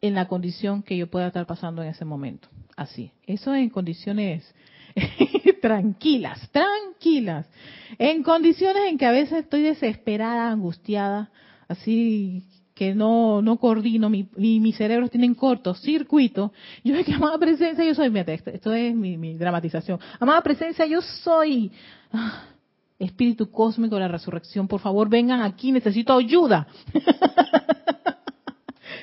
en 0.00 0.16
la 0.16 0.26
condición 0.26 0.82
que 0.82 0.96
yo 0.96 1.06
pueda 1.06 1.28
estar 1.28 1.46
pasando 1.46 1.80
en 1.80 1.90
ese 1.90 2.04
momento. 2.04 2.48
Así. 2.74 3.12
Eso 3.24 3.54
en 3.54 3.70
condiciones 3.70 4.52
tranquilas, 5.62 6.50
tranquilas. 6.50 7.46
En 8.00 8.24
condiciones 8.24 8.82
en 8.88 8.98
que 8.98 9.06
a 9.06 9.12
veces 9.12 9.44
estoy 9.44 9.62
desesperada, 9.62 10.50
angustiada, 10.50 11.30
así 11.68 12.42
que 12.74 12.96
no, 12.96 13.40
no 13.40 13.56
coordino, 13.58 14.10
mi, 14.10 14.28
mis 14.34 14.76
cerebros 14.76 15.12
tienen 15.12 15.36
cortocircuito. 15.36 16.52
Yo 16.82 17.04
que 17.04 17.14
amada 17.14 17.38
presencia, 17.38 17.84
yo 17.84 17.94
soy, 17.94 18.12
esto, 18.26 18.72
es 18.72 18.92
mi, 18.92 19.34
dramatización. 19.34 20.00
Amada 20.18 20.42
presencia, 20.42 20.84
yo 20.84 21.00
soy. 21.00 21.70
Ah, 22.12 22.42
Espíritu 22.98 23.50
cósmico 23.50 23.94
de 23.94 24.02
la 24.02 24.08
resurrección, 24.08 24.66
por 24.66 24.80
favor 24.80 25.08
vengan 25.08 25.42
aquí, 25.42 25.70
necesito 25.70 26.14
ayuda. 26.14 26.66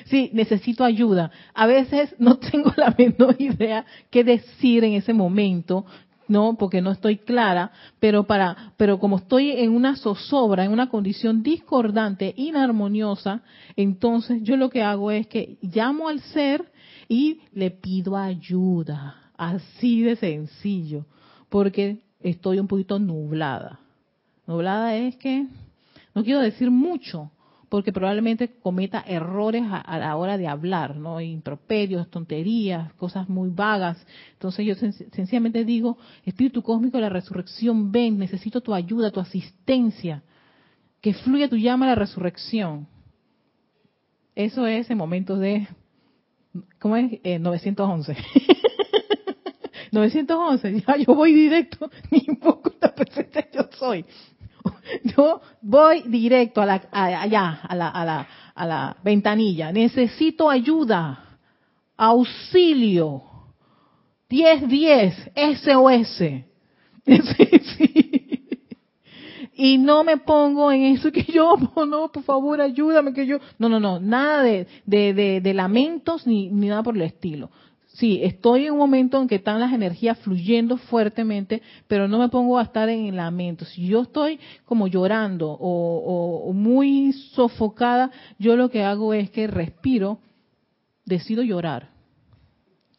sí, 0.06 0.30
necesito 0.32 0.84
ayuda. 0.84 1.30
A 1.54 1.66
veces 1.66 2.14
no 2.18 2.38
tengo 2.38 2.72
la 2.76 2.94
menor 2.96 3.36
idea 3.38 3.84
qué 4.10 4.24
decir 4.24 4.84
en 4.84 4.94
ese 4.94 5.12
momento, 5.12 5.84
no, 6.28 6.56
porque 6.58 6.82
no 6.82 6.90
estoy 6.90 7.18
clara, 7.18 7.70
pero 8.00 8.24
para, 8.24 8.72
pero 8.76 8.98
como 8.98 9.18
estoy 9.18 9.52
en 9.52 9.72
una 9.72 9.96
zozobra, 9.96 10.64
en 10.64 10.72
una 10.72 10.88
condición 10.88 11.42
discordante, 11.42 12.34
inarmoniosa, 12.36 13.42
entonces 13.76 14.42
yo 14.42 14.56
lo 14.56 14.70
que 14.70 14.82
hago 14.82 15.10
es 15.10 15.26
que 15.28 15.58
llamo 15.62 16.08
al 16.08 16.20
ser 16.20 16.72
y 17.08 17.40
le 17.52 17.70
pido 17.70 18.16
ayuda, 18.16 19.30
así 19.36 20.02
de 20.02 20.16
sencillo, 20.16 21.06
porque 21.48 22.02
estoy 22.20 22.58
un 22.58 22.66
poquito 22.66 22.98
nublada. 22.98 23.80
Nublada 24.46 24.96
es 24.96 25.16
que 25.16 25.46
no 26.14 26.24
quiero 26.24 26.40
decir 26.40 26.70
mucho, 26.70 27.30
porque 27.68 27.92
probablemente 27.92 28.58
cometa 28.60 29.04
errores 29.06 29.64
a, 29.68 29.98
la 29.98 30.16
hora 30.16 30.38
de 30.38 30.46
hablar, 30.46 30.96
¿no? 30.96 31.20
Improperios, 31.20 32.08
tonterías, 32.10 32.92
cosas 32.94 33.28
muy 33.28 33.50
vagas. 33.50 33.98
Entonces 34.32 34.64
yo 34.64 34.74
sencillamente 34.74 35.64
digo, 35.64 35.98
Espíritu 36.24 36.62
Cósmico 36.62 36.96
de 36.96 37.02
la 37.02 37.08
Resurrección, 37.08 37.90
ven, 37.90 38.18
necesito 38.18 38.60
tu 38.60 38.72
ayuda, 38.72 39.10
tu 39.10 39.20
asistencia, 39.20 40.22
que 41.00 41.12
fluya 41.12 41.48
tu 41.48 41.56
llama 41.56 41.86
a 41.86 41.90
la 41.90 41.94
resurrección. 41.96 42.86
Eso 44.34 44.66
es 44.66 44.88
en 44.90 44.98
momentos 44.98 45.40
de, 45.40 45.66
¿cómo 46.78 46.96
es? 46.96 47.20
911. 47.40 48.16
911, 49.92 50.80
ya 50.86 50.96
yo 50.96 51.14
voy 51.14 51.32
directo, 51.32 51.90
ni 52.10 52.20
poco 52.36 52.72
la 52.80 52.94
presencia 52.94 53.48
yo 53.52 53.68
soy. 53.78 54.04
yo 55.16 55.40
voy 55.60 56.02
directo 56.02 56.60
a 56.60 56.66
la, 56.66 56.82
allá, 56.90 57.60
a 57.62 57.74
la, 57.74 57.88
a, 57.88 58.04
la, 58.04 58.28
a 58.54 58.66
la 58.66 58.96
ventanilla. 59.02 59.72
Necesito 59.72 60.48
ayuda, 60.48 61.38
auxilio, 61.96 63.22
1010, 64.28 65.32
SOS. 65.62 66.22
y 69.56 69.78
no 69.78 70.04
me 70.04 70.18
pongo 70.18 70.70
en 70.70 70.82
eso 70.84 71.10
que 71.10 71.22
yo, 71.22 71.56
no, 71.88 72.12
por 72.12 72.22
favor, 72.22 72.60
ayúdame, 72.60 73.12
que 73.12 73.26
yo, 73.26 73.38
no, 73.58 73.68
no, 73.68 73.80
no, 73.80 73.98
nada 73.98 74.42
de, 74.42 74.66
de, 74.84 75.40
de, 75.40 75.54
lamentos 75.54 76.26
ni, 76.26 76.50
ni 76.50 76.68
nada 76.68 76.82
por 76.82 76.94
el 76.96 77.02
estilo. 77.02 77.50
Sí, 77.96 78.20
estoy 78.22 78.66
en 78.66 78.72
un 78.72 78.78
momento 78.78 79.20
en 79.22 79.26
que 79.26 79.36
están 79.36 79.58
las 79.58 79.72
energías 79.72 80.18
fluyendo 80.18 80.76
fuertemente, 80.76 81.62
pero 81.88 82.06
no 82.06 82.18
me 82.18 82.28
pongo 82.28 82.58
a 82.58 82.62
estar 82.62 82.90
en 82.90 83.16
lamentos. 83.16 83.70
Si 83.70 83.86
yo 83.86 84.02
estoy 84.02 84.38
como 84.66 84.86
llorando 84.86 85.48
o, 85.48 86.44
o, 86.44 86.52
muy 86.52 87.14
sofocada, 87.32 88.10
yo 88.38 88.54
lo 88.54 88.68
que 88.68 88.82
hago 88.82 89.14
es 89.14 89.30
que 89.30 89.46
respiro, 89.46 90.18
decido 91.06 91.42
llorar. 91.42 91.88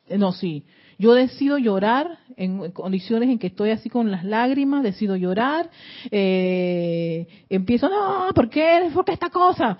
No, 0.10 0.32
sí, 0.32 0.64
yo 0.98 1.14
decido 1.14 1.60
llorar 1.60 2.18
en 2.36 2.72
condiciones 2.72 3.30
en 3.30 3.38
que 3.38 3.48
estoy 3.48 3.70
así 3.70 3.92
con 3.92 4.10
las 4.10 4.24
lágrimas, 4.24 4.82
decido 4.82 5.16
llorar, 5.16 5.70
eh, 6.10 7.28
empiezo, 7.50 7.88
no, 7.88 8.34
¿por 8.34 8.50
qué? 8.50 8.90
¿Por 8.92 9.08
esta 9.12 9.30
cosa? 9.30 9.78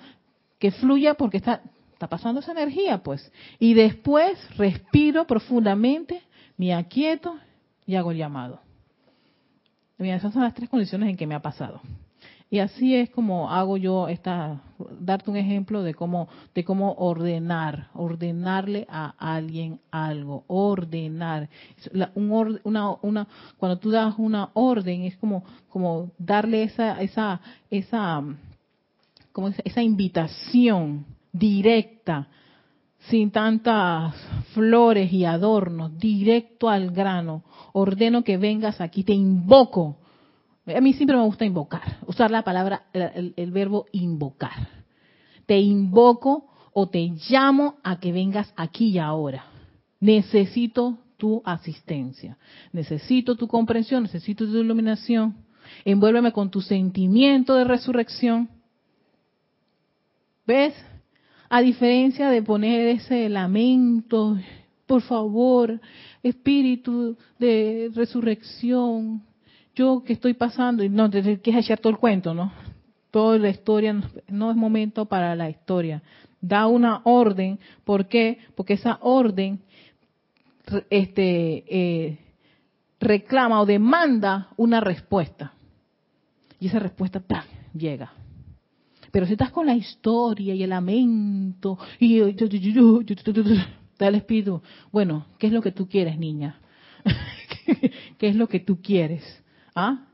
Que 0.60 0.70
fluya 0.70 1.14
porque 1.14 1.38
está, 1.38 1.60
está 1.98 2.06
pasando 2.06 2.38
esa 2.38 2.52
energía, 2.52 3.02
pues. 3.02 3.32
Y 3.58 3.74
después 3.74 4.38
respiro 4.56 5.26
profundamente, 5.26 6.22
me 6.56 6.72
aquieto 6.72 7.36
y 7.86 7.96
hago 7.96 8.12
el 8.12 8.18
llamado. 8.18 8.60
Mira, 9.98 10.14
esas 10.14 10.32
son 10.32 10.44
las 10.44 10.54
tres 10.54 10.68
condiciones 10.68 11.08
en 11.08 11.16
que 11.16 11.26
me 11.26 11.34
ha 11.34 11.42
pasado. 11.42 11.80
Y 12.50 12.60
así 12.60 12.94
es 12.94 13.10
como 13.10 13.50
hago 13.50 13.76
yo 13.76 14.06
esta, 14.06 14.62
darte 15.00 15.28
un 15.28 15.36
ejemplo 15.36 15.82
de 15.82 15.92
cómo, 15.92 16.28
de 16.54 16.62
cómo 16.62 16.92
ordenar, 16.92 17.88
ordenarle 17.94 18.86
a 18.88 19.14
alguien 19.18 19.80
algo, 19.90 20.44
ordenar. 20.46 21.48
un 22.14 22.60
una, 22.62 22.92
una, 23.02 23.26
cuando 23.56 23.76
tú 23.80 23.90
das 23.90 24.14
una 24.18 24.50
orden 24.54 25.02
es 25.02 25.16
como, 25.16 25.44
como 25.68 26.12
darle 26.16 26.62
esa, 26.62 27.02
esa, 27.02 27.40
esa, 27.70 28.22
como 29.32 29.48
esa 29.48 29.82
invitación 29.82 31.17
directa, 31.32 32.28
sin 32.98 33.30
tantas 33.30 34.14
flores 34.54 35.12
y 35.12 35.24
adornos, 35.24 35.98
directo 35.98 36.68
al 36.68 36.90
grano. 36.90 37.44
Ordeno 37.72 38.24
que 38.24 38.36
vengas 38.36 38.80
aquí, 38.80 39.04
te 39.04 39.12
invoco 39.12 39.98
a 40.74 40.80
mí 40.80 40.92
siempre 40.92 41.16
me 41.16 41.24
gusta 41.24 41.44
invocar, 41.44 41.98
usar 42.06 42.30
la 42.30 42.42
palabra, 42.42 42.84
el, 42.92 43.50
verbo 43.50 43.86
invocar. 43.92 44.68
Te 45.46 45.58
invoco 45.58 46.50
o 46.72 46.88
te 46.88 47.10
llamo 47.28 47.76
a 47.82 47.98
que 47.98 48.12
vengas 48.12 48.52
aquí 48.56 48.88
y 48.90 48.98
ahora. 48.98 49.46
Necesito 50.00 50.98
tu 51.16 51.42
asistencia, 51.44 52.36
necesito 52.72 53.34
tu 53.34 53.48
comprensión, 53.48 54.04
necesito 54.04 54.44
tu 54.46 54.56
iluminación. 54.56 55.36
Envuélveme 55.84 56.32
con 56.32 56.50
tu 56.50 56.60
sentimiento 56.60 57.54
de 57.54 57.64
resurrección. 57.64 58.48
¿Ves? 60.46 60.74
A 61.50 61.62
diferencia 61.62 62.28
de 62.28 62.42
poner 62.42 62.88
ese 62.88 63.28
lamento, 63.28 64.36
por 64.86 65.00
favor, 65.02 65.80
espíritu 66.22 67.16
de 67.38 67.90
resurrección, 67.94 69.22
yo 69.74 70.02
que 70.04 70.12
estoy 70.12 70.34
pasando, 70.34 70.84
y 70.84 70.90
no, 70.90 71.08
te 71.08 71.40
quieres 71.40 71.64
echar 71.64 71.78
todo 71.78 71.90
el 71.90 71.98
cuento, 71.98 72.34
¿no? 72.34 72.52
Toda 73.10 73.38
la 73.38 73.48
historia, 73.48 73.98
no 74.28 74.50
es 74.50 74.56
momento 74.56 75.06
para 75.06 75.34
la 75.34 75.48
historia. 75.48 76.02
Da 76.40 76.66
una 76.66 77.00
orden, 77.04 77.58
¿por 77.84 78.08
qué? 78.08 78.38
Porque 78.54 78.74
esa 78.74 78.98
orden 79.00 79.60
este, 80.90 81.64
eh, 81.66 82.18
reclama 83.00 83.62
o 83.62 83.66
demanda 83.66 84.48
una 84.56 84.80
respuesta. 84.80 85.52
Y 86.60 86.66
esa 86.66 86.78
respuesta 86.78 87.20
¡pam! 87.20 87.44
llega. 87.72 88.12
Pero 89.10 89.26
si 89.26 89.32
estás 89.32 89.50
con 89.50 89.66
la 89.66 89.74
historia 89.74 90.54
y 90.54 90.62
el 90.62 90.70
lamento 90.70 91.78
y 91.98 92.20
da 92.20 94.08
el 94.08 94.14
espíritu, 94.14 94.62
bueno, 94.92 95.26
¿qué 95.38 95.48
es 95.48 95.52
lo 95.52 95.62
que 95.62 95.72
tú 95.72 95.88
quieres, 95.88 96.18
niña? 96.18 96.60
¿Qué 98.18 98.28
es 98.28 98.36
lo 98.36 98.48
que 98.48 98.60
tú 98.60 98.80
quieres? 98.80 99.22
¿Ah? 99.74 100.04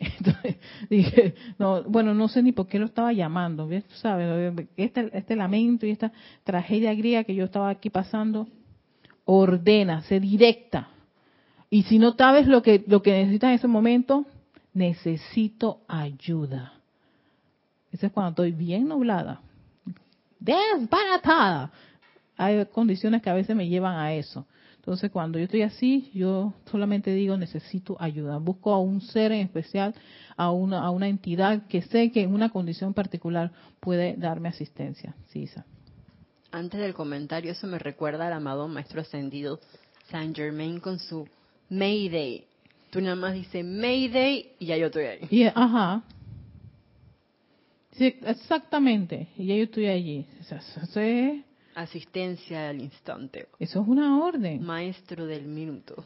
Entonces 0.00 0.56
dije, 0.88 1.34
no, 1.58 1.82
bueno, 1.82 2.14
no 2.14 2.28
sé 2.28 2.42
ni 2.42 2.52
por 2.52 2.66
qué 2.66 2.78
lo 2.78 2.86
estaba 2.86 3.12
llamando, 3.12 3.66
¿ves? 3.66 3.84
¿Sabes? 4.00 4.54
Este, 4.76 5.10
este 5.12 5.36
lamento 5.36 5.86
y 5.86 5.90
esta 5.90 6.10
tragedia 6.42 6.94
griega 6.94 7.24
que 7.24 7.34
yo 7.34 7.44
estaba 7.44 7.68
aquí 7.68 7.90
pasando, 7.90 8.48
ordena, 9.26 10.02
se 10.02 10.18
directa. 10.18 10.88
Y 11.68 11.82
si 11.82 11.98
no 11.98 12.14
sabes 12.14 12.46
lo 12.46 12.62
que, 12.62 12.82
lo 12.86 13.02
que 13.02 13.12
necesitas 13.12 13.48
en 13.48 13.54
ese 13.54 13.68
momento, 13.68 14.24
necesito 14.72 15.82
ayuda. 15.86 16.79
Eso 17.92 18.06
es 18.06 18.12
cuando 18.12 18.30
estoy 18.30 18.52
bien 18.52 18.88
nublada, 18.88 19.40
desbaratada. 20.38 21.72
Hay 22.36 22.64
condiciones 22.66 23.20
que 23.20 23.30
a 23.30 23.34
veces 23.34 23.54
me 23.54 23.68
llevan 23.68 23.96
a 23.96 24.14
eso. 24.14 24.46
Entonces, 24.76 25.10
cuando 25.10 25.38
yo 25.38 25.44
estoy 25.44 25.60
así, 25.60 26.10
yo 26.14 26.54
solamente 26.70 27.12
digo, 27.12 27.36
necesito 27.36 27.96
ayuda. 28.00 28.38
Busco 28.38 28.72
a 28.72 28.78
un 28.78 29.02
ser 29.02 29.30
en 29.30 29.40
especial, 29.40 29.94
a 30.38 30.50
una, 30.50 30.80
a 30.80 30.90
una 30.90 31.06
entidad 31.06 31.66
que 31.66 31.82
sé 31.82 32.10
que 32.10 32.22
en 32.22 32.32
una 32.32 32.48
condición 32.48 32.94
particular 32.94 33.52
puede 33.78 34.16
darme 34.16 34.48
asistencia. 34.48 35.14
Sí, 35.28 35.48
Antes 36.50 36.80
del 36.80 36.94
comentario, 36.94 37.52
eso 37.52 37.66
me 37.66 37.78
recuerda 37.78 38.26
al 38.26 38.32
amado 38.32 38.68
Maestro 38.68 39.02
Ascendido 39.02 39.60
Saint 40.10 40.34
Germain 40.34 40.80
con 40.80 40.98
su 40.98 41.28
Mayday. 41.68 42.44
Tú 42.90 43.02
nada 43.02 43.16
más 43.16 43.34
dices 43.34 43.64
Mayday 43.64 44.52
y 44.58 44.66
ya 44.66 44.78
yo 44.78 44.86
estoy 44.86 45.04
ahí. 45.04 45.52
ajá. 45.54 46.02
Sí, 48.00 48.16
exactamente. 48.24 49.28
Y 49.36 49.48
ya 49.48 49.56
yo 49.56 49.64
estoy 49.64 49.86
allí. 49.88 50.26
¿Sí? 50.94 51.44
Asistencia 51.74 52.70
al 52.70 52.80
instante. 52.80 53.48
Eso 53.58 53.82
es 53.82 53.88
una 53.88 54.24
orden. 54.24 54.64
Maestro 54.64 55.26
del 55.26 55.44
minuto. 55.44 56.02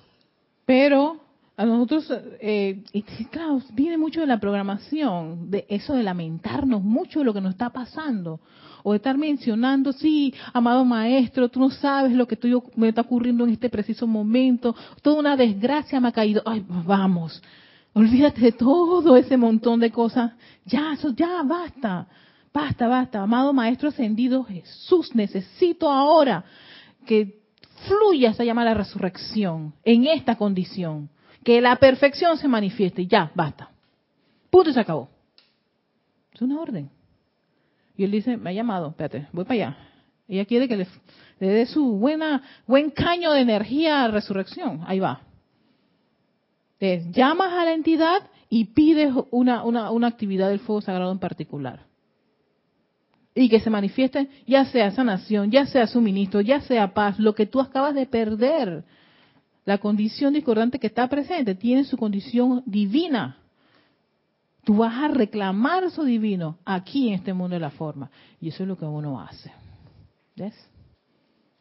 Pero 0.66 1.20
a 1.56 1.64
nosotros, 1.64 2.12
eh, 2.40 2.82
y 2.92 3.02
claro, 3.30 3.62
viene 3.74 3.96
mucho 3.96 4.20
de 4.22 4.26
la 4.26 4.40
programación, 4.40 5.52
de 5.52 5.66
eso 5.68 5.94
de 5.94 6.02
lamentarnos 6.02 6.82
mucho 6.82 7.20
de 7.20 7.26
lo 7.26 7.32
que 7.32 7.40
nos 7.40 7.52
está 7.52 7.70
pasando, 7.70 8.40
o 8.82 8.90
de 8.90 8.96
estar 8.96 9.16
mencionando, 9.16 9.92
sí, 9.92 10.34
amado 10.52 10.84
maestro, 10.84 11.48
tú 11.48 11.60
no 11.60 11.70
sabes 11.70 12.10
lo 12.10 12.26
que 12.26 12.36
me 12.74 12.88
está 12.88 13.02
ocurriendo 13.02 13.44
en 13.44 13.50
este 13.50 13.70
preciso 13.70 14.08
momento, 14.08 14.74
toda 15.00 15.20
una 15.20 15.36
desgracia 15.36 16.00
me 16.00 16.08
ha 16.08 16.12
caído, 16.12 16.42
ay, 16.44 16.64
vamos, 16.66 17.40
olvídate 17.94 18.40
de 18.40 18.52
todo 18.52 19.16
ese 19.16 19.36
montón 19.36 19.80
de 19.80 19.90
cosas, 19.90 20.32
ya, 20.66 20.92
eso, 20.92 21.10
ya, 21.10 21.42
basta, 21.42 22.06
Basta, 22.54 22.86
basta, 22.86 23.20
amado 23.20 23.52
Maestro 23.52 23.88
Ascendido 23.88 24.44
Jesús, 24.44 25.12
necesito 25.12 25.90
ahora 25.90 26.44
que 27.04 27.40
fluya 27.88 28.30
esa 28.30 28.44
llamada 28.44 28.70
a 28.70 28.74
la 28.74 28.78
resurrección 28.78 29.74
en 29.82 30.06
esta 30.06 30.36
condición, 30.36 31.10
que 31.42 31.60
la 31.60 31.74
perfección 31.74 32.38
se 32.38 32.46
manifieste, 32.46 33.08
ya, 33.08 33.32
basta. 33.34 33.70
Punto 34.50 34.70
y 34.70 34.72
se 34.72 34.78
acabó. 34.78 35.10
Es 36.32 36.40
una 36.42 36.60
orden. 36.60 36.90
Y 37.96 38.04
él 38.04 38.12
dice, 38.12 38.36
me 38.36 38.50
ha 38.50 38.52
llamado, 38.52 38.90
espérate, 38.90 39.26
voy 39.32 39.44
para 39.44 39.54
allá. 39.54 39.76
Ella 40.28 40.44
quiere 40.44 40.68
que 40.68 40.76
le, 40.76 40.86
dé 41.40 41.66
su 41.66 41.96
buena, 41.98 42.40
buen 42.68 42.92
caño 42.92 43.32
de 43.32 43.40
energía 43.40 44.04
a 44.04 44.08
resurrección. 44.08 44.82
Ahí 44.86 45.00
va. 45.00 45.22
Llamas 46.80 47.52
a 47.52 47.64
la 47.64 47.72
entidad 47.72 48.30
y 48.48 48.66
pides 48.66 49.12
una, 49.30 49.64
una, 49.64 49.90
una 49.90 50.06
actividad 50.06 50.48
del 50.48 50.60
fuego 50.60 50.80
sagrado 50.80 51.12
en 51.12 51.18
particular 51.18 51.86
y 53.34 53.48
que 53.48 53.60
se 53.60 53.70
manifieste 53.70 54.28
ya 54.46 54.64
sea 54.66 54.90
sanación, 54.92 55.50
ya 55.50 55.66
sea 55.66 55.86
suministro, 55.86 56.40
ya 56.40 56.60
sea 56.60 56.94
paz, 56.94 57.18
lo 57.18 57.34
que 57.34 57.46
tú 57.46 57.60
acabas 57.60 57.94
de 57.94 58.06
perder. 58.06 58.84
La 59.64 59.78
condición 59.78 60.34
discordante 60.34 60.78
que 60.78 60.86
está 60.86 61.08
presente 61.08 61.54
tiene 61.54 61.84
su 61.84 61.96
condición 61.96 62.62
divina. 62.66 63.38
Tú 64.62 64.76
vas 64.76 64.94
a 64.94 65.08
reclamar 65.08 65.84
eso 65.84 66.04
divino 66.04 66.58
aquí 66.64 67.08
en 67.08 67.14
este 67.14 67.32
mundo 67.32 67.54
de 67.54 67.60
la 67.60 67.70
forma. 67.70 68.10
Y 68.40 68.48
eso 68.48 68.62
es 68.62 68.68
lo 68.68 68.78
que 68.78 68.84
uno 68.84 69.20
hace. 69.20 69.52
¿Ves? 70.36 70.54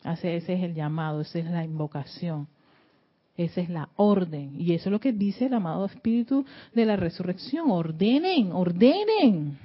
Hace, 0.04 0.36
ese 0.36 0.54
es 0.54 0.64
el 0.64 0.74
llamado, 0.74 1.22
esa 1.22 1.40
es 1.40 1.46
la 1.46 1.64
invocación. 1.64 2.48
Esa 3.36 3.62
es 3.62 3.70
la 3.70 3.90
orden. 3.96 4.60
Y 4.60 4.74
eso 4.74 4.90
es 4.90 4.92
lo 4.92 5.00
que 5.00 5.12
dice 5.12 5.46
el 5.48 5.54
amado 5.54 5.86
Espíritu 5.86 6.46
de 6.74 6.86
la 6.86 6.96
Resurrección. 6.96 7.72
Ordenen, 7.72 8.52
ordenen. 8.52 9.58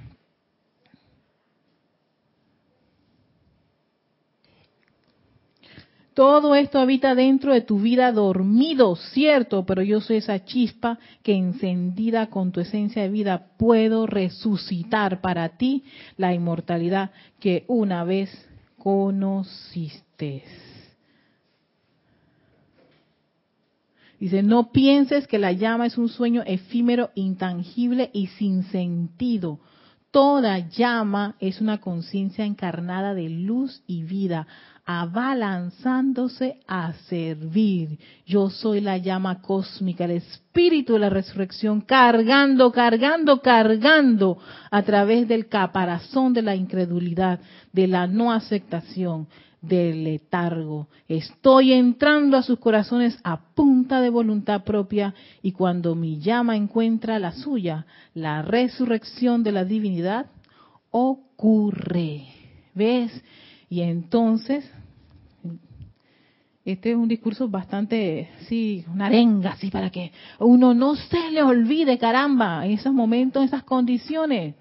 Todo 6.19 6.53
esto 6.53 6.79
habita 6.79 7.15
dentro 7.15 7.53
de 7.53 7.61
tu 7.61 7.79
vida 7.79 8.11
dormido, 8.11 8.97
cierto, 8.97 9.65
pero 9.65 9.83
yo 9.83 10.01
soy 10.01 10.17
esa 10.17 10.43
chispa 10.43 10.99
que 11.23 11.33
encendida 11.33 12.27
con 12.27 12.51
tu 12.51 12.59
esencia 12.59 13.03
de 13.03 13.09
vida 13.09 13.51
puedo 13.57 14.05
resucitar 14.05 15.21
para 15.21 15.55
ti 15.57 15.85
la 16.17 16.33
inmortalidad 16.33 17.11
que 17.39 17.63
una 17.67 18.03
vez 18.03 18.29
conociste. 18.77 20.43
Dice, 24.19 24.43
no 24.43 24.71
pienses 24.71 25.27
que 25.27 25.39
la 25.39 25.53
llama 25.53 25.85
es 25.85 25.97
un 25.97 26.09
sueño 26.09 26.43
efímero, 26.45 27.11
intangible 27.15 28.09
y 28.13 28.27
sin 28.27 28.63
sentido. 28.63 29.59
Toda 30.11 30.57
llama 30.57 31.35
es 31.39 31.61
una 31.61 31.77
conciencia 31.77 32.43
encarnada 32.43 33.13
de 33.13 33.29
luz 33.29 33.81
y 33.87 34.03
vida, 34.03 34.47
abalanzándose 34.85 36.59
a 36.67 36.93
servir. 37.07 37.99
Yo 38.25 38.49
soy 38.49 38.81
la 38.81 38.97
llama 38.97 39.39
cósmica, 39.39 40.05
el 40.05 40.11
espíritu 40.11 40.93
de 40.93 40.99
la 40.99 41.09
resurrección, 41.11 41.81
cargando, 41.81 42.71
cargando, 42.71 43.39
cargando 43.39 44.39
a 44.71 44.81
través 44.81 45.27
del 45.27 45.47
caparazón 45.47 46.33
de 46.33 46.41
la 46.41 46.55
incredulidad, 46.55 47.39
de 47.71 47.85
la 47.85 48.07
no 48.07 48.33
aceptación, 48.33 49.27
del 49.61 50.03
letargo. 50.03 50.87
Estoy 51.07 51.73
entrando 51.73 52.37
a 52.37 52.43
sus 52.43 52.59
corazones 52.59 53.19
a 53.23 53.41
punta 53.53 54.01
de 54.01 54.09
voluntad 54.09 54.63
propia 54.63 55.13
y 55.41 55.51
cuando 55.51 55.95
mi 55.95 56.19
llama 56.19 56.55
encuentra 56.55 57.19
la 57.19 57.31
suya, 57.31 57.85
la 58.13 58.41
resurrección 58.41 59.43
de 59.43 59.51
la 59.51 59.65
divinidad 59.65 60.27
ocurre. 60.91 62.27
¿Ves? 62.73 63.11
Y 63.69 63.81
entonces 63.81 64.69
este 66.71 66.91
es 66.91 66.97
un 66.97 67.07
discurso 67.07 67.47
bastante, 67.47 68.29
sí, 68.47 68.85
una 68.93 69.07
arenga, 69.07 69.51
así, 69.51 69.71
para 69.71 69.89
que 69.89 70.11
uno 70.39 70.73
no 70.73 70.95
se 70.95 71.31
le 71.31 71.41
olvide, 71.41 71.97
caramba, 71.97 72.65
en 72.65 72.73
esos 72.73 72.93
momentos, 72.93 73.41
en 73.41 73.47
esas 73.47 73.63
condiciones. 73.63 74.55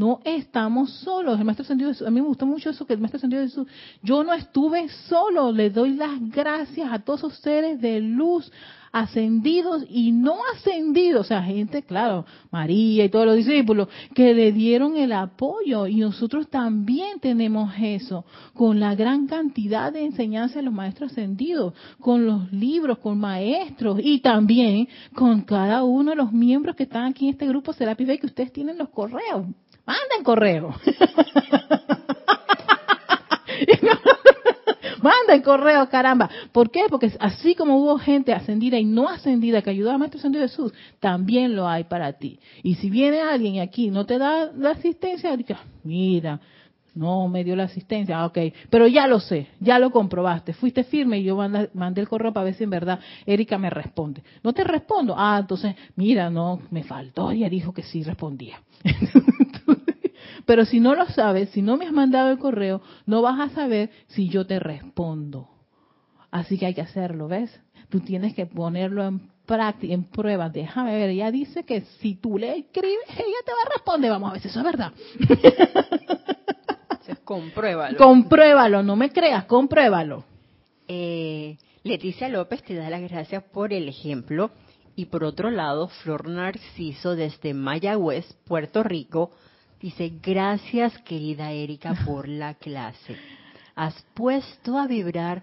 No 0.00 0.18
estamos 0.24 0.90
solos. 1.00 1.38
El 1.38 1.44
maestro 1.44 1.66
sentido 1.66 1.92
a 2.06 2.10
mí 2.10 2.22
me 2.22 2.26
gustó 2.26 2.46
mucho 2.46 2.70
eso 2.70 2.86
que 2.86 2.94
el 2.94 3.00
maestro 3.00 3.20
Jesús, 3.20 3.68
yo 4.02 4.24
no 4.24 4.32
estuve 4.32 4.88
solo. 4.88 5.52
Le 5.52 5.68
doy 5.68 5.90
las 5.90 6.18
gracias 6.30 6.90
a 6.90 7.00
todos 7.00 7.20
esos 7.20 7.34
seres 7.40 7.82
de 7.82 8.00
luz, 8.00 8.50
ascendidos 8.92 9.84
y 9.90 10.12
no 10.12 10.38
ascendidos, 10.54 11.26
o 11.26 11.28
sea, 11.28 11.42
gente, 11.42 11.82
claro, 11.82 12.24
María 12.50 13.04
y 13.04 13.10
todos 13.10 13.26
los 13.26 13.36
discípulos, 13.36 13.88
que 14.14 14.32
le 14.32 14.52
dieron 14.52 14.96
el 14.96 15.12
apoyo 15.12 15.86
y 15.86 15.96
nosotros 15.96 16.48
también 16.48 17.20
tenemos 17.20 17.70
eso, 17.78 18.24
con 18.54 18.80
la 18.80 18.94
gran 18.94 19.26
cantidad 19.26 19.92
de 19.92 20.06
enseñanza 20.06 20.60
de 20.60 20.62
los 20.62 20.72
maestros 20.72 21.12
ascendidos, 21.12 21.74
con 22.00 22.24
los 22.24 22.50
libros, 22.50 22.96
con 23.00 23.18
maestros 23.18 24.00
y 24.02 24.20
también 24.20 24.88
con 25.14 25.42
cada 25.42 25.84
uno 25.84 26.12
de 26.12 26.16
los 26.16 26.32
miembros 26.32 26.74
que 26.74 26.84
están 26.84 27.04
aquí 27.04 27.26
en 27.26 27.32
este 27.32 27.46
grupo 27.46 27.74
Serapis 27.74 28.06
Bay, 28.06 28.18
que 28.18 28.26
ustedes 28.28 28.50
tienen 28.50 28.78
los 28.78 28.88
correos. 28.88 29.44
Manden 29.90 30.22
correo. 30.22 30.72
Manda 35.02 35.34
el 35.34 35.42
correo, 35.42 35.88
caramba. 35.88 36.30
¿Por 36.52 36.70
qué? 36.70 36.82
Porque 36.88 37.10
así 37.18 37.56
como 37.56 37.76
hubo 37.76 37.98
gente 37.98 38.32
ascendida 38.32 38.78
y 38.78 38.84
no 38.84 39.08
ascendida 39.08 39.62
que 39.62 39.70
ayudó 39.70 39.90
a 39.90 39.98
Maestro 39.98 40.18
Ascendido 40.18 40.44
Jesús, 40.44 40.72
también 41.00 41.56
lo 41.56 41.66
hay 41.66 41.82
para 41.84 42.12
ti. 42.12 42.38
Y 42.62 42.76
si 42.76 42.88
viene 42.88 43.20
alguien 43.20 43.58
aquí 43.58 43.86
y 43.86 43.90
no 43.90 44.06
te 44.06 44.18
da 44.18 44.52
la 44.52 44.70
asistencia, 44.70 45.36
mira, 45.82 46.38
no 46.94 47.26
me 47.26 47.42
dio 47.42 47.56
la 47.56 47.64
asistencia, 47.64 48.20
ah, 48.20 48.26
ok, 48.26 48.38
pero 48.68 48.86
ya 48.86 49.08
lo 49.08 49.18
sé, 49.18 49.48
ya 49.58 49.80
lo 49.80 49.90
comprobaste, 49.90 50.52
fuiste 50.52 50.84
firme 50.84 51.18
y 51.18 51.24
yo 51.24 51.36
mandé 51.36 52.00
el 52.00 52.08
correo 52.08 52.32
para 52.32 52.44
ver 52.44 52.54
si 52.54 52.62
en 52.64 52.70
verdad 52.70 53.00
Erika 53.26 53.58
me 53.58 53.70
responde. 53.70 54.22
No 54.44 54.52
te 54.52 54.62
respondo, 54.62 55.14
ah, 55.16 55.38
entonces, 55.40 55.74
mira, 55.96 56.30
no, 56.30 56.60
me 56.70 56.84
faltó, 56.84 57.32
ella 57.32 57.48
dijo 57.48 57.72
que 57.72 57.82
sí 57.82 58.04
respondía. 58.04 58.60
Pero 60.50 60.64
si 60.64 60.80
no 60.80 60.96
lo 60.96 61.06
sabes, 61.06 61.50
si 61.50 61.62
no 61.62 61.76
me 61.76 61.86
has 61.86 61.92
mandado 61.92 62.32
el 62.32 62.38
correo, 62.40 62.82
no 63.06 63.22
vas 63.22 63.38
a 63.38 63.54
saber 63.54 63.88
si 64.08 64.28
yo 64.28 64.48
te 64.48 64.58
respondo. 64.58 65.48
Así 66.32 66.58
que 66.58 66.66
hay 66.66 66.74
que 66.74 66.80
hacerlo, 66.80 67.28
¿ves? 67.28 67.56
Tú 67.88 68.00
tienes 68.00 68.34
que 68.34 68.46
ponerlo 68.46 69.06
en 69.06 69.30
práctica, 69.46 69.94
en 69.94 70.02
prueba. 70.02 70.48
Déjame 70.48 70.96
ver, 70.96 71.10
ella 71.10 71.30
dice 71.30 71.62
que 71.62 71.82
si 72.00 72.16
tú 72.16 72.36
le 72.36 72.58
escribes, 72.58 72.98
ella 73.10 73.38
te 73.46 73.52
va 73.52 73.58
a 73.64 73.74
responder. 73.74 74.10
Vamos 74.10 74.28
a 74.28 74.32
ver 74.32 74.42
si 74.42 74.48
eso 74.48 74.58
es 74.58 74.64
verdad. 74.64 74.92
compruébalo. 77.24 77.96
Compruébalo, 77.96 78.82
no 78.82 78.96
me 78.96 79.10
creas, 79.10 79.44
compruébalo. 79.44 80.24
Eh, 80.88 81.58
Leticia 81.84 82.28
López 82.28 82.64
te 82.64 82.74
da 82.74 82.90
las 82.90 83.02
gracias 83.02 83.44
por 83.44 83.72
el 83.72 83.88
ejemplo. 83.88 84.50
Y 84.96 85.04
por 85.04 85.22
otro 85.22 85.52
lado, 85.52 85.86
Flor 85.86 86.28
Narciso 86.28 87.14
desde 87.14 87.54
Mayagüez, 87.54 88.26
Puerto 88.48 88.82
Rico, 88.82 89.30
Dice, 89.80 90.12
gracias 90.22 90.96
querida 90.98 91.52
Erika 91.52 91.94
por 92.06 92.28
la 92.28 92.54
clase. 92.54 93.16
Has 93.74 93.94
puesto 94.14 94.78
a 94.78 94.86
vibrar 94.86 95.42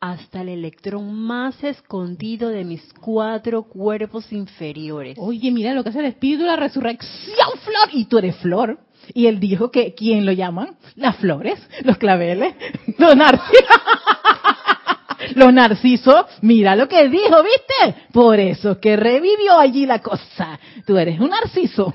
hasta 0.00 0.42
el 0.42 0.50
electrón 0.50 1.12
más 1.14 1.62
escondido 1.64 2.50
de 2.50 2.64
mis 2.64 2.82
cuatro 3.00 3.64
cuerpos 3.64 4.30
inferiores. 4.32 5.16
Oye, 5.18 5.50
mira 5.50 5.72
lo 5.72 5.82
que 5.82 5.88
hace 5.88 6.00
el 6.00 6.04
espíritu 6.04 6.42
de 6.42 6.48
la 6.48 6.56
resurrección, 6.56 7.48
Flor. 7.64 7.88
Y 7.92 8.04
tú 8.04 8.18
eres 8.18 8.36
Flor. 8.36 8.78
Y 9.14 9.26
él 9.26 9.40
dijo 9.40 9.70
que, 9.70 9.94
¿quién 9.94 10.26
lo 10.26 10.32
llaman? 10.32 10.76
Las 10.94 11.16
flores, 11.16 11.58
los 11.82 11.96
claveles, 11.96 12.54
los 12.98 13.16
narcisos. 13.16 13.64
los 15.34 15.52
narcisos, 15.52 16.26
mira 16.42 16.76
lo 16.76 16.88
que 16.88 17.08
dijo, 17.08 17.42
¿viste? 17.42 18.06
Por 18.12 18.38
eso 18.38 18.78
que 18.78 18.96
revivió 18.96 19.58
allí 19.58 19.86
la 19.86 20.00
cosa. 20.00 20.60
Tú 20.86 20.98
eres 20.98 21.18
un 21.20 21.30
narciso. 21.30 21.94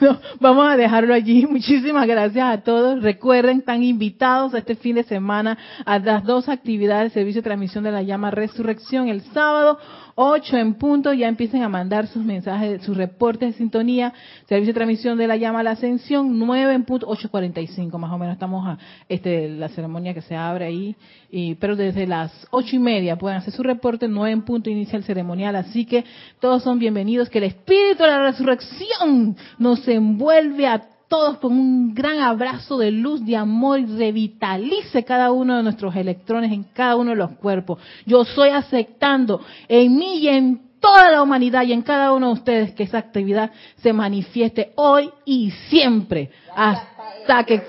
Bueno, 0.00 0.18
vamos 0.40 0.68
a 0.68 0.76
dejarlo 0.76 1.14
allí. 1.14 1.46
Muchísimas 1.50 2.06
gracias 2.06 2.46
a 2.46 2.62
todos. 2.62 3.02
Recuerden, 3.02 3.58
están 3.58 3.82
invitados 3.82 4.54
este 4.54 4.74
fin 4.74 4.96
de 4.96 5.04
semana 5.04 5.58
a 5.84 5.98
las 5.98 6.24
dos 6.24 6.48
actividades, 6.48 7.12
servicio 7.12 7.40
de 7.40 7.44
transmisión 7.44 7.84
de 7.84 7.92
la 7.92 8.02
llama 8.02 8.30
Resurrección 8.30 9.08
el 9.08 9.20
sábado 9.20 9.78
8 10.22 10.58
en 10.58 10.74
punto, 10.74 11.14
ya 11.14 11.28
empiecen 11.28 11.62
a 11.62 11.68
mandar 11.70 12.06
sus 12.06 12.22
mensajes, 12.22 12.82
sus 12.82 12.94
reportes 12.94 13.52
de 13.52 13.58
sintonía, 13.58 14.12
servicio 14.46 14.74
de 14.74 14.78
transmisión 14.78 15.16
de 15.16 15.26
la 15.26 15.36
llama 15.36 15.60
a 15.60 15.62
la 15.62 15.70
ascensión, 15.70 16.38
9 16.38 16.74
en 16.74 16.84
punto, 16.84 17.06
8.45 17.08 17.96
más 17.96 18.12
o 18.12 18.18
menos, 18.18 18.34
estamos 18.34 18.68
a 18.68 18.76
este, 19.08 19.48
la 19.48 19.70
ceremonia 19.70 20.12
que 20.12 20.20
se 20.20 20.36
abre 20.36 20.66
ahí, 20.66 20.94
y, 21.30 21.54
pero 21.54 21.74
desde 21.74 22.06
las 22.06 22.46
ocho 22.50 22.76
y 22.76 22.78
media 22.78 23.16
pueden 23.16 23.38
hacer 23.38 23.54
su 23.54 23.62
reporte, 23.62 24.08
9 24.08 24.30
en 24.30 24.42
punto 24.42 24.68
inicia 24.68 24.98
el 24.98 25.04
ceremonial, 25.04 25.56
así 25.56 25.86
que 25.86 26.04
todos 26.38 26.62
son 26.62 26.78
bienvenidos, 26.78 27.30
que 27.30 27.38
el 27.38 27.44
espíritu 27.44 28.02
de 28.02 28.10
la 28.10 28.22
resurrección 28.24 29.36
nos 29.58 29.80
envuelve 29.94 30.66
a 30.66 30.82
todos 31.10 31.38
con 31.38 31.52
un 31.52 31.92
gran 31.92 32.20
abrazo 32.20 32.78
de 32.78 32.92
luz, 32.92 33.24
de 33.26 33.36
amor 33.36 33.80
y 33.80 33.86
revitalice 33.86 35.04
cada 35.04 35.32
uno 35.32 35.56
de 35.56 35.64
nuestros 35.64 35.94
electrones 35.96 36.52
en 36.52 36.62
cada 36.62 36.94
uno 36.94 37.10
de 37.10 37.16
los 37.16 37.32
cuerpos. 37.32 37.80
Yo 38.06 38.24
soy 38.24 38.50
aceptando 38.50 39.40
en 39.66 39.96
mí 39.96 40.18
y 40.18 40.28
en 40.28 40.70
toda 40.78 41.10
la 41.10 41.20
humanidad 41.20 41.64
y 41.64 41.72
en 41.72 41.82
cada 41.82 42.12
uno 42.12 42.28
de 42.28 42.32
ustedes 42.34 42.72
que 42.72 42.84
esa 42.84 42.98
actividad 42.98 43.50
se 43.82 43.92
manifieste 43.92 44.72
hoy 44.76 45.10
y 45.24 45.50
siempre 45.68 46.30
hasta 46.54 47.42
que 47.44 47.60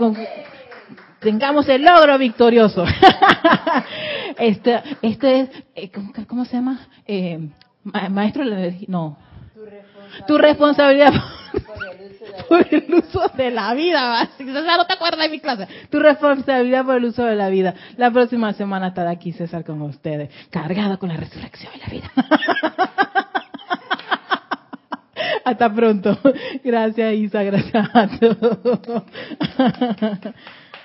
tengamos 1.19 1.67
el 1.67 1.83
logro 1.83 2.19
victorioso. 2.19 2.85
este, 4.37 4.81
este 5.01 5.39
es, 5.39 5.49
eh, 5.73 5.91
¿cómo, 6.27 6.45
se 6.45 6.57
llama? 6.57 6.87
Eh, 7.07 7.49
maestro, 7.83 8.43
no. 8.87 9.17
Tu 10.27 10.37
responsabilidad 10.37 11.13
por 12.47 12.67
el 12.69 12.93
uso 12.93 13.27
de 13.35 13.51
la 13.51 13.73
vida. 13.73 14.29
César, 14.37 14.77
no 14.77 14.85
te 14.85 14.93
acuerdas 14.93 15.19
de 15.19 15.29
mi 15.29 15.39
clase. 15.39 15.67
Tu 15.89 15.99
responsabilidad 15.99 16.85
por 16.85 16.95
el 16.97 17.05
uso 17.05 17.25
de 17.25 17.35
la 17.35 17.49
vida. 17.49 17.73
La 17.97 18.11
próxima 18.11 18.53
semana 18.53 18.87
estará 18.87 19.11
aquí 19.11 19.31
César 19.31 19.63
con 19.63 19.81
ustedes, 19.81 20.29
cargado 20.49 20.97
con 20.99 21.09
la 21.09 21.17
resurrección 21.17 21.71
de 21.73 21.79
la 21.79 21.87
vida. 21.87 22.11
Hasta 25.45 25.73
pronto. 25.73 26.17
Gracias 26.63 27.13
Isa, 27.15 27.43
gracias 27.43 27.89
a 27.93 28.07
todos. 28.07 29.03